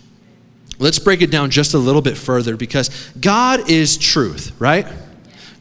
Let's 0.79 0.99
break 0.99 1.23
it 1.23 1.31
down 1.31 1.51
just 1.51 1.75
a 1.75 1.79
little 1.79 2.03
bit 2.03 2.17
further 2.17 2.57
because 2.57 2.91
God 3.21 3.71
is 3.71 3.97
truth, 3.97 4.53
right? 4.61 4.87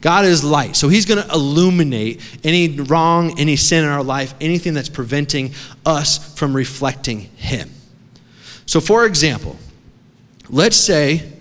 God 0.00 0.24
is 0.24 0.44
light. 0.44 0.76
So 0.76 0.88
he's 0.88 1.06
going 1.06 1.22
to 1.22 1.32
illuminate 1.32 2.20
any 2.44 2.68
wrong, 2.68 3.38
any 3.38 3.56
sin 3.56 3.84
in 3.84 3.90
our 3.90 4.04
life, 4.04 4.34
anything 4.40 4.74
that's 4.74 4.88
preventing 4.88 5.54
us 5.84 6.38
from 6.38 6.54
reflecting 6.54 7.20
him. 7.20 7.70
So, 8.66 8.80
for 8.80 9.06
example, 9.06 9.56
let's 10.48 10.76
say 10.76 11.32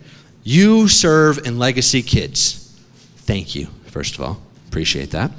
you 0.47 0.87
serve 0.87 1.45
in 1.45 1.59
Legacy 1.59 2.01
Kids. 2.01 2.73
Thank 3.17 3.53
you, 3.53 3.67
first 3.87 4.15
of 4.15 4.21
all. 4.21 4.41
Appreciate 4.69 5.11
that. 5.11 5.29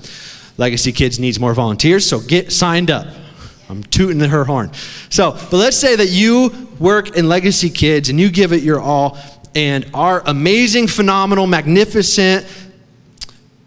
Legacy 0.59 0.93
Kids 0.93 1.19
needs 1.19 1.41
more 1.41 1.55
volunteers, 1.55 2.07
so 2.07 2.21
get 2.21 2.53
signed 2.53 2.91
up. 2.91 3.07
I'm 3.71 3.83
tooting 3.85 4.21
her 4.21 4.45
horn. 4.45 4.71
So, 5.09 5.33
but 5.33 5.55
let's 5.55 5.79
say 5.79 5.97
that 5.97 6.11
you 6.11 6.69
work 6.79 7.17
in 7.17 7.27
Legacy 7.27 7.71
Kids 7.71 8.11
and 8.11 8.21
you 8.21 8.31
give 8.31 8.53
it 8.53 8.63
your 8.63 8.81
all, 8.81 9.17
and 9.55 9.91
our 9.95 10.23
amazing, 10.27 10.89
phenomenal, 10.89 11.47
magnificent, 11.47 12.47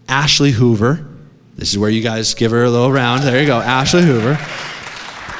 Ashley 0.07 0.51
Hoover. 0.51 1.07
This 1.55 1.71
is 1.71 1.79
where 1.79 1.89
you 1.89 2.03
guys 2.03 2.35
give 2.35 2.51
her 2.51 2.65
a 2.65 2.69
little 2.69 2.91
round. 2.91 3.23
There 3.23 3.41
you 3.41 3.47
go, 3.47 3.59
Ashley 3.59 4.03
Hoover. 4.03 4.37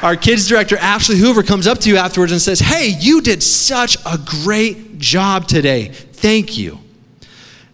Our 0.02 0.16
kids 0.16 0.48
director, 0.48 0.76
Ashley 0.78 1.16
Hoover, 1.16 1.44
comes 1.44 1.68
up 1.68 1.78
to 1.78 1.88
you 1.88 1.96
afterwards 1.96 2.32
and 2.32 2.40
says, 2.40 2.58
Hey, 2.58 2.88
you 2.88 3.20
did 3.20 3.40
such 3.40 3.96
a 4.04 4.18
great 4.18 4.98
job 4.98 5.46
today. 5.46 5.88
Thank 5.90 6.58
you. 6.58 6.80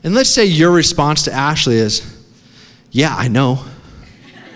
And 0.05 0.15
let's 0.15 0.29
say 0.29 0.45
your 0.45 0.71
response 0.71 1.23
to 1.23 1.33
Ashley 1.33 1.77
is, 1.77 2.23
Yeah, 2.91 3.17
I 3.17 3.29
know. 3.29 3.65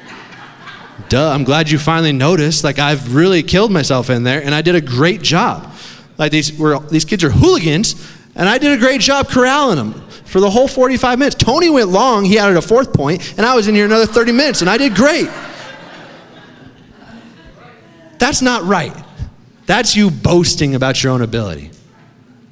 Duh, 1.09 1.31
I'm 1.31 1.45
glad 1.45 1.71
you 1.71 1.79
finally 1.79 2.13
noticed. 2.13 2.63
Like, 2.63 2.79
I've 2.79 3.15
really 3.15 3.43
killed 3.43 3.73
myself 3.73 4.11
in 4.11 4.23
there, 4.23 4.43
and 4.43 4.55
I 4.55 4.61
did 4.61 4.75
a 4.75 4.81
great 4.83 5.23
job. 5.23 5.73
Like, 6.19 6.31
these, 6.31 6.57
were, 6.59 6.79
these 6.79 7.07
kids 7.07 7.25
are 7.25 7.31
hooligans, 7.31 7.95
and 8.35 8.51
I 8.51 8.59
did 8.59 8.73
a 8.73 8.81
great 8.81 9.01
job 9.01 9.29
corralling 9.29 9.77
them 9.77 9.95
for 10.27 10.41
the 10.41 10.51
whole 10.51 10.69
45 10.69 11.19
minutes. 11.19 11.37
Tony 11.37 11.71
went 11.71 11.89
long, 11.89 12.27
he 12.27 12.39
added 12.39 12.59
a 12.59 12.63
fourth 12.63 12.93
point, 12.93 13.35
and 13.39 13.47
I 13.47 13.55
was 13.57 13.67
in 13.67 13.75
here 13.75 13.87
another 13.87 14.07
30 14.07 14.33
minutes, 14.33 14.61
and 14.61 14.69
I 14.69 14.77
did 14.77 14.95
great. 14.95 15.31
That's 18.23 18.41
not 18.41 18.63
right. 18.63 18.95
That's 19.67 19.97
you 19.97 20.09
boasting 20.09 20.77
about 20.77 21.03
your 21.03 21.13
own 21.13 21.23
ability. 21.23 21.73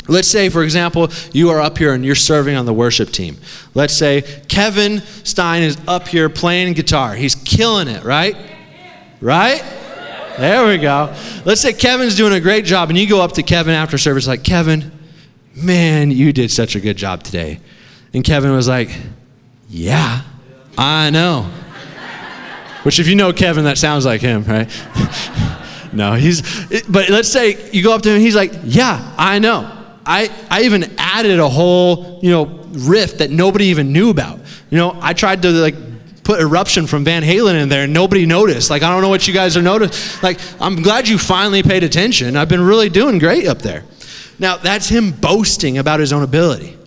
Let's 0.08 0.26
say, 0.26 0.48
for 0.48 0.64
example, 0.64 1.12
you 1.32 1.50
are 1.50 1.60
up 1.60 1.78
here 1.78 1.92
and 1.92 2.04
you're 2.04 2.16
serving 2.16 2.56
on 2.56 2.66
the 2.66 2.72
worship 2.74 3.10
team. 3.10 3.36
Let's 3.72 3.94
say 3.94 4.22
Kevin 4.48 5.00
Stein 5.22 5.62
is 5.62 5.78
up 5.86 6.08
here 6.08 6.28
playing 6.28 6.72
guitar. 6.72 7.14
He's 7.14 7.36
killing 7.36 7.86
it, 7.86 8.02
right? 8.02 8.36
Right? 9.20 9.62
There 10.36 10.66
we 10.66 10.76
go. 10.78 11.14
Let's 11.44 11.60
say 11.60 11.72
Kevin's 11.72 12.16
doing 12.16 12.32
a 12.32 12.40
great 12.40 12.64
job, 12.64 12.88
and 12.88 12.98
you 12.98 13.08
go 13.08 13.20
up 13.20 13.30
to 13.34 13.44
Kevin 13.44 13.74
after 13.74 13.96
service, 13.96 14.26
like, 14.26 14.42
Kevin, 14.42 14.90
man, 15.54 16.10
you 16.10 16.32
did 16.32 16.50
such 16.50 16.74
a 16.74 16.80
good 16.80 16.96
job 16.96 17.22
today. 17.22 17.60
And 18.12 18.24
Kevin 18.24 18.50
was 18.50 18.66
like, 18.66 18.90
yeah, 19.68 20.22
I 20.76 21.10
know. 21.10 21.48
Which, 22.82 22.98
if 22.98 23.06
you 23.06 23.14
know 23.14 23.32
Kevin, 23.32 23.62
that 23.66 23.78
sounds 23.78 24.04
like 24.04 24.20
him, 24.20 24.42
right? 24.42 24.68
no, 25.92 26.14
he's, 26.14 26.42
but 26.88 27.08
let's 27.08 27.28
say 27.28 27.70
you 27.72 27.82
go 27.82 27.94
up 27.94 28.02
to 28.02 28.14
him, 28.14 28.20
he's 28.20 28.36
like, 28.36 28.52
yeah, 28.64 29.14
I 29.16 29.38
know. 29.38 29.76
I, 30.06 30.30
I 30.50 30.62
even 30.62 30.94
added 30.98 31.38
a 31.38 31.48
whole, 31.48 32.20
you 32.22 32.30
know, 32.30 32.46
riff 32.70 33.18
that 33.18 33.30
nobody 33.30 33.66
even 33.66 33.92
knew 33.92 34.10
about. 34.10 34.38
You 34.70 34.78
know, 34.78 34.98
I 35.00 35.12
tried 35.12 35.42
to 35.42 35.50
like 35.50 35.74
put 36.24 36.40
eruption 36.40 36.86
from 36.86 37.04
Van 37.04 37.22
Halen 37.22 37.60
in 37.60 37.68
there 37.68 37.84
and 37.84 37.92
nobody 37.92 38.26
noticed. 38.26 38.70
Like, 38.70 38.82
I 38.82 38.90
don't 38.90 39.02
know 39.02 39.08
what 39.08 39.26
you 39.26 39.34
guys 39.34 39.56
are 39.56 39.62
noticing. 39.62 40.22
Like, 40.22 40.38
I'm 40.60 40.82
glad 40.82 41.08
you 41.08 41.18
finally 41.18 41.62
paid 41.62 41.82
attention. 41.84 42.36
I've 42.36 42.48
been 42.48 42.60
really 42.60 42.88
doing 42.88 43.18
great 43.18 43.46
up 43.46 43.58
there. 43.58 43.84
Now, 44.38 44.56
that's 44.56 44.88
him 44.88 45.10
boasting 45.10 45.78
about 45.78 46.00
his 46.00 46.12
own 46.12 46.22
ability. 46.22 46.78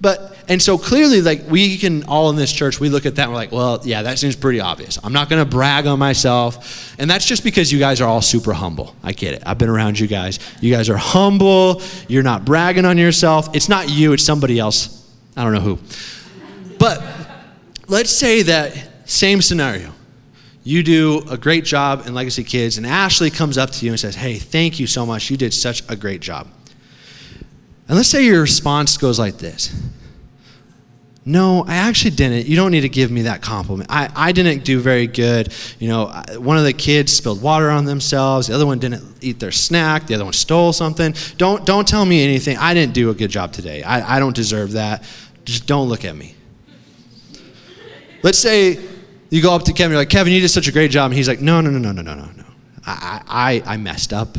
But, 0.00 0.36
and 0.48 0.62
so 0.62 0.78
clearly, 0.78 1.20
like, 1.20 1.42
we 1.50 1.76
can 1.76 2.04
all 2.04 2.30
in 2.30 2.36
this 2.36 2.50
church, 2.50 2.80
we 2.80 2.88
look 2.88 3.04
at 3.04 3.16
that 3.16 3.24
and 3.24 3.32
we're 3.32 3.36
like, 3.36 3.52
well, 3.52 3.80
yeah, 3.84 4.02
that 4.02 4.18
seems 4.18 4.34
pretty 4.34 4.60
obvious. 4.60 4.98
I'm 5.04 5.12
not 5.12 5.28
going 5.28 5.44
to 5.44 5.48
brag 5.48 5.86
on 5.86 5.98
myself. 5.98 6.94
And 6.98 7.10
that's 7.10 7.26
just 7.26 7.44
because 7.44 7.70
you 7.70 7.78
guys 7.78 8.00
are 8.00 8.08
all 8.08 8.22
super 8.22 8.54
humble. 8.54 8.96
I 9.02 9.12
get 9.12 9.34
it. 9.34 9.42
I've 9.44 9.58
been 9.58 9.68
around 9.68 9.98
you 9.98 10.06
guys. 10.06 10.38
You 10.62 10.74
guys 10.74 10.88
are 10.88 10.96
humble. 10.96 11.82
You're 12.08 12.22
not 12.22 12.46
bragging 12.46 12.86
on 12.86 12.96
yourself. 12.96 13.54
It's 13.54 13.68
not 13.68 13.90
you, 13.90 14.14
it's 14.14 14.24
somebody 14.24 14.58
else. 14.58 15.06
I 15.36 15.44
don't 15.44 15.52
know 15.52 15.60
who. 15.60 15.78
But 16.78 17.02
let's 17.86 18.10
say 18.10 18.42
that 18.42 18.88
same 19.04 19.42
scenario. 19.42 19.92
You 20.64 20.82
do 20.82 21.22
a 21.30 21.36
great 21.36 21.64
job 21.64 22.06
in 22.06 22.14
Legacy 22.14 22.44
Kids, 22.44 22.78
and 22.78 22.86
Ashley 22.86 23.30
comes 23.30 23.58
up 23.58 23.70
to 23.70 23.84
you 23.84 23.92
and 23.92 24.00
says, 24.00 24.14
Hey, 24.14 24.36
thank 24.38 24.80
you 24.80 24.86
so 24.86 25.04
much. 25.04 25.30
You 25.30 25.36
did 25.36 25.52
such 25.52 25.82
a 25.90 25.96
great 25.96 26.20
job. 26.20 26.48
And 27.86 27.96
let's 27.96 28.08
say 28.08 28.24
your 28.24 28.40
response 28.40 28.96
goes 28.96 29.18
like 29.18 29.38
this 29.38 29.74
No, 31.28 31.62
I 31.68 31.76
actually 31.76 32.12
didn't. 32.12 32.46
You 32.46 32.56
don't 32.56 32.70
need 32.70 32.80
to 32.80 32.88
give 32.88 33.10
me 33.10 33.22
that 33.22 33.42
compliment. 33.42 33.90
I, 33.90 34.08
I 34.16 34.32
didn't 34.32 34.64
do 34.64 34.80
very 34.80 35.06
good. 35.06 35.52
You 35.78 35.88
know, 35.88 36.06
one 36.38 36.56
of 36.56 36.64
the 36.64 36.72
kids 36.72 37.12
spilled 37.12 37.42
water 37.42 37.68
on 37.68 37.84
themselves, 37.84 38.46
the 38.46 38.54
other 38.54 38.64
one 38.64 38.78
didn't 38.78 39.04
eat 39.20 39.38
their 39.38 39.52
snack, 39.52 40.06
the 40.06 40.14
other 40.14 40.24
one 40.24 40.32
stole 40.32 40.72
something. 40.72 41.14
Don't, 41.36 41.66
don't 41.66 41.86
tell 41.86 42.06
me 42.06 42.24
anything. 42.24 42.56
I 42.56 42.72
didn't 42.72 42.94
do 42.94 43.10
a 43.10 43.14
good 43.14 43.30
job 43.30 43.52
today. 43.52 43.82
I, 43.82 44.16
I 44.16 44.20
don't 44.20 44.34
deserve 44.34 44.72
that. 44.72 45.04
Just 45.44 45.66
don't 45.66 45.90
look 45.90 46.06
at 46.06 46.16
me. 46.16 46.34
Let's 48.22 48.38
say 48.38 48.80
you 49.28 49.42
go 49.42 49.54
up 49.54 49.64
to 49.64 49.74
Kevin, 49.74 49.90
you're 49.90 50.00
like, 50.00 50.08
Kevin, 50.08 50.32
you 50.32 50.40
did 50.40 50.48
such 50.48 50.66
a 50.66 50.72
great 50.72 50.90
job. 50.90 51.10
And 51.10 51.14
he's 51.18 51.28
like, 51.28 51.42
no, 51.42 51.60
no, 51.60 51.68
no, 51.68 51.78
no, 51.78 51.92
no, 51.92 52.00
no, 52.00 52.14
no, 52.14 52.24
no. 52.24 52.44
I, 52.86 53.62
I, 53.66 53.74
I 53.74 53.76
messed 53.76 54.14
up. 54.14 54.38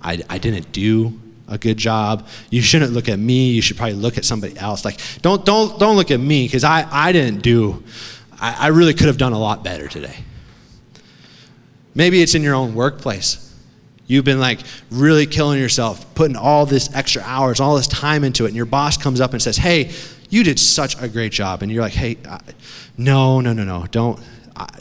I, 0.00 0.22
I 0.30 0.38
didn't 0.38 0.70
do 0.70 1.20
a 1.48 1.58
good 1.58 1.76
job. 1.76 2.26
You 2.50 2.62
shouldn't 2.62 2.92
look 2.92 3.08
at 3.08 3.18
me. 3.18 3.50
You 3.50 3.62
should 3.62 3.76
probably 3.76 3.94
look 3.96 4.18
at 4.18 4.24
somebody 4.24 4.56
else. 4.58 4.84
Like, 4.84 4.98
don't, 5.22 5.44
don't, 5.44 5.78
don't 5.78 5.96
look 5.96 6.10
at 6.10 6.20
me 6.20 6.46
because 6.46 6.64
I, 6.64 6.88
I 6.90 7.12
didn't 7.12 7.42
do, 7.42 7.82
I, 8.40 8.56
I 8.60 8.66
really 8.68 8.94
could 8.94 9.06
have 9.06 9.18
done 9.18 9.32
a 9.32 9.38
lot 9.38 9.62
better 9.62 9.88
today. 9.88 10.16
Maybe 11.94 12.22
it's 12.22 12.34
in 12.34 12.42
your 12.42 12.54
own 12.54 12.74
workplace. 12.74 13.40
You've 14.06 14.24
been 14.24 14.40
like 14.40 14.60
really 14.90 15.26
killing 15.26 15.58
yourself, 15.58 16.14
putting 16.14 16.36
all 16.36 16.66
this 16.66 16.94
extra 16.94 17.22
hours, 17.22 17.60
all 17.60 17.76
this 17.76 17.86
time 17.86 18.24
into 18.24 18.44
it, 18.44 18.48
and 18.48 18.56
your 18.56 18.66
boss 18.66 18.96
comes 18.96 19.20
up 19.20 19.32
and 19.32 19.40
says, 19.40 19.56
Hey, 19.56 19.92
you 20.28 20.44
did 20.44 20.58
such 20.58 21.00
a 21.00 21.08
great 21.08 21.32
job. 21.32 21.62
And 21.62 21.72
you're 21.72 21.82
like, 21.82 21.94
Hey, 21.94 22.18
uh, 22.28 22.38
no, 22.98 23.40
no, 23.40 23.52
no, 23.52 23.64
no, 23.64 23.86
don't. 23.90 24.20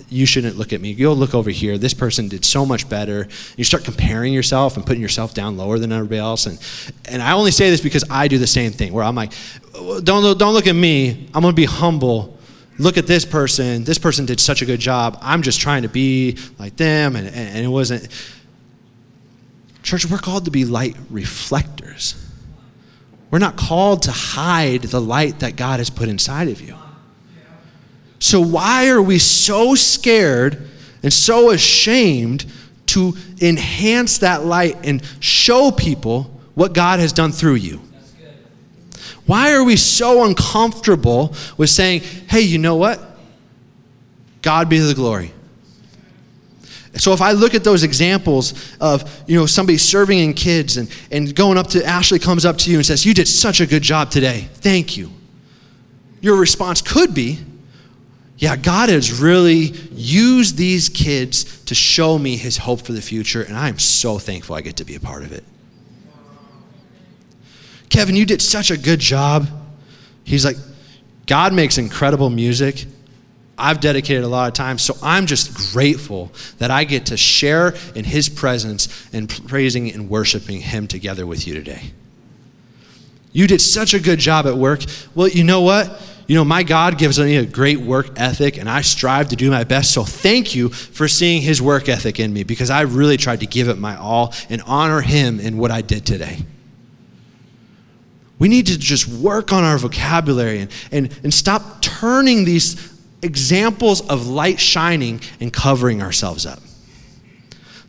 You 0.09 0.25
shouldn't 0.25 0.57
look 0.57 0.73
at 0.73 0.81
me. 0.81 0.93
Go 0.93 1.13
look 1.13 1.33
over 1.33 1.49
here. 1.49 1.77
This 1.77 1.93
person 1.93 2.27
did 2.27 2.45
so 2.45 2.65
much 2.65 2.87
better. 2.87 3.27
You 3.57 3.63
start 3.63 3.83
comparing 3.83 4.31
yourself 4.33 4.77
and 4.77 4.85
putting 4.85 5.01
yourself 5.01 5.33
down 5.33 5.57
lower 5.57 5.79
than 5.79 5.91
everybody 5.91 6.19
else. 6.19 6.45
And, 6.45 6.59
and 7.09 7.21
I 7.21 7.33
only 7.33 7.51
say 7.51 7.69
this 7.69 7.81
because 7.81 8.03
I 8.09 8.27
do 8.27 8.37
the 8.37 8.47
same 8.47 8.71
thing 8.71 8.93
where 8.93 9.03
I'm 9.03 9.15
like, 9.15 9.33
don't, 9.73 10.37
don't 10.37 10.53
look 10.53 10.67
at 10.67 10.75
me. 10.75 11.27
I'm 11.33 11.41
going 11.41 11.53
to 11.53 11.55
be 11.55 11.65
humble. 11.65 12.37
Look 12.77 12.97
at 12.97 13.07
this 13.07 13.25
person. 13.25 13.83
This 13.83 13.97
person 13.97 14.25
did 14.25 14.39
such 14.39 14.61
a 14.61 14.65
good 14.65 14.79
job. 14.79 15.17
I'm 15.21 15.41
just 15.41 15.59
trying 15.59 15.81
to 15.83 15.89
be 15.89 16.37
like 16.59 16.75
them. 16.75 17.15
And, 17.15 17.27
and 17.27 17.65
it 17.65 17.69
wasn't. 17.69 18.07
Church, 19.81 20.05
we're 20.05 20.17
called 20.17 20.45
to 20.45 20.51
be 20.51 20.65
light 20.65 20.95
reflectors. 21.09 22.15
We're 23.31 23.39
not 23.39 23.57
called 23.57 24.03
to 24.03 24.11
hide 24.11 24.83
the 24.83 25.01
light 25.01 25.39
that 25.39 25.55
God 25.55 25.79
has 25.79 25.89
put 25.89 26.07
inside 26.07 26.47
of 26.49 26.61
you. 26.61 26.75
So, 28.23 28.39
why 28.39 28.87
are 28.87 29.01
we 29.01 29.19
so 29.19 29.75
scared 29.75 30.69
and 31.03 31.11
so 31.11 31.51
ashamed 31.51 32.45
to 32.85 33.17
enhance 33.41 34.19
that 34.19 34.45
light 34.45 34.77
and 34.85 35.03
show 35.19 35.71
people 35.71 36.31
what 36.55 36.71
God 36.71 37.01
has 37.01 37.11
done 37.11 37.33
through 37.33 37.55
you? 37.55 37.81
Why 39.25 39.51
are 39.53 39.63
we 39.65 39.75
so 39.75 40.23
uncomfortable 40.23 41.35
with 41.57 41.69
saying, 41.69 42.03
hey, 42.29 42.39
you 42.39 42.59
know 42.59 42.77
what? 42.77 43.01
God 44.41 44.69
be 44.69 44.79
the 44.79 44.93
glory. 44.93 45.33
So 46.95 47.11
if 47.11 47.19
I 47.19 47.33
look 47.33 47.55
at 47.55 47.65
those 47.65 47.83
examples 47.83 48.73
of, 48.79 49.03
you 49.27 49.37
know, 49.37 49.47
somebody 49.47 49.77
serving 49.77 50.19
in 50.19 50.33
kids 50.33 50.77
and, 50.77 50.89
and 51.11 51.35
going 51.35 51.57
up 51.57 51.67
to 51.71 51.85
Ashley 51.85 52.19
comes 52.19 52.45
up 52.45 52.57
to 52.59 52.71
you 52.71 52.77
and 52.77 52.85
says, 52.85 53.05
You 53.05 53.13
did 53.13 53.27
such 53.27 53.59
a 53.59 53.65
good 53.65 53.83
job 53.83 54.11
today. 54.11 54.47
Thank 54.53 54.95
you. 54.95 55.11
Your 56.21 56.37
response 56.37 56.81
could 56.81 57.13
be, 57.13 57.39
yeah, 58.37 58.55
God 58.55 58.89
has 58.89 59.21
really 59.21 59.73
used 59.91 60.57
these 60.57 60.89
kids 60.89 61.63
to 61.65 61.75
show 61.75 62.17
me 62.17 62.35
his 62.35 62.57
hope 62.57 62.81
for 62.81 62.91
the 62.91 63.01
future, 63.01 63.43
and 63.43 63.55
I'm 63.55 63.79
so 63.79 64.17
thankful 64.17 64.55
I 64.55 64.61
get 64.61 64.77
to 64.77 64.85
be 64.85 64.95
a 64.95 64.99
part 64.99 65.23
of 65.23 65.31
it. 65.31 65.43
Kevin, 67.89 68.15
you 68.15 68.25
did 68.25 68.41
such 68.41 68.71
a 68.71 68.77
good 68.77 68.99
job. 68.99 69.47
He's 70.23 70.43
like, 70.43 70.57
God 71.27 71.53
makes 71.53 71.77
incredible 71.77 72.29
music. 72.29 72.85
I've 73.57 73.79
dedicated 73.79 74.23
a 74.23 74.27
lot 74.27 74.47
of 74.47 74.53
time, 74.55 74.79
so 74.79 74.95
I'm 75.03 75.27
just 75.27 75.71
grateful 75.71 76.31
that 76.57 76.71
I 76.71 76.85
get 76.85 77.05
to 77.07 77.17
share 77.17 77.75
in 77.93 78.03
his 78.03 78.29
presence 78.29 79.07
and 79.13 79.29
praising 79.47 79.91
and 79.91 80.09
worshiping 80.09 80.59
him 80.59 80.87
together 80.87 81.27
with 81.27 81.47
you 81.47 81.53
today. 81.53 81.91
You 83.31 83.47
did 83.47 83.61
such 83.61 83.93
a 83.93 83.99
good 83.99 84.19
job 84.19 84.47
at 84.47 84.57
work. 84.57 84.81
Well, 85.13 85.27
you 85.27 85.43
know 85.43 85.61
what? 85.61 86.01
You 86.33 86.39
know, 86.39 86.45
my 86.45 86.63
God 86.63 86.97
gives 86.97 87.19
me 87.19 87.37
a 87.37 87.45
great 87.45 87.79
work 87.79 88.07
ethic, 88.15 88.57
and 88.57 88.67
I 88.67 88.81
strive 88.81 89.29
to 89.29 89.35
do 89.35 89.51
my 89.51 89.65
best. 89.65 89.93
So 89.93 90.03
thank 90.03 90.55
you 90.55 90.69
for 90.69 91.07
seeing 91.07 91.43
his 91.43 91.61
work 91.61 91.87
ethic 91.87 92.19
in 92.19 92.33
me 92.33 92.41
because 92.41 92.71
I 92.71 92.81
really 92.81 93.17
tried 93.17 93.41
to 93.41 93.45
give 93.45 93.67
it 93.67 93.77
my 93.77 93.95
all 93.97 94.33
and 94.49 94.59
honor 94.65 95.01
him 95.01 95.39
in 95.39 95.59
what 95.59 95.69
I 95.69 95.81
did 95.81 96.07
today. 96.07 96.39
We 98.39 98.47
need 98.47 98.65
to 98.65 98.79
just 98.79 99.07
work 99.07 99.53
on 99.53 99.63
our 99.63 99.77
vocabulary 99.77 100.61
and, 100.61 100.71
and, 100.91 101.19
and 101.21 101.31
stop 101.31 101.83
turning 101.83 102.45
these 102.45 102.91
examples 103.21 104.01
of 104.09 104.25
light 104.25 104.59
shining 104.59 105.21
and 105.39 105.53
covering 105.53 106.01
ourselves 106.01 106.47
up. 106.47 106.63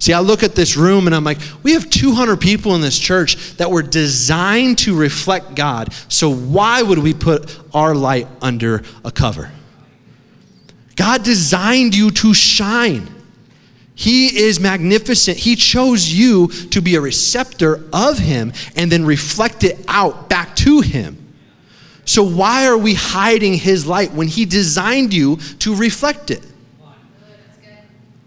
See, 0.05 0.13
I 0.13 0.21
look 0.21 0.43
at 0.43 0.55
this 0.55 0.77
room 0.77 1.07
and 1.07 1.17
I'm 1.17 1.25
like, 1.25 1.39
we 1.63 1.73
have 1.73 1.89
200 1.89 2.39
people 2.39 2.75
in 2.75 2.83
this 2.83 2.99
church 2.99 3.57
that 3.57 3.71
were 3.71 3.81
designed 3.81 4.77
to 4.81 4.95
reflect 4.95 5.55
God. 5.55 5.95
So 6.09 6.29
why 6.29 6.83
would 6.83 6.99
we 6.99 7.15
put 7.15 7.59
our 7.73 7.95
light 7.95 8.29
under 8.43 8.83
a 9.03 9.11
cover? 9.11 9.51
God 10.95 11.23
designed 11.23 11.97
you 11.97 12.11
to 12.11 12.35
shine. 12.35 13.09
He 13.95 14.27
is 14.27 14.61
magnificent. 14.61 15.39
He 15.39 15.57
chose 15.57 16.07
you 16.13 16.49
to 16.49 16.83
be 16.83 16.97
a 16.97 17.01
receptor 17.01 17.83
of 17.91 18.19
Him 18.19 18.53
and 18.77 18.93
then 18.93 19.07
reflect 19.07 19.65
it 19.65 19.83
out 19.89 20.29
back 20.29 20.55
to 20.57 20.83
Him. 20.83 21.17
So, 22.05 22.23
why 22.25 22.67
are 22.67 22.77
we 22.77 22.93
hiding 22.93 23.55
His 23.55 23.87
light 23.87 24.13
when 24.13 24.29
He 24.29 24.45
designed 24.45 25.15
you 25.15 25.37
to 25.61 25.75
reflect 25.75 26.31
it? 26.31 26.45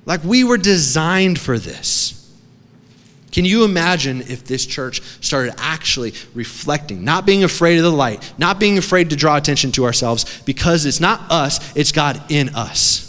Like 0.08 0.24
we 0.24 0.44
were 0.46 0.58
designed 0.58 1.38
for 1.38 1.60
this. 1.60 2.14
Can 3.32 3.44
you 3.46 3.66
imagine 3.66 4.22
if 4.22 4.46
this 4.46 4.66
church 4.66 5.02
started 5.22 5.54
actually 5.60 6.14
reflecting, 6.34 7.04
not 7.04 7.26
being 7.26 7.44
afraid 7.44 7.78
of 7.78 7.84
the 7.84 7.92
light, 7.92 8.34
not 8.38 8.58
being 8.58 8.78
afraid 8.80 9.12
to 9.12 9.16
draw 9.16 9.36
attention 9.36 9.72
to 9.74 9.84
ourselves, 9.84 10.42
because 10.44 10.86
it's 10.86 11.02
not 11.02 11.30
us, 11.30 11.76
it's 11.76 11.92
God 11.92 12.20
in 12.30 12.56
us? 12.56 13.07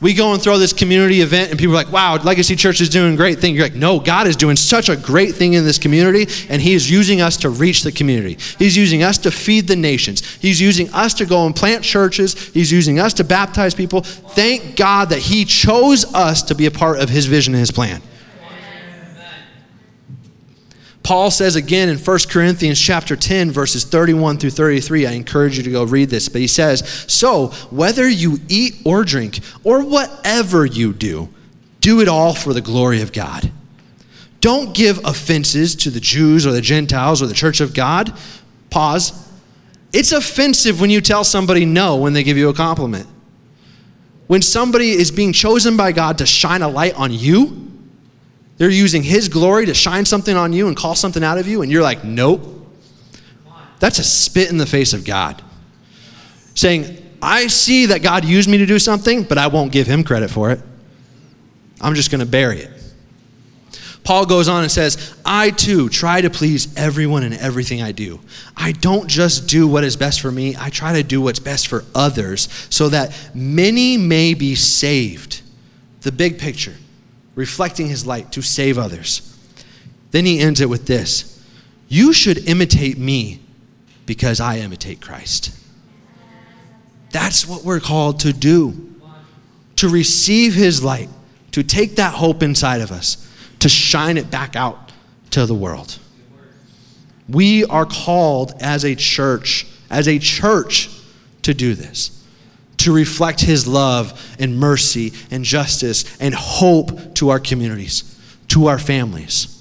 We 0.00 0.14
go 0.14 0.32
and 0.32 0.40
throw 0.40 0.58
this 0.58 0.72
community 0.72 1.22
event, 1.22 1.50
and 1.50 1.58
people 1.58 1.74
are 1.74 1.82
like, 1.82 1.92
wow, 1.92 2.16
Legacy 2.16 2.54
Church 2.54 2.80
is 2.80 2.88
doing 2.88 3.14
a 3.14 3.16
great 3.16 3.40
thing. 3.40 3.54
You're 3.54 3.64
like, 3.64 3.74
no, 3.74 3.98
God 3.98 4.28
is 4.28 4.36
doing 4.36 4.54
such 4.54 4.88
a 4.88 4.96
great 4.96 5.34
thing 5.34 5.54
in 5.54 5.64
this 5.64 5.76
community, 5.76 6.26
and 6.48 6.62
He 6.62 6.74
is 6.74 6.88
using 6.88 7.20
us 7.20 7.36
to 7.38 7.50
reach 7.50 7.82
the 7.82 7.90
community. 7.90 8.38
He's 8.58 8.76
using 8.76 9.02
us 9.02 9.18
to 9.18 9.32
feed 9.32 9.66
the 9.66 9.74
nations. 9.74 10.24
He's 10.36 10.60
using 10.60 10.88
us 10.92 11.14
to 11.14 11.26
go 11.26 11.46
and 11.46 11.56
plant 11.56 11.82
churches. 11.82 12.34
He's 12.50 12.70
using 12.70 13.00
us 13.00 13.12
to 13.14 13.24
baptize 13.24 13.74
people. 13.74 14.02
Thank 14.02 14.76
God 14.76 15.08
that 15.08 15.18
He 15.18 15.44
chose 15.44 16.04
us 16.14 16.42
to 16.42 16.54
be 16.54 16.66
a 16.66 16.70
part 16.70 17.00
of 17.00 17.08
His 17.08 17.26
vision 17.26 17.54
and 17.54 17.60
His 17.60 17.72
plan. 17.72 18.00
Paul 21.08 21.30
says 21.30 21.56
again 21.56 21.88
in 21.88 21.96
1 21.96 22.18
Corinthians 22.28 22.78
chapter 22.78 23.16
10 23.16 23.50
verses 23.50 23.82
31 23.82 24.36
through 24.36 24.50
33. 24.50 25.06
I 25.06 25.12
encourage 25.12 25.56
you 25.56 25.62
to 25.62 25.70
go 25.70 25.82
read 25.84 26.10
this, 26.10 26.28
but 26.28 26.42
he 26.42 26.46
says, 26.46 26.82
"So, 27.06 27.46
whether 27.70 28.06
you 28.06 28.40
eat 28.46 28.74
or 28.84 29.04
drink 29.04 29.40
or 29.64 29.80
whatever 29.82 30.66
you 30.66 30.92
do, 30.92 31.30
do 31.80 32.02
it 32.02 32.08
all 32.08 32.34
for 32.34 32.52
the 32.52 32.60
glory 32.60 33.00
of 33.00 33.14
God. 33.14 33.50
Don't 34.42 34.74
give 34.74 35.00
offenses 35.02 35.74
to 35.76 35.90
the 35.90 35.98
Jews 35.98 36.44
or 36.44 36.52
the 36.52 36.60
Gentiles 36.60 37.22
or 37.22 37.26
the 37.26 37.32
church 37.32 37.62
of 37.62 37.72
God." 37.72 38.12
Pause. 38.68 39.14
It's 39.94 40.12
offensive 40.12 40.78
when 40.78 40.90
you 40.90 41.00
tell 41.00 41.24
somebody 41.24 41.64
no 41.64 41.96
when 41.96 42.12
they 42.12 42.22
give 42.22 42.36
you 42.36 42.50
a 42.50 42.54
compliment. 42.54 43.06
When 44.26 44.42
somebody 44.42 44.90
is 44.90 45.10
being 45.10 45.32
chosen 45.32 45.74
by 45.74 45.92
God 45.92 46.18
to 46.18 46.26
shine 46.26 46.60
a 46.60 46.68
light 46.68 46.92
on 46.96 47.14
you, 47.14 47.67
they're 48.58 48.70
using 48.70 49.02
His 49.02 49.28
glory 49.28 49.66
to 49.66 49.74
shine 49.74 50.04
something 50.04 50.36
on 50.36 50.52
you 50.52 50.68
and 50.68 50.76
call 50.76 50.94
something 50.94 51.24
out 51.24 51.38
of 51.38 51.46
you, 51.46 51.62
and 51.62 51.72
you're 51.72 51.82
like, 51.82 52.04
nope. 52.04 52.54
That's 53.78 54.00
a 54.00 54.04
spit 54.04 54.50
in 54.50 54.58
the 54.58 54.66
face 54.66 54.92
of 54.92 55.04
God. 55.04 55.40
Saying, 56.54 56.96
I 57.22 57.46
see 57.46 57.86
that 57.86 58.02
God 58.02 58.24
used 58.24 58.48
me 58.48 58.58
to 58.58 58.66
do 58.66 58.80
something, 58.80 59.22
but 59.22 59.38
I 59.38 59.46
won't 59.46 59.72
give 59.72 59.86
Him 59.86 60.02
credit 60.02 60.30
for 60.30 60.50
it. 60.50 60.60
I'm 61.80 61.94
just 61.94 62.10
going 62.10 62.20
to 62.20 62.26
bury 62.26 62.58
it. 62.58 62.70
Paul 64.02 64.26
goes 64.26 64.48
on 64.48 64.62
and 64.62 64.72
says, 64.72 65.14
I 65.24 65.50
too 65.50 65.88
try 65.88 66.22
to 66.22 66.30
please 66.30 66.74
everyone 66.76 67.22
in 67.22 67.34
everything 67.34 67.82
I 67.82 67.92
do. 67.92 68.20
I 68.56 68.72
don't 68.72 69.06
just 69.06 69.48
do 69.48 69.68
what 69.68 69.84
is 69.84 69.96
best 69.96 70.20
for 70.20 70.32
me, 70.32 70.56
I 70.58 70.70
try 70.70 70.94
to 70.94 71.02
do 71.02 71.20
what's 71.20 71.38
best 71.38 71.68
for 71.68 71.84
others 71.94 72.48
so 72.70 72.88
that 72.88 73.14
many 73.34 73.96
may 73.96 74.34
be 74.34 74.54
saved. 74.54 75.42
The 76.00 76.10
big 76.10 76.38
picture 76.38 76.74
reflecting 77.38 77.86
his 77.86 78.04
light 78.04 78.32
to 78.32 78.42
save 78.42 78.76
others. 78.76 79.22
Then 80.10 80.24
he 80.24 80.40
ends 80.40 80.60
it 80.60 80.68
with 80.68 80.86
this 80.86 81.40
You 81.88 82.12
should 82.12 82.48
imitate 82.48 82.98
me 82.98 83.40
because 84.06 84.40
I 84.40 84.58
imitate 84.58 85.00
Christ. 85.00 85.56
That's 87.12 87.46
what 87.46 87.62
we're 87.62 87.80
called 87.80 88.20
to 88.20 88.32
do 88.32 88.92
to 89.76 89.88
receive 89.88 90.54
his 90.54 90.82
light, 90.82 91.08
to 91.52 91.62
take 91.62 91.94
that 91.94 92.14
hope 92.14 92.42
inside 92.42 92.80
of 92.80 92.90
us, 92.90 93.24
to 93.60 93.68
shine 93.68 94.16
it 94.16 94.28
back 94.28 94.56
out 94.56 94.90
to 95.30 95.46
the 95.46 95.54
world. 95.54 96.00
We 97.28 97.64
are 97.66 97.86
called 97.86 98.54
as 98.60 98.84
a 98.84 98.96
church, 98.96 99.64
as 99.90 100.08
a 100.08 100.18
church, 100.18 100.90
to 101.42 101.54
do 101.54 101.74
this 101.74 102.17
to 102.78 102.92
reflect 102.92 103.40
His 103.40 103.66
love 103.66 104.36
and 104.38 104.58
mercy 104.58 105.12
and 105.30 105.44
justice 105.44 106.16
and 106.20 106.34
hope 106.34 107.14
to 107.16 107.28
our 107.28 107.40
communities, 107.40 108.16
to 108.48 108.66
our 108.66 108.78
families. 108.78 109.54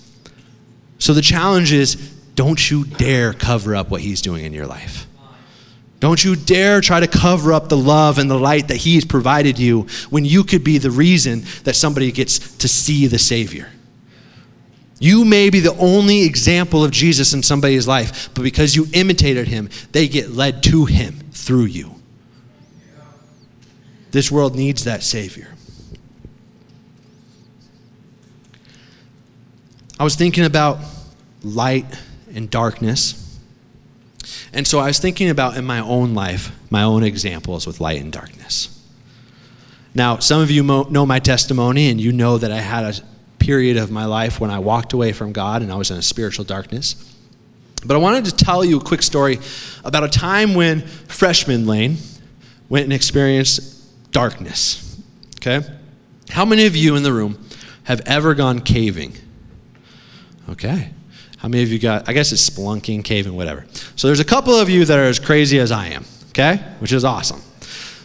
So 1.00 1.14
the 1.14 1.22
challenge 1.22 1.72
is 1.74 1.96
don't 2.36 2.70
you 2.70 2.86
dare 2.86 3.34
cover 3.34 3.76
up 3.76 3.90
what 3.90 4.02
He's 4.02 4.22
doing 4.22 4.46
in 4.46 4.54
your 4.54 4.68
life. 4.68 5.08
Don't 6.00 6.24
you 6.24 6.36
dare 6.36 6.80
try 6.80 7.00
to 7.00 7.08
cover 7.08 7.52
up 7.52 7.70
the 7.70 7.78
love 7.78 8.20
and 8.20 8.30
the 8.30 8.38
light 8.38 8.68
that 8.68 8.78
He's 8.78 9.04
provided 9.04 9.58
you 9.58 9.88
when 10.10 10.26
you 10.26 10.44
could 10.44 10.64
be 10.64 10.78
the 10.78 10.92
reason 10.92 11.44
that 11.64 11.76
somebody 11.76 12.12
gets 12.12 12.58
to 12.58 12.68
see 12.68 13.08
the 13.08 13.18
Savior. 13.18 13.70
You 15.00 15.26
may 15.26 15.50
be 15.50 15.60
the 15.60 15.76
only 15.78 16.24
example 16.24 16.84
of 16.84 16.92
Jesus 16.92 17.34
in 17.34 17.44
somebody's 17.44 17.88
life, 17.88 18.30
but 18.34 18.44
because 18.44 18.76
you 18.76 18.88
imitated 18.94 19.48
Him, 19.48 19.70
they 19.92 20.08
get 20.08 20.32
led 20.32 20.64
to 20.64 20.86
Him 20.86 21.20
through 21.32 21.66
you. 21.66 21.97
This 24.12 24.32
world 24.32 24.56
needs 24.56 24.84
that 24.86 25.04
Savior. 25.04 25.50
I 30.00 30.04
was 30.04 30.16
thinking 30.16 30.46
about 30.46 30.80
light 31.44 31.86
and 32.34 32.50
darkness. 32.50 33.24
And 34.54 34.68
so 34.68 34.80
I 34.80 34.88
was 34.88 35.00
thinking 35.00 35.30
about 35.30 35.58
in 35.58 35.66
my 35.66 35.80
own 35.80 36.14
life, 36.14 36.52
my 36.70 36.84
own 36.84 37.04
examples 37.04 37.66
with 37.66 37.80
light 37.80 38.00
and 38.02 38.12
darkness. 38.12 38.74
Now, 39.96 40.20
some 40.20 40.42
of 40.42 40.52
you 40.52 40.64
mo- 40.64 40.88
know 40.90 41.06
my 41.06 41.18
testimony, 41.18 41.90
and 41.90 42.00
you 42.00 42.12
know 42.12 42.38
that 42.38 42.52
I 42.52 42.60
had 42.60 42.84
a 42.84 42.94
period 43.40 43.78
of 43.78 43.90
my 43.90 44.06
life 44.06 44.40
when 44.40 44.52
I 44.52 44.60
walked 44.60 44.94
away 44.94 45.14
from 45.14 45.32
God 45.32 45.62
and 45.62 45.72
I 45.72 45.76
was 45.76 45.90
in 45.90 45.98
a 45.98 46.02
spiritual 46.02 46.46
darkness. 46.46 46.96
But 47.86 47.96
I 47.96 47.98
wanted 47.98 48.26
to 48.26 48.36
tell 48.36 48.66
you 48.66 48.78
a 48.78 48.84
quick 48.84 49.02
story 49.02 49.40
about 49.84 50.04
a 50.04 50.10
time 50.10 50.54
when 50.54 50.82
freshman 50.82 51.66
Layne 51.66 51.98
went 52.70 52.84
and 52.84 52.94
experienced 52.94 53.77
darkness. 54.18 55.00
Okay? 55.36 55.62
How 56.30 56.44
many 56.44 56.66
of 56.66 56.76
you 56.76 56.96
in 56.96 57.04
the 57.04 57.14
room 57.14 57.48
have 57.84 58.02
ever 58.08 58.34
gone 58.34 58.62
caving? 58.62 59.14
Okay. 60.50 60.90
How 61.38 61.48
many 61.48 61.62
of 61.62 61.70
you 61.70 61.78
got, 61.78 62.10
I 62.10 62.14
guess 62.14 62.32
it's 62.32 62.50
spelunking, 62.50 63.04
caving, 63.04 63.36
whatever. 63.36 63.68
So 63.96 64.08
there's 64.08 64.20
a 64.20 64.26
couple 64.26 64.56
of 64.56 64.72
you 64.72 64.86
that 64.86 64.98
are 64.98 65.04
as 65.04 65.20
crazy 65.20 65.60
as 65.60 65.72
I 65.72 65.90
am, 65.90 66.04
okay? 66.30 66.56
Which 66.80 66.94
is 66.94 67.06
awesome. 67.06 67.44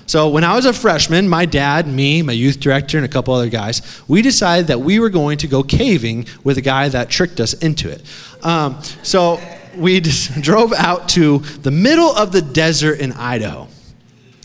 So 0.05 0.29
when 0.29 0.45
I 0.45 0.55
was 0.55 0.67
a 0.67 0.75
freshman, 0.75 1.31
my 1.31 1.47
dad, 1.47 1.87
me, 1.87 2.21
my 2.21 2.35
youth 2.35 2.61
director, 2.61 2.99
and 2.99 3.07
a 3.07 3.09
couple 3.09 3.33
other 3.33 3.49
guys, 3.49 4.03
we 4.07 4.21
decided 4.21 4.67
that 4.67 4.83
we 4.83 4.99
were 4.99 5.09
going 5.09 5.39
to 5.39 5.47
go 5.47 5.63
caving 5.63 6.27
with 6.45 6.59
a 6.59 6.63
guy 6.63 6.91
that 6.91 7.09
tricked 7.09 7.41
us 7.41 7.55
into 7.55 7.89
it. 7.89 8.03
Um, 8.43 8.83
so 9.03 9.41
we 9.79 10.01
drove 10.43 10.75
out 10.75 11.09
to 11.11 11.39
the 11.39 11.71
middle 11.71 12.15
of 12.15 12.33
the 12.33 12.43
desert 12.43 13.01
in 13.01 13.13
Idaho. 13.13 13.69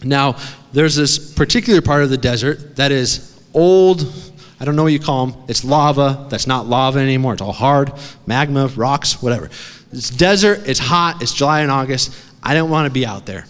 Now, 0.03 0.37
there's 0.73 0.95
this 0.95 1.33
particular 1.33 1.81
part 1.81 2.03
of 2.03 2.09
the 2.09 2.17
desert 2.17 2.75
that 2.75 2.91
is 2.91 3.41
old, 3.53 4.11
I 4.59 4.65
don't 4.65 4.75
know 4.75 4.83
what 4.83 4.93
you 4.93 4.99
call 4.99 5.27
them. 5.27 5.43
It's 5.47 5.63
lava. 5.63 6.27
That's 6.29 6.47
not 6.47 6.67
lava 6.67 6.99
anymore. 6.99 7.33
It's 7.33 7.41
all 7.41 7.51
hard, 7.51 7.93
magma, 8.25 8.67
rocks, 8.67 9.21
whatever. 9.21 9.49
It's 9.91 10.09
desert. 10.09 10.67
It's 10.67 10.79
hot. 10.79 11.21
It's 11.21 11.33
July 11.33 11.61
and 11.61 11.71
August. 11.71 12.13
I 12.43 12.53
don't 12.53 12.69
want 12.69 12.87
to 12.87 12.91
be 12.91 13.05
out 13.05 13.25
there. 13.25 13.45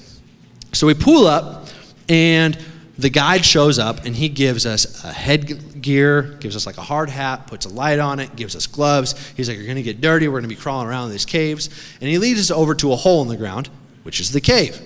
So 0.74 0.88
we 0.88 0.94
pull 0.94 1.28
up, 1.28 1.68
and 2.10 2.58
the 2.98 3.10
guide 3.10 3.46
shows 3.46 3.80
up, 3.80 4.06
and 4.06 4.16
he 4.16 4.30
gives 4.30 4.66
us 4.66 5.04
a 5.04 5.12
headgear, 5.12 6.24
gives 6.40 6.56
us 6.56 6.66
like 6.66 6.78
a 6.78 6.82
hard 6.82 7.10
hat, 7.10 7.48
puts 7.48 7.66
a 7.66 7.70
light 7.70 8.00
on 8.00 8.20
it, 8.20 8.36
gives 8.36 8.56
us 8.56 8.68
gloves. 8.68 9.16
He's 9.36 9.48
like, 9.48 9.58
You're 9.58 9.66
going 9.66 9.78
to 9.78 9.84
get 9.84 10.02
dirty. 10.02 10.28
We're 10.28 10.40
going 10.40 10.50
to 10.50 10.56
be 10.56 10.62
crawling 10.62 10.88
around 10.88 11.12
these 11.12 11.26
caves. 11.26 11.70
And 12.00 12.10
he 12.10 12.18
leads 12.18 12.40
us 12.40 12.52
over 12.52 12.76
to 12.76 12.92
a 12.92 12.96
hole 12.96 13.22
in 13.22 13.28
the 13.28 13.38
ground, 13.38 13.70
which 14.04 14.20
is 14.20 14.32
the 14.32 14.42
cave. 14.42 14.80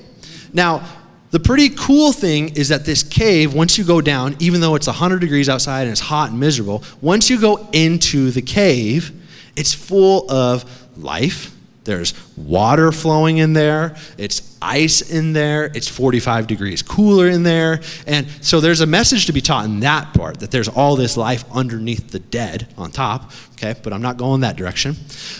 Now, 0.53 0.85
the 1.31 1.39
pretty 1.39 1.69
cool 1.69 2.11
thing 2.11 2.55
is 2.55 2.69
that 2.69 2.85
this 2.85 3.03
cave, 3.03 3.53
once 3.53 3.77
you 3.77 3.85
go 3.85 4.01
down, 4.01 4.35
even 4.39 4.59
though 4.59 4.75
it's 4.75 4.87
100 4.87 5.19
degrees 5.19 5.47
outside 5.47 5.83
and 5.83 5.91
it's 5.91 6.01
hot 6.01 6.29
and 6.29 6.39
miserable, 6.39 6.83
once 7.01 7.29
you 7.29 7.39
go 7.39 7.67
into 7.71 8.31
the 8.31 8.41
cave, 8.41 9.11
it's 9.55 9.73
full 9.73 10.29
of 10.29 10.65
life. 10.97 11.55
There's 11.83 12.13
water 12.37 12.91
flowing 12.91 13.37
in 13.37 13.53
there. 13.53 13.95
It's 14.17 14.57
ice 14.61 15.01
in 15.09 15.33
there. 15.33 15.65
It's 15.73 15.87
45 15.87 16.45
degrees 16.45 16.81
cooler 16.83 17.27
in 17.27 17.43
there. 17.43 17.81
And 18.05 18.27
so 18.41 18.59
there's 18.59 18.81
a 18.81 18.85
message 18.85 19.25
to 19.25 19.33
be 19.33 19.41
taught 19.41 19.65
in 19.65 19.79
that 19.79 20.13
part 20.13 20.41
that 20.41 20.51
there's 20.51 20.67
all 20.67 20.95
this 20.95 21.17
life 21.17 21.43
underneath 21.51 22.11
the 22.11 22.19
dead 22.19 22.67
on 22.77 22.91
top. 22.91 23.31
Okay, 23.53 23.73
but 23.81 23.93
I'm 23.93 24.01
not 24.01 24.17
going 24.17 24.41
that 24.41 24.57
direction. 24.57 24.95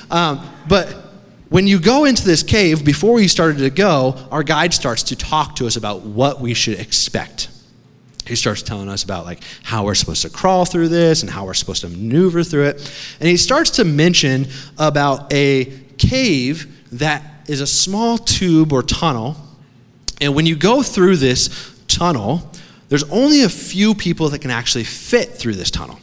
Um, 0.09 0.49
but 0.67 1.10
when 1.51 1.67
you 1.67 1.81
go 1.81 2.05
into 2.05 2.23
this 2.23 2.43
cave, 2.43 2.85
before 2.85 3.11
we 3.11 3.27
started 3.27 3.57
to 3.57 3.69
go, 3.69 4.15
our 4.31 4.41
guide 4.41 4.73
starts 4.73 5.03
to 5.03 5.17
talk 5.17 5.57
to 5.57 5.67
us 5.67 5.75
about 5.75 6.03
what 6.03 6.39
we 6.39 6.53
should 6.53 6.79
expect. 6.79 7.49
He 8.25 8.37
starts 8.37 8.61
telling 8.61 8.87
us 8.87 9.03
about 9.03 9.25
like 9.25 9.43
how 9.61 9.83
we're 9.83 9.95
supposed 9.95 10.21
to 10.21 10.29
crawl 10.29 10.63
through 10.63 10.87
this 10.87 11.23
and 11.23 11.29
how 11.29 11.45
we're 11.45 11.53
supposed 11.53 11.81
to 11.81 11.89
maneuver 11.89 12.45
through 12.45 12.67
it. 12.67 12.75
And 13.19 13.27
he 13.27 13.35
starts 13.35 13.71
to 13.71 13.83
mention 13.83 14.47
about 14.77 15.33
a 15.33 15.65
cave 15.97 16.87
that 16.93 17.21
is 17.49 17.59
a 17.59 17.67
small 17.67 18.17
tube 18.17 18.71
or 18.71 18.81
tunnel. 18.81 19.35
And 20.21 20.33
when 20.33 20.45
you 20.45 20.55
go 20.55 20.81
through 20.81 21.17
this 21.17 21.75
tunnel, 21.89 22.49
there's 22.87 23.03
only 23.09 23.43
a 23.43 23.49
few 23.49 23.93
people 23.93 24.29
that 24.29 24.39
can 24.39 24.51
actually 24.51 24.85
fit 24.85 25.33
through 25.33 25.55
this 25.55 25.69
tunnel. 25.69 25.99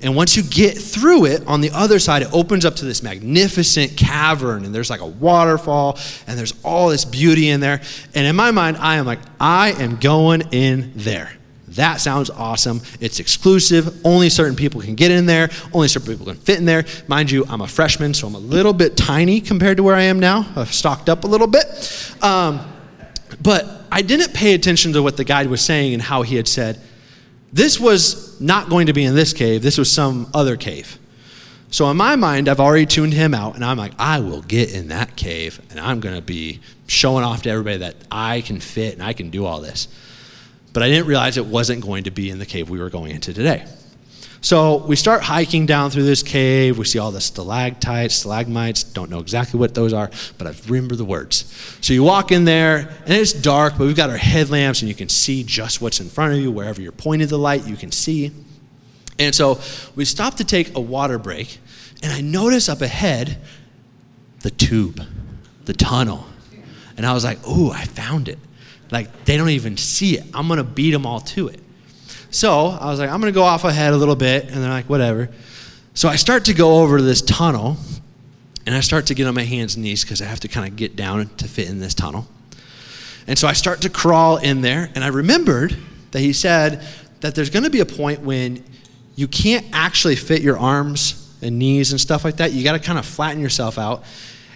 And 0.00 0.14
once 0.14 0.36
you 0.36 0.42
get 0.44 0.78
through 0.78 1.26
it, 1.26 1.46
on 1.46 1.60
the 1.60 1.70
other 1.72 1.98
side, 1.98 2.22
it 2.22 2.28
opens 2.32 2.64
up 2.64 2.76
to 2.76 2.84
this 2.84 3.02
magnificent 3.02 3.96
cavern, 3.96 4.64
and 4.64 4.74
there's 4.74 4.90
like 4.90 5.00
a 5.00 5.06
waterfall, 5.06 5.98
and 6.26 6.38
there's 6.38 6.54
all 6.64 6.88
this 6.88 7.04
beauty 7.04 7.48
in 7.48 7.60
there. 7.60 7.80
And 8.14 8.26
in 8.26 8.36
my 8.36 8.50
mind, 8.50 8.76
I 8.76 8.96
am 8.96 9.06
like, 9.06 9.18
I 9.40 9.72
am 9.72 9.96
going 9.96 10.42
in 10.52 10.92
there. 10.94 11.32
That 11.68 12.00
sounds 12.00 12.30
awesome. 12.30 12.80
It's 13.00 13.20
exclusive. 13.20 14.04
Only 14.04 14.30
certain 14.30 14.56
people 14.56 14.80
can 14.80 14.94
get 14.94 15.10
in 15.10 15.26
there. 15.26 15.50
Only 15.72 15.88
certain 15.88 16.12
people 16.12 16.26
can 16.26 16.36
fit 16.36 16.58
in 16.58 16.64
there. 16.64 16.84
Mind 17.08 17.30
you, 17.30 17.44
I'm 17.48 17.60
a 17.60 17.68
freshman, 17.68 18.14
so 18.14 18.26
I'm 18.26 18.34
a 18.34 18.38
little 18.38 18.72
bit 18.72 18.96
tiny 18.96 19.40
compared 19.40 19.76
to 19.76 19.82
where 19.82 19.94
I 19.94 20.02
am 20.02 20.18
now. 20.18 20.46
I've 20.56 20.72
stocked 20.72 21.08
up 21.08 21.24
a 21.24 21.26
little 21.26 21.46
bit. 21.46 21.66
Um, 22.22 22.60
but 23.42 23.82
I 23.92 24.02
didn't 24.02 24.32
pay 24.32 24.54
attention 24.54 24.92
to 24.94 25.02
what 25.02 25.16
the 25.16 25.24
guide 25.24 25.48
was 25.48 25.60
saying 25.60 25.92
and 25.92 26.02
how 26.02 26.22
he 26.22 26.36
had 26.36 26.48
said, 26.48 26.80
this 27.52 27.80
was 27.80 28.40
not 28.40 28.68
going 28.68 28.86
to 28.86 28.92
be 28.92 29.04
in 29.04 29.14
this 29.14 29.32
cave, 29.32 29.62
this 29.62 29.78
was 29.78 29.90
some 29.90 30.30
other 30.34 30.56
cave. 30.56 30.98
So 31.70 31.90
in 31.90 31.96
my 31.96 32.16
mind, 32.16 32.48
I've 32.48 32.60
already 32.60 32.86
tuned 32.86 33.12
him 33.12 33.34
out, 33.34 33.54
and 33.54 33.64
I'm 33.64 33.76
like, 33.76 33.92
I 33.98 34.20
will 34.20 34.40
get 34.42 34.72
in 34.72 34.88
that 34.88 35.16
cave, 35.16 35.60
and 35.70 35.78
I'm 35.78 36.00
going 36.00 36.14
to 36.14 36.22
be 36.22 36.60
showing 36.86 37.24
off 37.24 37.42
to 37.42 37.50
everybody 37.50 37.78
that 37.78 37.96
I 38.10 38.40
can 38.40 38.60
fit 38.60 38.94
and 38.94 39.02
I 39.02 39.12
can 39.12 39.30
do 39.30 39.44
all 39.44 39.60
this. 39.60 39.88
But 40.72 40.82
I 40.82 40.88
didn't 40.88 41.06
realize 41.06 41.36
it 41.36 41.46
wasn't 41.46 41.82
going 41.82 42.04
to 42.04 42.10
be 42.10 42.30
in 42.30 42.38
the 42.38 42.46
cave 42.46 42.70
we 42.70 42.78
were 42.78 42.90
going 42.90 43.10
into 43.10 43.34
today. 43.34 43.66
So 44.40 44.76
we 44.86 44.94
start 44.94 45.22
hiking 45.22 45.66
down 45.66 45.90
through 45.90 46.04
this 46.04 46.22
cave. 46.22 46.78
We 46.78 46.84
see 46.84 46.98
all 46.98 47.10
the 47.10 47.20
stalactites, 47.20 48.14
stalagmites. 48.14 48.84
Don't 48.84 49.10
know 49.10 49.18
exactly 49.18 49.58
what 49.58 49.74
those 49.74 49.92
are, 49.92 50.10
but 50.38 50.46
I 50.46 50.54
remember 50.68 50.94
the 50.94 51.04
words. 51.04 51.52
So 51.80 51.92
you 51.92 52.04
walk 52.04 52.30
in 52.30 52.44
there, 52.44 52.88
and 53.04 53.12
it's 53.14 53.32
dark, 53.32 53.74
but 53.76 53.86
we've 53.86 53.96
got 53.96 54.10
our 54.10 54.16
headlamps, 54.16 54.80
and 54.80 54.88
you 54.88 54.94
can 54.94 55.08
see 55.08 55.42
just 55.42 55.82
what's 55.82 55.98
in 55.98 56.08
front 56.08 56.34
of 56.34 56.38
you. 56.38 56.52
Wherever 56.52 56.80
you're 56.80 56.92
pointing 56.92 57.26
the 57.28 57.38
light, 57.38 57.66
you 57.66 57.76
can 57.76 57.90
see. 57.90 58.30
And 59.18 59.34
so 59.34 59.60
we 59.96 60.04
stop 60.04 60.34
to 60.34 60.44
take 60.44 60.76
a 60.76 60.80
water 60.80 61.18
break, 61.18 61.58
and 62.02 62.12
I 62.12 62.20
notice 62.20 62.68
up 62.68 62.80
ahead 62.80 63.38
the 64.40 64.50
tube, 64.50 65.02
the 65.64 65.72
tunnel. 65.72 66.26
And 66.96 67.04
I 67.04 67.12
was 67.12 67.24
like, 67.24 67.44
ooh, 67.46 67.70
I 67.70 67.84
found 67.84 68.28
it. 68.28 68.38
Like, 68.90 69.24
they 69.24 69.36
don't 69.36 69.50
even 69.50 69.76
see 69.76 70.16
it. 70.16 70.24
I'm 70.32 70.46
going 70.46 70.58
to 70.58 70.64
beat 70.64 70.92
them 70.92 71.06
all 71.06 71.20
to 71.20 71.48
it. 71.48 71.60
So 72.30 72.66
I 72.66 72.86
was 72.86 72.98
like, 72.98 73.10
I'm 73.10 73.20
going 73.20 73.32
to 73.32 73.38
go 73.38 73.44
off 73.44 73.64
ahead 73.64 73.92
a 73.92 73.96
little 73.96 74.16
bit. 74.16 74.44
And 74.46 74.62
they're 74.62 74.70
like, 74.70 74.86
whatever. 74.86 75.28
So 75.94 76.08
I 76.08 76.16
start 76.16 76.44
to 76.46 76.54
go 76.54 76.82
over 76.82 77.00
this 77.00 77.22
tunnel 77.22 77.76
and 78.66 78.74
I 78.74 78.80
start 78.80 79.06
to 79.06 79.14
get 79.14 79.26
on 79.26 79.34
my 79.34 79.44
hands 79.44 79.76
and 79.76 79.84
knees 79.84 80.04
because 80.04 80.20
I 80.20 80.26
have 80.26 80.40
to 80.40 80.48
kind 80.48 80.68
of 80.68 80.76
get 80.76 80.94
down 80.94 81.28
to 81.36 81.48
fit 81.48 81.68
in 81.68 81.80
this 81.80 81.94
tunnel. 81.94 82.26
And 83.26 83.38
so 83.38 83.48
I 83.48 83.52
start 83.52 83.82
to 83.82 83.90
crawl 83.90 84.36
in 84.36 84.60
there. 84.60 84.90
And 84.94 85.02
I 85.02 85.08
remembered 85.08 85.76
that 86.12 86.20
he 86.20 86.32
said 86.32 86.86
that 87.20 87.34
there's 87.34 87.50
going 87.50 87.64
to 87.64 87.70
be 87.70 87.80
a 87.80 87.86
point 87.86 88.20
when 88.20 88.62
you 89.16 89.26
can't 89.26 89.66
actually 89.72 90.16
fit 90.16 90.42
your 90.42 90.58
arms 90.58 91.36
and 91.42 91.58
knees 91.58 91.92
and 91.92 92.00
stuff 92.00 92.24
like 92.24 92.36
that. 92.36 92.52
You 92.52 92.62
got 92.62 92.72
to 92.72 92.78
kind 92.78 92.98
of 92.98 93.06
flatten 93.06 93.40
yourself 93.40 93.78
out 93.78 94.04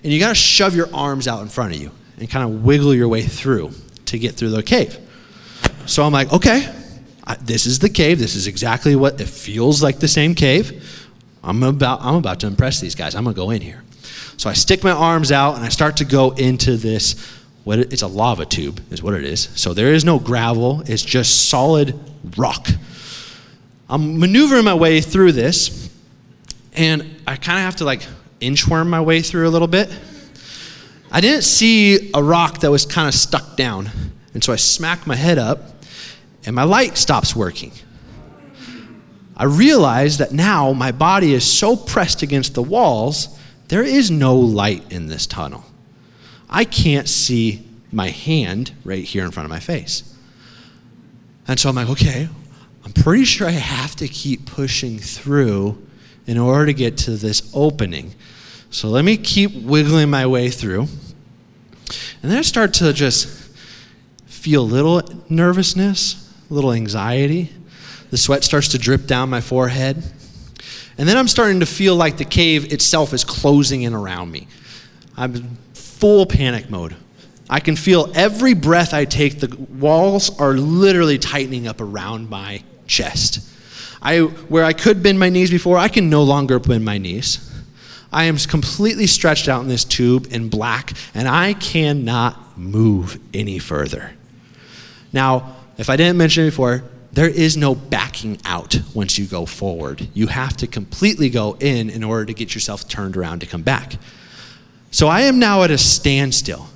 and 0.05 0.13
you 0.13 0.21
got 0.21 0.29
to 0.29 0.35
shove 0.35 0.75
your 0.77 0.89
arms 0.95 1.27
out 1.27 1.43
in 1.43 1.49
front 1.49 1.75
of 1.75 1.81
you 1.81 1.91
and 2.19 2.31
kind 2.31 2.45
of 2.45 2.65
wiggle 2.65 2.95
your 2.95 3.09
way 3.09 3.23
through 3.23 3.73
to 4.07 4.19
get 4.19 4.35
through 4.35 4.51
the 4.51 4.63
cave. 4.63 4.97
So 5.87 6.05
I'm 6.05 6.13
like, 6.13 6.33
okay, 6.33 6.73
this 7.41 7.67
is 7.67 7.79
the 7.79 7.89
cave. 7.89 8.19
This 8.19 8.35
is 8.35 8.47
exactly 8.47 8.97
what 8.97 9.21
it 9.21 9.29
feels 9.29 9.83
like 9.83 9.99
the 9.99 10.09
same 10.09 10.35
cave. 10.35 11.09
I'm 11.43 11.63
about, 11.63 12.01
I'm 12.03 12.15
about 12.17 12.41
to 12.41 12.47
impress 12.47 12.81
these 12.81 12.95
guys. 12.95 13.15
I'm 13.15 13.25
going 13.25 13.35
to 13.35 13.41
go 13.41 13.51
in 13.51 13.63
here. 13.63 13.83
So 14.37 14.51
I 14.51 14.55
stick 14.55 14.83
my 14.83 14.91
arms 14.91 15.31
out 15.31 15.57
and 15.57 15.65
I 15.65 15.69
start 15.69 15.97
to 15.99 16.05
go 16.05 16.31
into 16.33 16.77
this. 16.77 17.15
What 17.65 17.79
it, 17.79 17.93
it's 17.93 18.03
a 18.03 18.09
lava 18.09 18.45
tube, 18.45 18.81
is 18.91 19.03
what 19.03 19.15
it 19.15 19.25
is. 19.25 19.49
So 19.55 19.73
there 19.73 19.93
is 19.95 20.05
no 20.05 20.19
gravel, 20.19 20.83
it's 20.87 21.03
just 21.03 21.49
solid 21.49 21.99
rock. 22.37 22.69
I'm 23.89 24.19
maneuvering 24.19 24.65
my 24.65 24.75
way 24.75 25.01
through 25.01 25.33
this, 25.33 25.89
and 26.73 27.05
I 27.27 27.37
kind 27.37 27.59
of 27.59 27.65
have 27.65 27.77
to 27.77 27.85
like 27.85 28.05
inchworm 28.41 28.89
my 28.89 29.01
way 29.01 29.23
through 29.23 29.47
a 29.47 29.51
little 29.51 29.69
bit. 29.69 29.95
I 31.11 31.21
didn't 31.21 31.43
see 31.43 32.11
a 32.15 32.23
rock 32.23 32.61
that 32.61 32.71
was 32.71 32.85
kind 32.85 33.07
of 33.07 33.15
stuck 33.15 33.57
down, 33.57 33.91
and 34.35 34.43
so 34.43 34.53
I 34.53 34.57
smack 34.57 35.07
my 35.07 35.15
head 35.15 35.39
up, 35.39 35.82
and 36.45 36.55
my 36.55 36.65
light 36.65 36.97
stops 36.97 37.37
working. 37.37 37.73
I 39.37 39.45
realize 39.45 40.19
that 40.19 40.33
now 40.33 40.73
my 40.73 40.93
body 40.93 41.35
is 41.35 41.45
so 41.45 41.77
pressed 41.77 42.23
against 42.23 42.55
the 42.55 42.63
walls, 42.63 43.39
there 43.69 43.83
is 43.83 44.11
no 44.11 44.37
light 44.37 44.93
in 44.93 45.07
this 45.07 45.27
tunnel. 45.27 45.65
I 46.49 46.65
can't 46.65 47.09
see 47.09 47.67
my 47.91 48.09
hand 48.09 48.73
right 48.85 49.05
here 49.05 49.25
in 49.25 49.31
front 49.31 49.47
of 49.47 49.51
my 49.51 49.61
face. 49.61 50.15
And 51.49 51.59
so 51.59 51.69
I'm 51.69 51.75
like, 51.75 51.89
okay, 51.91 52.29
I'm 52.85 52.93
pretty 52.93 53.25
sure 53.25 53.49
I 53.49 53.53
have 53.53 53.97
to 53.97 54.09
keep 54.09 54.47
pushing 54.47 54.99
through 54.99 55.83
in 56.27 56.39
order 56.39 56.67
to 56.67 56.75
get 56.75 56.97
to 56.99 57.13
this 57.13 57.51
opening. 57.55 58.15
So 58.71 58.89
let 58.89 59.05
me 59.05 59.17
keep 59.17 59.55
wiggling 59.55 60.11
my 60.11 60.27
way 60.27 60.51
through. 60.51 60.83
And 62.23 62.31
then 62.31 62.39
I 62.39 62.43
start 62.43 62.75
to 62.75 62.93
just 62.93 63.29
feel 64.27 64.63
a 64.63 64.65
little 64.65 65.03
nervousness, 65.29 66.22
little 66.53 66.73
anxiety. 66.73 67.51
The 68.11 68.19
sweat 68.19 68.45
starts 68.45 68.69
to 68.69 68.79
drip 68.79 69.07
down 69.07 69.31
my 69.31 69.41
forehead. 69.41 70.03
And 70.99 71.09
then 71.09 71.17
I'm 71.17 71.29
starting 71.29 71.61
to 71.61 71.67
feel 71.67 71.97
like 71.97 72.19
the 72.19 72.25
cave 72.25 72.73
itself 72.73 73.15
is 73.15 73.25
closing 73.25 73.83
in 73.83 73.95
around 73.95 74.31
me. 74.31 74.47
I'm 75.17 75.57
full 75.73 76.27
panic 76.27 76.69
mode. 76.71 76.95
I 77.49 77.61
can 77.61 77.77
feel 77.77 78.11
every 78.15 78.55
breath 78.55 78.95
I 78.95 79.05
take, 79.05 79.41
the 79.41 79.57
walls 79.57 80.39
are 80.39 80.55
literally 80.55 81.19
tightening 81.19 81.67
up 81.67 81.81
around 81.81 82.31
my 82.31 82.63
chest. 82.87 83.49
I, 84.01 84.21
where 84.21 84.65
I 84.65 84.73
could 84.73 85.03
bend 85.03 85.19
my 85.19 85.29
knees 85.29 85.51
before, 85.51 85.79
I 85.79 85.89
can 85.89 86.11
no 86.11 86.23
longer 86.23 86.59
bend 86.59 86.85
my 86.85 86.99
knees. 86.99 87.49
I 88.13 88.25
am 88.25 88.37
completely 88.37 89.07
stretched 89.07 89.49
out 89.49 89.63
in 89.63 89.69
this 89.69 89.85
tube 89.85 90.29
in 90.31 90.49
black, 90.49 90.93
and 91.15 91.27
I 91.27 91.55
cannot 91.55 92.59
move 92.59 93.19
any 93.33 93.59
further. 93.59 94.13
Now, 95.13 95.57
if 95.79 95.91
I 95.91 95.97
didn't 95.97 96.17
mention 96.17 96.45
it 96.45 96.51
before, 96.51 96.85
there 97.13 97.29
is 97.29 97.57
no 97.57 97.75
backing 97.75 98.39
out 98.45 98.81
once 98.95 99.19
you 99.19 99.27
go 99.27 99.45
forward. 99.45 100.09
You 100.15 100.29
have 100.29 100.57
to 100.59 100.67
completely 100.67 101.29
go 101.29 101.57
in 101.61 101.91
in 101.91 102.03
order 102.03 102.25
to 102.27 102.35
get 102.35 102.55
yourself 102.55 102.89
turned 102.89 103.17
around 103.17 103.41
to 103.41 103.47
come 103.47 103.63
back. 103.63 103.97
So 104.91 105.09
I 105.09 105.23
am 105.23 105.39
now 105.39 105.63
at 105.63 105.71
a 105.71 105.79
standstill. 105.79 106.69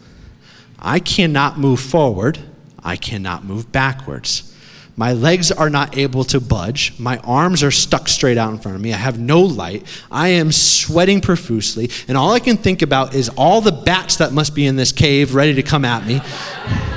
I 0.78 0.98
cannot 0.98 1.58
move 1.58 1.80
forward, 1.80 2.38
I 2.82 2.96
cannot 2.96 3.44
move 3.44 3.72
backwards. 3.72 4.52
My 4.98 5.12
legs 5.12 5.52
are 5.52 5.68
not 5.68 5.98
able 5.98 6.24
to 6.24 6.40
budge. 6.40 6.98
My 6.98 7.18
arms 7.18 7.62
are 7.62 7.70
stuck 7.70 8.08
straight 8.08 8.38
out 8.38 8.50
in 8.52 8.58
front 8.58 8.76
of 8.76 8.80
me. 8.80 8.94
I 8.94 8.96
have 8.96 9.18
no 9.18 9.42
light. 9.42 9.86
I 10.10 10.28
am 10.28 10.50
sweating 10.52 11.20
profusely. 11.20 11.90
And 12.08 12.16
all 12.16 12.32
I 12.32 12.38
can 12.38 12.56
think 12.56 12.80
about 12.80 13.14
is 13.14 13.28
all 13.30 13.60
the 13.60 13.72
bats 13.72 14.16
that 14.16 14.32
must 14.32 14.54
be 14.54 14.64
in 14.64 14.76
this 14.76 14.92
cave 14.92 15.34
ready 15.34 15.52
to 15.54 15.62
come 15.62 15.84
at 15.84 16.06
me. 16.06 16.22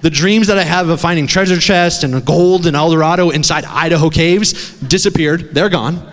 the 0.00 0.10
dreams 0.10 0.46
that 0.46 0.58
I 0.58 0.62
have 0.62 0.88
of 0.88 1.00
finding 1.00 1.26
treasure 1.26 1.58
chests 1.58 2.02
and 2.02 2.24
gold 2.24 2.66
and 2.66 2.76
El 2.76 2.90
Dorado 2.90 3.30
inside 3.30 3.64
Idaho 3.64 4.10
caves 4.10 4.78
disappeared. 4.80 5.54
They're 5.54 5.68
gone. 5.68 6.12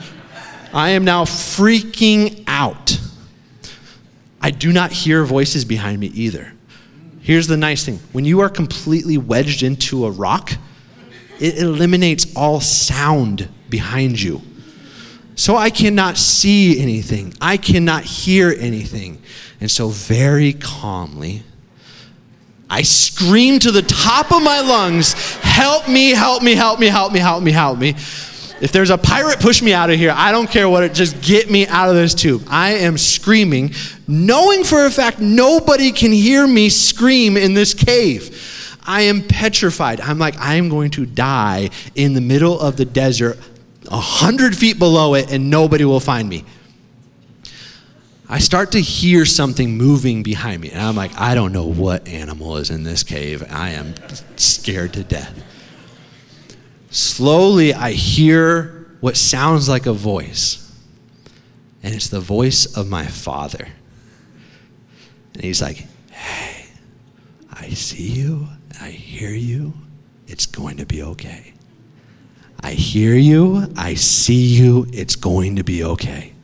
I 0.73 0.91
am 0.91 1.05
now 1.05 1.25
freaking 1.25 2.43
out. 2.47 2.99
I 4.41 4.51
do 4.51 4.71
not 4.71 4.91
hear 4.91 5.23
voices 5.23 5.65
behind 5.65 5.99
me 5.99 6.07
either. 6.07 6.53
Here's 7.21 7.47
the 7.47 7.57
nice 7.57 7.83
thing 7.83 7.99
when 8.11 8.25
you 8.25 8.41
are 8.41 8.49
completely 8.49 9.17
wedged 9.17 9.63
into 9.63 10.05
a 10.05 10.11
rock, 10.11 10.51
it 11.39 11.57
eliminates 11.57 12.35
all 12.35 12.61
sound 12.61 13.49
behind 13.69 14.21
you. 14.21 14.41
So 15.35 15.57
I 15.57 15.69
cannot 15.69 16.17
see 16.17 16.79
anything, 16.79 17.33
I 17.41 17.57
cannot 17.57 18.03
hear 18.03 18.55
anything. 18.57 19.21
And 19.59 19.71
so, 19.71 19.89
very 19.89 20.53
calmly, 20.53 21.43
I 22.69 22.81
scream 22.81 23.59
to 23.59 23.71
the 23.71 23.83
top 23.83 24.31
of 24.31 24.41
my 24.41 24.59
lungs, 24.61 25.13
Help 25.55 25.87
me, 25.87 26.11
help 26.11 26.43
me, 26.43 26.53
help 26.53 26.79
me, 26.79 26.87
help 26.87 27.13
me, 27.13 27.19
help 27.19 27.41
me, 27.41 27.51
help 27.51 27.79
me. 27.79 27.95
If 28.61 28.71
there's 28.71 28.89
a 28.89 28.97
pirate, 28.97 29.39
push 29.39 29.61
me 29.61 29.73
out 29.73 29.89
of 29.89 29.97
here. 29.97 30.13
I 30.15 30.31
don't 30.31 30.49
care 30.49 30.67
what 30.67 30.83
it, 30.83 30.93
just 30.93 31.21
get 31.21 31.49
me 31.49 31.67
out 31.67 31.89
of 31.89 31.95
this 31.95 32.13
tube. 32.13 32.45
I 32.49 32.71
am 32.71 32.97
screaming, 32.97 33.73
knowing 34.07 34.63
for 34.63 34.85
a 34.85 34.91
fact 34.91 35.19
nobody 35.19 35.91
can 35.91 36.11
hear 36.11 36.45
me 36.47 36.69
scream 36.69 37.37
in 37.37 37.53
this 37.53 37.73
cave. 37.73 38.79
I 38.85 39.03
am 39.03 39.23
petrified. 39.23 40.01
I'm 40.01 40.19
like, 40.19 40.37
I 40.37 40.55
am 40.55 40.69
going 40.69 40.91
to 40.91 41.05
die 41.05 41.69
in 41.95 42.13
the 42.13 42.21
middle 42.21 42.59
of 42.59 42.77
the 42.77 42.85
desert, 42.85 43.37
a 43.89 43.99
hundred 43.99 44.57
feet 44.57 44.77
below 44.79 45.15
it, 45.15 45.31
and 45.31 45.49
nobody 45.49 45.85
will 45.85 45.99
find 45.99 46.27
me. 46.27 46.45
I 48.27 48.39
start 48.39 48.71
to 48.71 48.81
hear 48.81 49.25
something 49.25 49.77
moving 49.77 50.23
behind 50.23 50.61
me, 50.61 50.71
and 50.71 50.81
I'm 50.81 50.95
like, 50.95 51.19
I 51.19 51.35
don't 51.35 51.51
know 51.51 51.67
what 51.67 52.07
animal 52.07 52.57
is 52.57 52.69
in 52.71 52.83
this 52.83 53.03
cave. 53.03 53.43
I 53.51 53.71
am 53.71 53.93
scared 54.35 54.93
to 54.93 55.03
death. 55.03 55.43
Slowly, 56.89 57.73
I 57.73 57.91
hear 57.91 58.87
what 58.99 59.15
sounds 59.17 59.69
like 59.69 59.85
a 59.85 59.93
voice, 59.93 60.71
and 61.83 61.93
it's 61.93 62.07
the 62.07 62.19
voice 62.19 62.65
of 62.75 62.89
my 62.89 63.05
father. 63.05 63.67
And 65.35 65.43
he's 65.43 65.61
like, 65.61 65.85
Hey, 66.09 66.67
I 67.51 67.69
see 67.69 68.07
you. 68.07 68.47
I 68.81 68.89
hear 68.89 69.31
you. 69.31 69.73
It's 70.27 70.45
going 70.45 70.77
to 70.77 70.85
be 70.85 71.03
okay. 71.03 71.53
I 72.63 72.71
hear 72.71 73.15
you. 73.15 73.71
I 73.77 73.93
see 73.93 74.55
you. 74.55 74.87
It's 74.91 75.15
going 75.15 75.57
to 75.57 75.63
be 75.63 75.83
okay. 75.83 76.34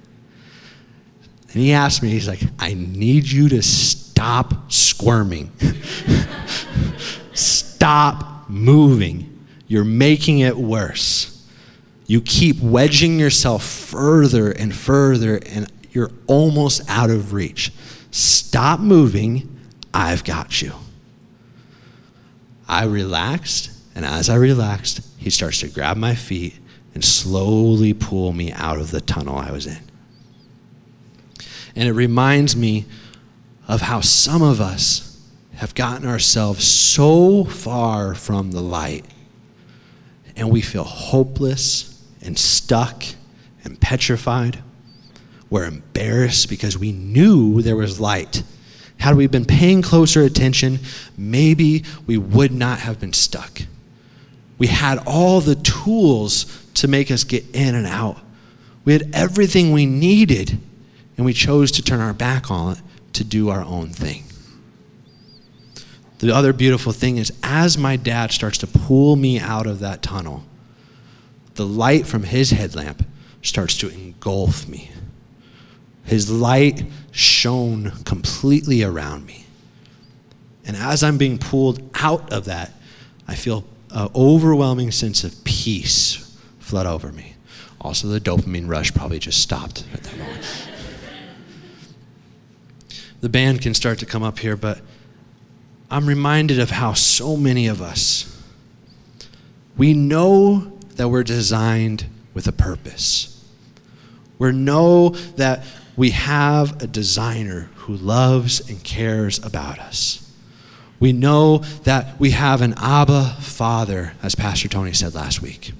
And 1.53 1.61
he 1.61 1.73
asked 1.73 2.01
me, 2.01 2.09
he's 2.09 2.27
like, 2.27 2.41
I 2.59 2.73
need 2.73 3.29
you 3.29 3.49
to 3.49 3.61
stop 3.61 4.71
squirming. 4.71 5.51
stop 7.33 8.49
moving. 8.49 9.45
You're 9.67 9.83
making 9.83 10.39
it 10.39 10.55
worse. 10.55 11.45
You 12.07 12.21
keep 12.21 12.59
wedging 12.61 13.19
yourself 13.19 13.63
further 13.63 14.51
and 14.51 14.73
further, 14.73 15.39
and 15.45 15.71
you're 15.91 16.11
almost 16.27 16.89
out 16.89 17.09
of 17.09 17.33
reach. 17.33 17.71
Stop 18.11 18.79
moving. 18.79 19.59
I've 19.93 20.23
got 20.23 20.61
you. 20.61 20.73
I 22.67 22.85
relaxed, 22.85 23.71
and 23.93 24.05
as 24.05 24.29
I 24.29 24.35
relaxed, 24.35 25.01
he 25.17 25.29
starts 25.29 25.59
to 25.59 25.67
grab 25.67 25.97
my 25.97 26.15
feet 26.15 26.57
and 26.93 27.03
slowly 27.03 27.93
pull 27.93 28.31
me 28.31 28.53
out 28.53 28.77
of 28.77 28.91
the 28.91 29.01
tunnel 29.01 29.37
I 29.37 29.51
was 29.51 29.67
in. 29.67 29.90
And 31.75 31.87
it 31.87 31.93
reminds 31.93 32.55
me 32.55 32.85
of 33.67 33.81
how 33.81 34.01
some 34.01 34.41
of 34.41 34.59
us 34.59 35.19
have 35.55 35.75
gotten 35.75 36.07
ourselves 36.07 36.65
so 36.65 37.43
far 37.43 38.15
from 38.15 38.51
the 38.51 38.61
light, 38.61 39.05
and 40.35 40.49
we 40.49 40.61
feel 40.61 40.83
hopeless 40.83 42.03
and 42.21 42.37
stuck 42.37 43.03
and 43.63 43.79
petrified. 43.79 44.59
We're 45.49 45.65
embarrassed 45.65 46.49
because 46.49 46.77
we 46.77 46.91
knew 46.91 47.61
there 47.61 47.75
was 47.75 47.99
light 47.99 48.43
had 49.01 49.15
we 49.15 49.25
been 49.25 49.45
paying 49.45 49.81
closer 49.81 50.21
attention, 50.21 50.77
maybe 51.17 51.83
we 52.05 52.19
would 52.19 52.51
not 52.51 52.77
have 52.81 52.99
been 52.99 53.13
stuck. 53.13 53.63
We 54.59 54.67
had 54.67 54.99
all 55.07 55.41
the 55.41 55.55
tools 55.55 56.45
to 56.75 56.87
make 56.87 57.09
us 57.09 57.23
get 57.23 57.43
in 57.51 57.73
and 57.73 57.87
out. 57.87 58.19
We 58.85 58.93
had 58.93 59.09
everything 59.11 59.71
we 59.71 59.87
needed, 59.87 60.59
and 61.21 61.25
we 61.27 61.33
chose 61.33 61.71
to 61.71 61.83
turn 61.83 61.99
our 61.99 62.13
back 62.13 62.49
on 62.49 62.77
it 62.77 62.81
to 63.13 63.23
do 63.23 63.49
our 63.49 63.61
own 63.61 63.89
thing. 63.89 64.23
The 66.17 66.33
other 66.33 66.51
beautiful 66.51 66.93
thing 66.93 67.17
is, 67.17 67.31
as 67.43 67.77
my 67.77 67.95
dad 67.95 68.31
starts 68.31 68.57
to 68.57 68.65
pull 68.65 69.15
me 69.15 69.39
out 69.39 69.67
of 69.67 69.77
that 69.81 70.01
tunnel, 70.01 70.43
the 71.53 71.65
light 71.67 72.07
from 72.07 72.23
his 72.23 72.49
headlamp 72.49 73.05
starts 73.43 73.77
to 73.77 73.89
engulf 73.89 74.67
me. 74.67 74.89
His 76.03 76.31
light 76.31 76.85
shone 77.11 77.91
completely 78.03 78.81
around 78.81 79.27
me. 79.27 79.45
And 80.65 80.75
as 80.75 81.03
I'm 81.03 81.19
being 81.19 81.37
pulled 81.37 81.87
out 82.01 82.33
of 82.33 82.45
that, 82.45 82.71
I 83.27 83.35
feel 83.35 83.63
an 83.91 84.09
overwhelming 84.15 84.89
sense 84.89 85.23
of 85.23 85.43
peace 85.43 86.35
flood 86.57 86.87
over 86.87 87.11
me. 87.11 87.35
Also, 87.79 88.07
the 88.07 88.19
dopamine 88.19 88.67
rush 88.67 88.91
probably 88.91 89.19
just 89.19 89.39
stopped 89.39 89.85
at 89.93 90.01
that 90.01 90.17
moment. 90.17 90.70
The 93.21 93.29
band 93.29 93.61
can 93.61 93.73
start 93.73 93.99
to 93.99 94.05
come 94.05 94.23
up 94.23 94.39
here, 94.39 94.57
but 94.57 94.81
I'm 95.89 96.05
reminded 96.05 96.59
of 96.59 96.71
how 96.71 96.93
so 96.93 97.37
many 97.37 97.67
of 97.67 97.81
us, 97.81 98.27
we 99.77 99.93
know 99.93 100.77
that 100.95 101.09
we're 101.09 101.23
designed 101.23 102.05
with 102.33 102.47
a 102.47 102.51
purpose. 102.51 103.45
We 104.37 104.51
know 104.51 105.09
that 105.37 105.63
we 105.95 106.11
have 106.11 106.81
a 106.81 106.87
designer 106.87 107.69
who 107.75 107.95
loves 107.95 108.67
and 108.69 108.83
cares 108.83 109.43
about 109.43 109.79
us. 109.79 110.31
We 110.99 111.13
know 111.13 111.59
that 111.83 112.19
we 112.19 112.31
have 112.31 112.61
an 112.61 112.75
Abba 112.77 113.37
Father, 113.39 114.13
as 114.21 114.35
Pastor 114.35 114.67
Tony 114.67 114.93
said 114.93 115.13
last 115.13 115.41
week. 115.41 115.73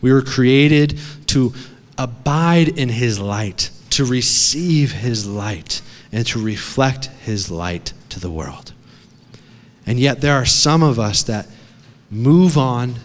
We 0.00 0.12
were 0.12 0.22
created 0.22 0.98
to 1.26 1.52
abide 1.98 2.68
in 2.68 2.88
His 2.88 3.18
light, 3.18 3.70
to 3.90 4.04
receive 4.04 4.92
His 4.92 5.26
light, 5.26 5.82
and 6.12 6.26
to 6.26 6.42
reflect 6.42 7.06
His 7.06 7.50
light 7.50 7.92
to 8.10 8.20
the 8.20 8.30
world. 8.30 8.72
And 9.86 9.98
yet, 10.00 10.20
there 10.20 10.34
are 10.34 10.46
some 10.46 10.82
of 10.82 10.98
us 10.98 11.22
that 11.24 11.46
move 12.10 12.58
on 12.58 12.96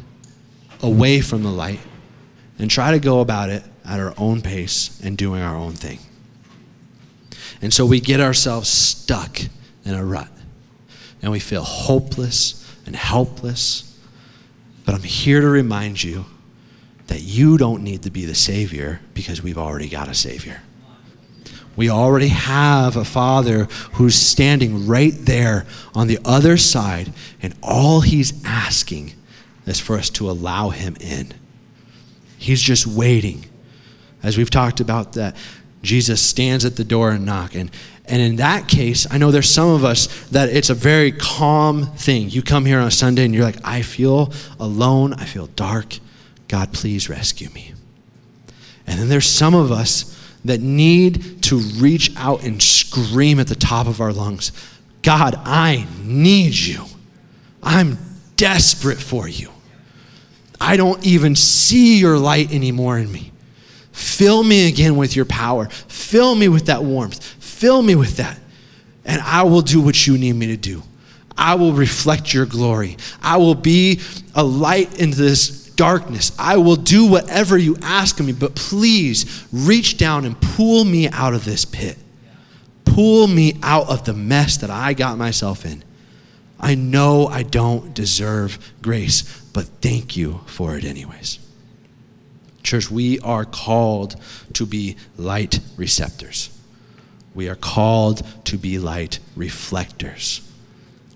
away 0.82 1.22
from 1.22 1.44
the 1.44 1.52
light 1.52 1.80
and 2.58 2.70
try 2.70 2.92
to 2.92 3.00
go 3.00 3.20
about 3.20 3.50
it 3.50 3.64
at 3.86 4.00
our 4.00 4.14
own 4.18 4.42
pace 4.42 5.00
and 5.04 5.18
doing 5.18 5.42
our 5.42 5.56
own 5.56 5.74
thing. 5.74 6.00
And 7.62 7.74
so 7.74 7.86
we 7.86 8.00
get 8.00 8.20
ourselves 8.20 8.70
stuck 8.70 9.40
in 9.86 9.94
a 9.94 10.04
rut 10.04 10.30
and 11.22 11.32
we 11.32 11.40
feel 11.40 11.64
hopeless 11.64 12.58
and 12.86 12.96
helpless. 12.96 14.00
But 14.86 14.96
I'm 14.96 15.04
here 15.04 15.42
to 15.42 15.48
remind 15.48 16.04
you 16.04 16.26
that 17.08 17.22
you 17.22 17.58
don't 17.58 17.84
need 17.84 18.04
to 18.04 18.10
be 18.10 18.26
the 18.26 18.36
Savior 18.36 19.02
because 19.14 19.44
we've 19.44 19.58
already 19.58 19.90
got 19.90 20.08
a 20.08 20.14
Savior. 20.16 20.62
We 21.76 21.90
already 21.90 22.28
have 22.28 22.96
a 22.96 23.06
Father 23.06 23.66
who's 23.94 24.16
standing 24.16 24.88
right 24.88 25.14
there 25.14 25.66
on 25.96 26.08
the 26.08 26.20
other 26.26 26.58
side, 26.58 27.14
and 27.42 27.56
all 27.64 28.02
He's 28.02 28.44
asking 28.46 29.14
is 29.66 29.80
for 29.80 29.96
us 29.96 30.10
to 30.12 30.30
allow 30.30 30.70
Him 30.70 30.98
in. 31.00 31.34
He's 32.38 32.62
just 32.62 32.86
waiting. 32.86 33.46
As 34.24 34.38
we've 34.38 34.50
talked 34.50 34.80
about 34.80 35.14
that 35.14 35.36
Jesus 35.82 36.22
stands 36.22 36.66
at 36.66 36.76
the 36.76 36.84
door 36.84 37.12
and 37.12 37.26
knocks. 37.26 37.56
And, 37.56 37.72
and 38.06 38.22
in 38.22 38.36
that 38.38 38.68
case, 38.68 39.08
I 39.10 39.18
know 39.18 39.32
there's 39.32 39.50
some 39.50 39.70
of 39.70 39.84
us 39.84 40.08
that 40.30 40.50
it's 40.50 40.70
a 40.70 40.76
very 40.76 41.12
calm 41.12 41.88
thing. 41.96 42.30
You 42.30 42.42
come 42.42 42.66
here 42.66 42.80
on 42.80 42.88
a 42.88 42.92
Sunday 42.92 43.26
and 43.26 43.34
you're 43.34 43.44
like, 43.44 43.64
I 43.64 43.82
feel 43.82 44.32
alone, 44.60 45.14
I 45.14 45.26
feel 45.26 45.48
dark. 45.48 46.00
God, 46.48 46.74
please 46.74 47.10
rescue 47.10 47.50
me. 47.50 47.74
And 48.86 49.00
then 49.00 49.10
there's 49.10 49.28
some 49.28 49.56
of 49.56 49.72
us 49.72 50.18
that 50.46 50.62
need 50.62 51.44
to 51.44 51.58
reach 51.58 52.12
out 52.18 52.44
and 52.44 52.62
scream 52.62 53.40
at 53.40 53.48
the 53.48 53.56
top 53.56 53.88
of 53.88 54.02
our 54.02 54.14
lungs 54.14 54.52
God, 55.02 55.36
I 55.46 55.88
need 56.04 56.54
you. 56.54 56.86
I'm 57.64 57.98
desperate 58.36 59.00
for 59.00 59.28
you. 59.28 59.50
I 60.60 60.78
don't 60.78 61.04
even 61.04 61.36
see 61.36 61.98
your 61.98 62.20
light 62.20 62.54
anymore 62.54 63.00
in 63.00 63.12
me. 63.12 63.32
Fill 63.92 64.44
me 64.44 64.68
again 64.68 64.96
with 64.96 65.16
your 65.16 65.26
power. 65.26 65.70
Fill 65.70 66.36
me 66.36 66.48
with 66.48 66.68
that 66.68 66.84
warmth. 66.84 67.24
Fill 67.24 67.82
me 67.82 67.96
with 67.96 68.18
that. 68.18 68.40
And 69.06 69.22
I 69.22 69.44
will 69.44 69.62
do 69.62 69.82
what 69.82 70.06
you 70.06 70.18
need 70.18 70.34
me 70.34 70.48
to 70.48 70.58
do. 70.58 70.84
I 71.36 71.56
will 71.56 71.74
reflect 71.74 72.34
your 72.34 72.46
glory. 72.46 72.98
I 73.22 73.38
will 73.38 73.56
be 73.56 74.02
a 74.36 74.44
light 74.44 75.00
into 75.00 75.18
this 75.18 75.61
darkness. 75.82 76.32
I 76.38 76.58
will 76.58 76.76
do 76.76 77.08
whatever 77.08 77.58
you 77.58 77.76
ask 77.82 78.20
of 78.20 78.28
me, 78.28 78.34
but 78.34 78.54
please 78.54 79.48
reach 79.52 79.98
down 79.98 80.26
and 80.26 80.40
pull 80.40 80.86
me 80.86 81.10
out 81.10 81.34
of 81.34 81.44
this 81.44 81.66
pit. 81.66 81.98
Pull 82.86 83.26
me 83.26 83.58
out 83.64 83.90
of 83.90 84.06
the 84.06 84.14
mess 84.14 84.58
that 84.58 84.70
I 84.70 84.94
got 84.94 85.18
myself 85.18 85.66
in. 85.66 85.84
I 86.60 86.76
know 86.76 87.26
I 87.26 87.42
don't 87.42 87.96
deserve 87.96 88.60
grace, 88.84 89.24
but 89.54 89.66
thank 89.82 90.16
you 90.16 90.42
for 90.46 90.78
it, 90.78 90.86
anyways. 90.86 91.40
Church, 92.62 92.92
we 92.92 93.20
are 93.22 93.44
called 93.44 94.16
to 94.54 94.68
be 94.68 94.98
light 95.18 95.62
receptors. 95.78 96.56
We 97.34 97.50
are 97.50 97.56
called 97.56 98.22
to 98.46 98.56
be 98.60 98.78
light 98.78 99.18
reflectors. 99.36 100.48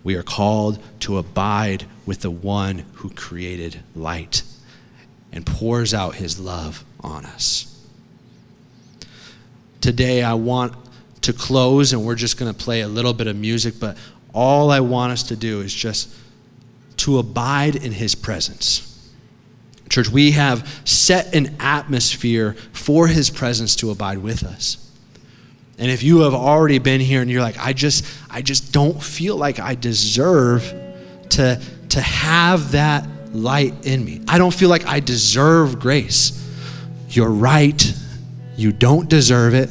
We 0.03 0.15
are 0.15 0.23
called 0.23 0.81
to 1.01 1.19
abide 1.19 1.85
with 2.07 2.21
the 2.21 2.31
one 2.31 2.79
who 2.93 3.11
created 3.11 3.81
light 3.95 4.41
and 5.35 5.45
pours 5.45 5.93
out 5.93 6.15
his 6.15 6.39
love 6.39 6.83
on 7.01 7.25
us. 7.25 7.71
Today, 9.81 10.23
I 10.23 10.33
want 10.33 10.73
to 11.21 11.33
close, 11.33 11.93
and 11.93 12.05
we're 12.05 12.15
just 12.15 12.39
going 12.39 12.51
to 12.51 12.57
play 12.57 12.81
a 12.81 12.87
little 12.87 13.13
bit 13.13 13.27
of 13.27 13.35
music, 13.35 13.75
but 13.79 13.97
all 14.33 14.71
I 14.71 14.79
want 14.79 15.11
us 15.11 15.23
to 15.23 15.35
do 15.35 15.61
is 15.61 15.73
just 15.73 16.09
to 16.97 17.19
abide 17.19 17.75
in 17.75 17.91
his 17.91 18.15
presence. 18.15 18.91
Church, 19.89 20.09
we 20.09 20.31
have 20.31 20.81
set 20.85 21.35
an 21.35 21.57
atmosphere 21.59 22.53
for 22.71 23.07
his 23.07 23.29
presence 23.29 23.75
to 23.77 23.91
abide 23.91 24.17
with 24.17 24.43
us. 24.43 24.81
And 25.77 25.91
if 25.91 26.01
you 26.03 26.19
have 26.19 26.33
already 26.33 26.79
been 26.79 27.01
here 27.01 27.21
and 27.21 27.29
you're 27.29 27.41
like, 27.41 27.57
I 27.59 27.73
just, 27.73 28.05
I 28.29 28.41
just 28.41 28.71
don't 28.71 29.01
feel 29.03 29.35
like 29.35 29.59
I 29.59 29.75
deserve 29.75 30.73
to, 31.31 31.61
to 31.89 32.01
have 32.01 32.71
that 32.71 33.07
light 33.43 33.85
in 33.85 34.03
me. 34.03 34.21
I 34.27 34.37
don't 34.37 34.53
feel 34.53 34.69
like 34.69 34.85
I 34.85 34.99
deserve 34.99 35.79
grace. 35.79 36.41
You're 37.09 37.29
right. 37.29 37.93
You 38.57 38.71
don't 38.71 39.09
deserve 39.09 39.53
it. 39.53 39.69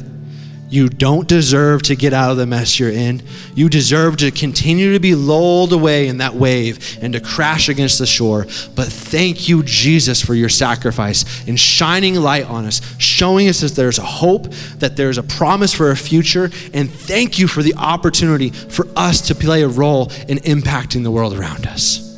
You 0.67 0.89
don't 0.89 1.27
deserve 1.27 1.83
to 1.83 1.95
get 1.95 2.11
out 2.11 2.31
of 2.31 2.37
the 2.37 2.45
mess 2.45 2.79
you're 2.79 2.89
in. 2.89 3.21
You 3.53 3.69
deserve 3.69 4.17
to 4.17 4.31
continue 4.31 4.93
to 4.93 4.99
be 4.99 5.13
lulled 5.13 5.71
away 5.73 6.07
in 6.07 6.17
that 6.17 6.33
wave 6.33 6.97
and 7.01 7.13
to 7.13 7.19
crash 7.19 7.69
against 7.69 7.99
the 7.99 8.07
shore. 8.07 8.45
But 8.75 8.87
thank 8.87 9.47
you, 9.47 9.61
Jesus, 9.63 10.21
for 10.21 10.33
your 10.33 10.49
sacrifice 10.49 11.47
in 11.47 11.55
shining 11.55 12.15
light 12.15 12.45
on 12.49 12.65
us, 12.65 12.81
showing 12.97 13.47
us 13.47 13.61
that 13.61 13.75
there's 13.75 13.99
a 13.99 14.05
hope, 14.05 14.51
that 14.79 14.97
there's 14.97 15.19
a 15.19 15.23
promise 15.23 15.73
for 15.73 15.91
a 15.91 15.95
future. 15.95 16.49
And 16.73 16.89
thank 16.89 17.37
you 17.37 17.47
for 17.47 17.61
the 17.61 17.75
opportunity 17.75 18.49
for 18.49 18.87
us 18.95 19.21
to 19.27 19.35
play 19.35 19.61
a 19.61 19.67
role 19.67 20.11
in 20.27 20.39
impacting 20.39 21.03
the 21.03 21.11
world 21.11 21.37
around 21.37 21.67
us. 21.67 22.14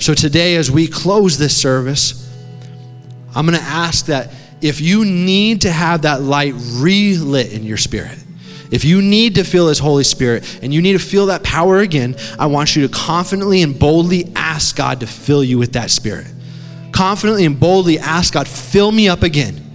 So 0.00 0.14
today, 0.14 0.56
as 0.56 0.70
we 0.70 0.88
close 0.88 1.36
this 1.36 1.54
service, 1.54 2.26
I'm 3.34 3.46
going 3.46 3.58
to 3.58 3.64
ask 3.64 4.06
that 4.06 4.32
if 4.62 4.80
you 4.80 5.04
need 5.04 5.60
to 5.62 5.70
have 5.70 6.02
that 6.02 6.22
light 6.22 6.54
relit 6.56 7.52
in 7.52 7.64
your 7.64 7.76
spirit, 7.76 8.18
if 8.70 8.84
you 8.84 9.02
need 9.02 9.34
to 9.34 9.44
feel 9.44 9.68
His 9.68 9.78
Holy 9.78 10.04
Spirit 10.04 10.60
and 10.62 10.72
you 10.72 10.80
need 10.80 10.94
to 10.94 10.98
feel 10.98 11.26
that 11.26 11.42
power 11.42 11.80
again, 11.80 12.16
I 12.38 12.46
want 12.46 12.76
you 12.76 12.86
to 12.86 12.92
confidently 12.92 13.62
and 13.62 13.78
boldly 13.78 14.32
ask 14.34 14.74
God 14.74 15.00
to 15.00 15.06
fill 15.06 15.44
you 15.44 15.58
with 15.58 15.72
that 15.74 15.90
Spirit. 15.90 16.26
Confidently 16.92 17.44
and 17.44 17.60
boldly 17.60 17.98
ask 17.98 18.32
God, 18.32 18.48
fill 18.48 18.92
me 18.92 19.08
up 19.08 19.22
again. 19.22 19.66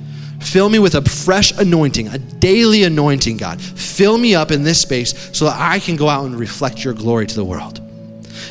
Fill 0.41 0.69
me 0.69 0.79
with 0.79 0.95
a 0.95 1.01
fresh 1.01 1.51
anointing, 1.57 2.07
a 2.07 2.17
daily 2.17 2.83
anointing, 2.83 3.37
God. 3.37 3.61
Fill 3.61 4.17
me 4.17 4.33
up 4.33 4.51
in 4.51 4.63
this 4.63 4.81
space 4.81 5.29
so 5.37 5.45
that 5.45 5.59
I 5.59 5.79
can 5.79 5.95
go 5.95 6.07
out 6.07 6.25
and 6.25 6.37
reflect 6.37 6.83
your 6.83 6.93
glory 6.93 7.27
to 7.27 7.35
the 7.35 7.45
world. 7.45 7.84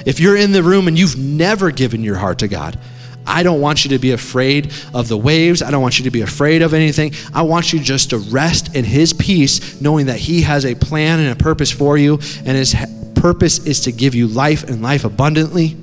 If 0.06 0.20
you're 0.20 0.36
in 0.36 0.52
the 0.52 0.62
room 0.62 0.88
and 0.88 0.98
you've 0.98 1.18
never 1.18 1.70
given 1.70 2.02
your 2.02 2.16
heart 2.16 2.38
to 2.40 2.48
God, 2.48 2.78
I 3.26 3.42
don't 3.42 3.60
want 3.60 3.84
you 3.84 3.90
to 3.90 3.98
be 3.98 4.12
afraid 4.12 4.72
of 4.92 5.08
the 5.08 5.16
waves. 5.16 5.62
I 5.62 5.70
don't 5.70 5.80
want 5.80 5.98
you 5.98 6.04
to 6.04 6.10
be 6.10 6.20
afraid 6.20 6.62
of 6.62 6.74
anything. 6.74 7.12
I 7.32 7.42
want 7.42 7.72
you 7.72 7.80
just 7.80 8.10
to 8.10 8.18
rest 8.18 8.74
in 8.76 8.84
His 8.84 9.12
peace, 9.12 9.80
knowing 9.80 10.06
that 10.06 10.18
He 10.18 10.42
has 10.42 10.66
a 10.66 10.74
plan 10.74 11.20
and 11.20 11.30
a 11.30 11.42
purpose 11.42 11.70
for 11.70 11.96
you, 11.96 12.14
and 12.44 12.56
His 12.56 12.76
purpose 13.14 13.66
is 13.66 13.80
to 13.80 13.92
give 13.92 14.14
you 14.14 14.26
life 14.26 14.64
and 14.64 14.82
life 14.82 15.04
abundantly. 15.04 15.76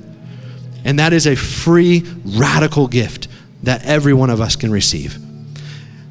And 0.85 0.99
that 0.99 1.13
is 1.13 1.27
a 1.27 1.35
free, 1.35 2.03
radical 2.23 2.87
gift 2.87 3.27
that 3.63 3.85
every 3.85 4.13
one 4.13 4.29
of 4.29 4.41
us 4.41 4.55
can 4.55 4.71
receive. 4.71 5.17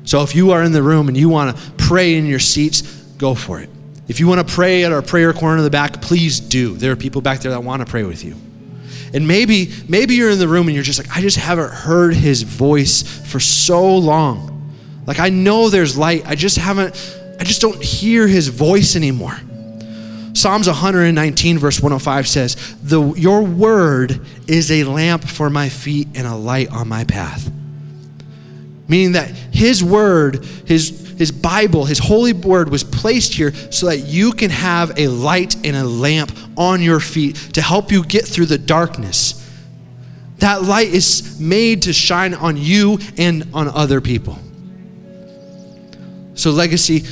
So 0.04 0.22
if 0.22 0.34
you 0.34 0.50
are 0.50 0.62
in 0.62 0.72
the 0.72 0.82
room 0.82 1.08
and 1.08 1.16
you 1.16 1.28
want 1.28 1.56
to 1.56 1.62
pray 1.76 2.16
in 2.16 2.26
your 2.26 2.38
seats, 2.38 2.82
go 3.18 3.34
for 3.34 3.60
it. 3.60 3.70
If 4.10 4.18
you 4.18 4.26
want 4.26 4.44
to 4.44 4.54
pray 4.54 4.82
at 4.82 4.90
our 4.90 5.02
prayer 5.02 5.32
corner 5.32 5.58
in 5.58 5.62
the 5.62 5.70
back, 5.70 6.02
please 6.02 6.40
do. 6.40 6.76
There 6.76 6.90
are 6.90 6.96
people 6.96 7.22
back 7.22 7.38
there 7.38 7.52
that 7.52 7.62
want 7.62 7.78
to 7.78 7.86
pray 7.86 8.02
with 8.02 8.24
you. 8.24 8.34
And 9.14 9.28
maybe, 9.28 9.72
maybe 9.88 10.16
you're 10.16 10.30
in 10.30 10.40
the 10.40 10.48
room 10.48 10.66
and 10.66 10.74
you're 10.74 10.82
just 10.82 10.98
like, 10.98 11.16
I 11.16 11.20
just 11.20 11.36
haven't 11.36 11.70
heard 11.70 12.14
his 12.14 12.42
voice 12.42 13.02
for 13.30 13.38
so 13.38 13.96
long. 13.98 14.74
Like 15.06 15.20
I 15.20 15.28
know 15.28 15.68
there's 15.68 15.96
light. 15.96 16.26
I 16.26 16.34
just 16.34 16.56
haven't, 16.56 16.96
I 17.38 17.44
just 17.44 17.60
don't 17.60 17.80
hear 17.80 18.26
his 18.26 18.48
voice 18.48 18.96
anymore. 18.96 19.38
Psalms 20.32 20.66
119, 20.66 21.58
verse 21.58 21.80
105 21.80 22.26
says, 22.26 22.76
the, 22.82 23.12
Your 23.12 23.44
word 23.44 24.26
is 24.48 24.72
a 24.72 24.82
lamp 24.82 25.22
for 25.22 25.48
my 25.48 25.68
feet 25.68 26.08
and 26.16 26.26
a 26.26 26.34
light 26.34 26.72
on 26.72 26.88
my 26.88 27.04
path. 27.04 27.48
Meaning 28.90 29.12
that 29.12 29.28
his 29.28 29.84
word, 29.84 30.44
his, 30.66 31.14
his 31.16 31.30
Bible, 31.30 31.84
his 31.84 32.00
holy 32.00 32.32
word 32.32 32.68
was 32.70 32.82
placed 32.82 33.34
here 33.34 33.54
so 33.70 33.86
that 33.86 33.98
you 33.98 34.32
can 34.32 34.50
have 34.50 34.98
a 34.98 35.06
light 35.06 35.54
and 35.64 35.76
a 35.76 35.84
lamp 35.84 36.36
on 36.56 36.82
your 36.82 36.98
feet 36.98 37.36
to 37.52 37.62
help 37.62 37.92
you 37.92 38.04
get 38.04 38.26
through 38.26 38.46
the 38.46 38.58
darkness. 38.58 39.48
That 40.38 40.64
light 40.64 40.88
is 40.88 41.38
made 41.38 41.82
to 41.82 41.92
shine 41.92 42.34
on 42.34 42.56
you 42.56 42.98
and 43.16 43.46
on 43.54 43.68
other 43.68 44.00
people. 44.00 44.36
So, 46.34 46.50
legacy, 46.50 47.04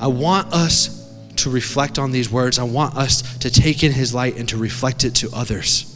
I 0.00 0.06
want 0.06 0.50
us 0.54 1.14
to 1.36 1.50
reflect 1.50 1.98
on 1.98 2.10
these 2.10 2.30
words. 2.30 2.58
I 2.58 2.62
want 2.62 2.96
us 2.96 3.36
to 3.40 3.50
take 3.50 3.84
in 3.84 3.92
his 3.92 4.14
light 4.14 4.38
and 4.38 4.48
to 4.48 4.56
reflect 4.56 5.04
it 5.04 5.14
to 5.16 5.28
others 5.34 5.91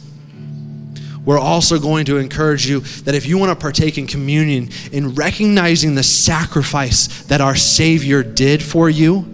we're 1.27 1.37
also 1.37 1.77
going 1.77 2.05
to 2.05 2.19
encourage 2.19 2.65
you 2.65 2.79
that 2.79 3.13
if 3.13 3.25
you 3.25 3.37
want 3.37 3.49
to 3.49 3.55
partake 3.61 3.97
in 3.97 4.07
communion, 4.07 4.69
in 4.93 5.13
recognizing 5.13 5.93
the 5.93 6.01
sacrifice 6.01 7.23
that 7.23 7.41
our 7.41 7.53
Savior 7.53 8.23
did 8.23 8.63
for 8.63 8.89
you, 8.89 9.25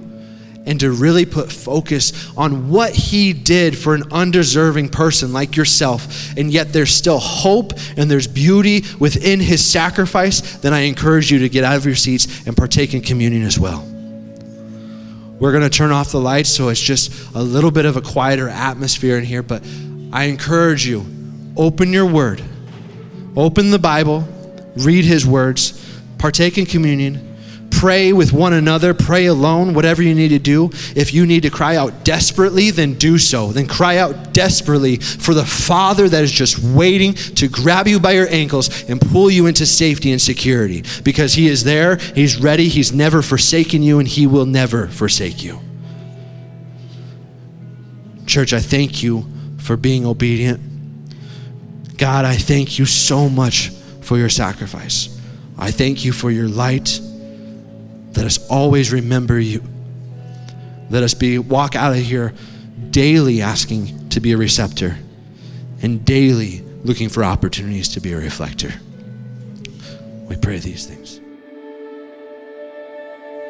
and 0.65 0.79
to 0.79 0.91
really 0.91 1.23
put 1.23 1.51
focus 1.51 2.31
on 2.35 2.71
what 2.71 2.93
He 2.95 3.31
did 3.31 3.77
for 3.77 3.93
an 3.93 4.11
undeserving 4.11 4.89
person 4.89 5.33
like 5.33 5.55
yourself, 5.55 6.35
and 6.35 6.51
yet 6.51 6.73
there's 6.73 6.91
still 6.91 7.19
hope 7.19 7.73
and 7.95 8.09
there's 8.09 8.25
beauty 8.25 8.81
within 8.97 9.39
His 9.39 9.63
sacrifice, 9.63 10.57
then 10.57 10.73
I 10.73 10.79
encourage 10.79 11.31
you 11.31 11.37
to 11.39 11.49
get 11.49 11.63
out 11.63 11.75
of 11.75 11.85
your 11.85 11.93
seats 11.93 12.47
and 12.47 12.57
partake 12.57 12.95
in 12.95 13.01
communion 13.01 13.43
as 13.43 13.59
well. 13.59 13.87
We're 15.39 15.51
going 15.51 15.61
to 15.61 15.69
turn 15.69 15.91
off 15.91 16.11
the 16.11 16.19
lights 16.19 16.49
so 16.49 16.69
it's 16.69 16.81
just 16.81 17.35
a 17.35 17.43
little 17.43 17.69
bit 17.69 17.85
of 17.85 17.97
a 17.97 18.01
quieter 18.01 18.49
atmosphere 18.49 19.19
in 19.19 19.25
here, 19.25 19.43
but 19.43 19.63
I 20.11 20.23
encourage 20.23 20.87
you 20.87 21.05
open 21.55 21.93
your 21.93 22.05
word, 22.05 22.41
open 23.35 23.71
the 23.71 23.79
Bible, 23.79 24.27
read 24.75 25.05
his 25.05 25.25
words, 25.25 25.79
partake 26.17 26.57
in 26.57 26.65
communion, 26.65 27.33
pray 27.83 28.13
with 28.13 28.31
one 28.31 28.53
another, 28.53 28.93
pray 28.93 29.25
alone, 29.25 29.73
whatever 29.73 30.01
you 30.01 30.15
need 30.15 30.29
to 30.29 30.39
do. 30.39 30.69
If 30.95 31.13
you 31.13 31.25
need 31.25 31.43
to 31.43 31.49
cry 31.49 31.75
out 31.75 32.05
desperately, 32.05 32.71
then 32.71 32.93
do 32.93 33.17
so. 33.17 33.51
Then 33.51 33.67
cry 33.67 33.97
out 33.97 34.33
desperately 34.33 34.97
for 34.97 35.33
the 35.33 35.45
Father 35.45 36.07
that 36.07 36.23
is 36.23 36.31
just 36.31 36.59
waiting 36.59 37.13
to 37.13 37.49
grab 37.49 37.87
you 37.87 37.99
by 37.99 38.11
your 38.11 38.29
ankles 38.29 38.89
and 38.89 39.01
pull 39.01 39.29
you 39.29 39.47
into 39.47 39.65
safety 39.65 40.13
and 40.13 40.21
security. 40.21 40.85
Because 41.03 41.33
he 41.33 41.47
is 41.47 41.65
there, 41.65 41.97
he's 41.97 42.39
ready, 42.39 42.69
he's 42.69 42.93
never 42.93 43.21
forsaken 43.21 43.83
you, 43.83 43.99
and 43.99 44.07
he 44.07 44.27
will 44.27 44.45
never 44.45 44.87
forsake 44.87 45.43
you. 45.43 45.59
Church, 48.25 48.53
I 48.53 48.61
thank 48.61 49.03
you 49.03 49.25
for 49.57 49.75
being 49.75 50.05
obedient. 50.05 50.72
God, 52.03 52.25
I 52.25 52.35
thank 52.35 52.79
you 52.79 52.85
so 52.85 53.29
much 53.29 53.69
for 54.01 54.17
your 54.17 54.27
sacrifice. 54.27 55.17
I 55.57 55.71
thank 55.71 56.03
you 56.03 56.11
for 56.11 56.29
your 56.31 56.49
light. 56.49 56.99
Let 58.13 58.25
us 58.25 58.45
always 58.49 58.91
remember 58.91 59.39
you. 59.39 59.63
Let 60.89 61.03
us 61.03 61.13
be 61.13 61.39
walk 61.39 61.77
out 61.77 61.93
of 61.93 61.99
here 61.99 62.33
daily 62.89 63.41
asking 63.41 64.09
to 64.09 64.19
be 64.19 64.33
a 64.33 64.37
receptor 64.37 64.97
and 65.81 66.03
daily 66.03 66.59
looking 66.83 67.07
for 67.07 67.23
opportunities 67.23 67.87
to 67.93 68.01
be 68.01 68.11
a 68.11 68.17
reflector. 68.17 68.73
We 70.27 70.35
pray 70.35 70.57
these 70.57 70.85
things. 70.85 71.21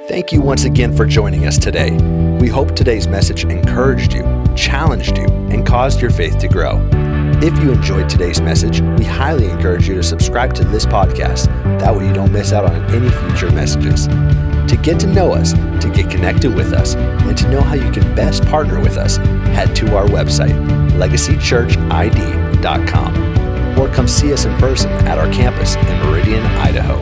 Thank 0.07 0.31
you 0.31 0.41
once 0.41 0.65
again 0.65 0.95
for 0.95 1.07
joining 1.07 1.47
us 1.47 1.57
today. 1.57 1.97
We 2.39 2.49
hope 2.49 2.75
today's 2.75 3.07
message 3.07 3.45
encouraged 3.45 4.13
you, 4.13 4.21
challenged 4.55 5.17
you, 5.17 5.25
and 5.25 5.65
caused 5.65 6.01
your 6.01 6.11
faith 6.11 6.37
to 6.37 6.47
grow. 6.47 7.02
If 7.41 7.57
you 7.61 7.71
enjoyed 7.71 8.09
today's 8.09 8.41
message, 8.41 8.81
we 8.81 9.05
highly 9.05 9.49
encourage 9.49 9.87
you 9.87 9.95
to 9.95 10.03
subscribe 10.03 10.53
to 10.55 10.63
this 10.63 10.85
podcast. 10.85 11.47
That 11.79 11.95
way, 11.95 12.07
you 12.07 12.13
don't 12.13 12.31
miss 12.31 12.53
out 12.53 12.65
on 12.65 12.75
any 12.93 13.09
future 13.09 13.51
messages. 13.51 14.07
To 14.07 14.77
get 14.81 14.99
to 15.01 15.07
know 15.07 15.33
us, 15.33 15.53
to 15.53 15.91
get 15.93 16.09
connected 16.09 16.55
with 16.55 16.71
us, 16.73 16.95
and 16.95 17.37
to 17.37 17.49
know 17.49 17.61
how 17.61 17.75
you 17.75 17.91
can 17.91 18.15
best 18.15 18.45
partner 18.45 18.79
with 18.79 18.97
us, 18.97 19.17
head 19.17 19.75
to 19.77 19.95
our 19.95 20.05
website, 20.05 20.53
legacychurchid.com, 20.91 23.79
or 23.79 23.89
come 23.93 24.07
see 24.07 24.31
us 24.31 24.45
in 24.45 24.55
person 24.57 24.89
at 25.07 25.17
our 25.17 25.27
campus 25.33 25.75
in 25.75 25.99
Meridian, 25.99 26.45
Idaho. 26.45 27.01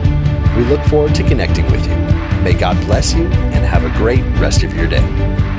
We 0.56 0.64
look 0.64 0.82
forward 0.86 1.14
to 1.14 1.22
connecting 1.22 1.70
with 1.70 1.86
you. 1.86 1.94
May 2.42 2.54
God 2.54 2.76
bless 2.84 3.14
you 3.14 3.26
and 3.26 3.64
have 3.64 3.84
a 3.84 3.90
great 3.96 4.24
rest 4.38 4.64
of 4.64 4.74
your 4.74 4.88
day. 4.88 5.51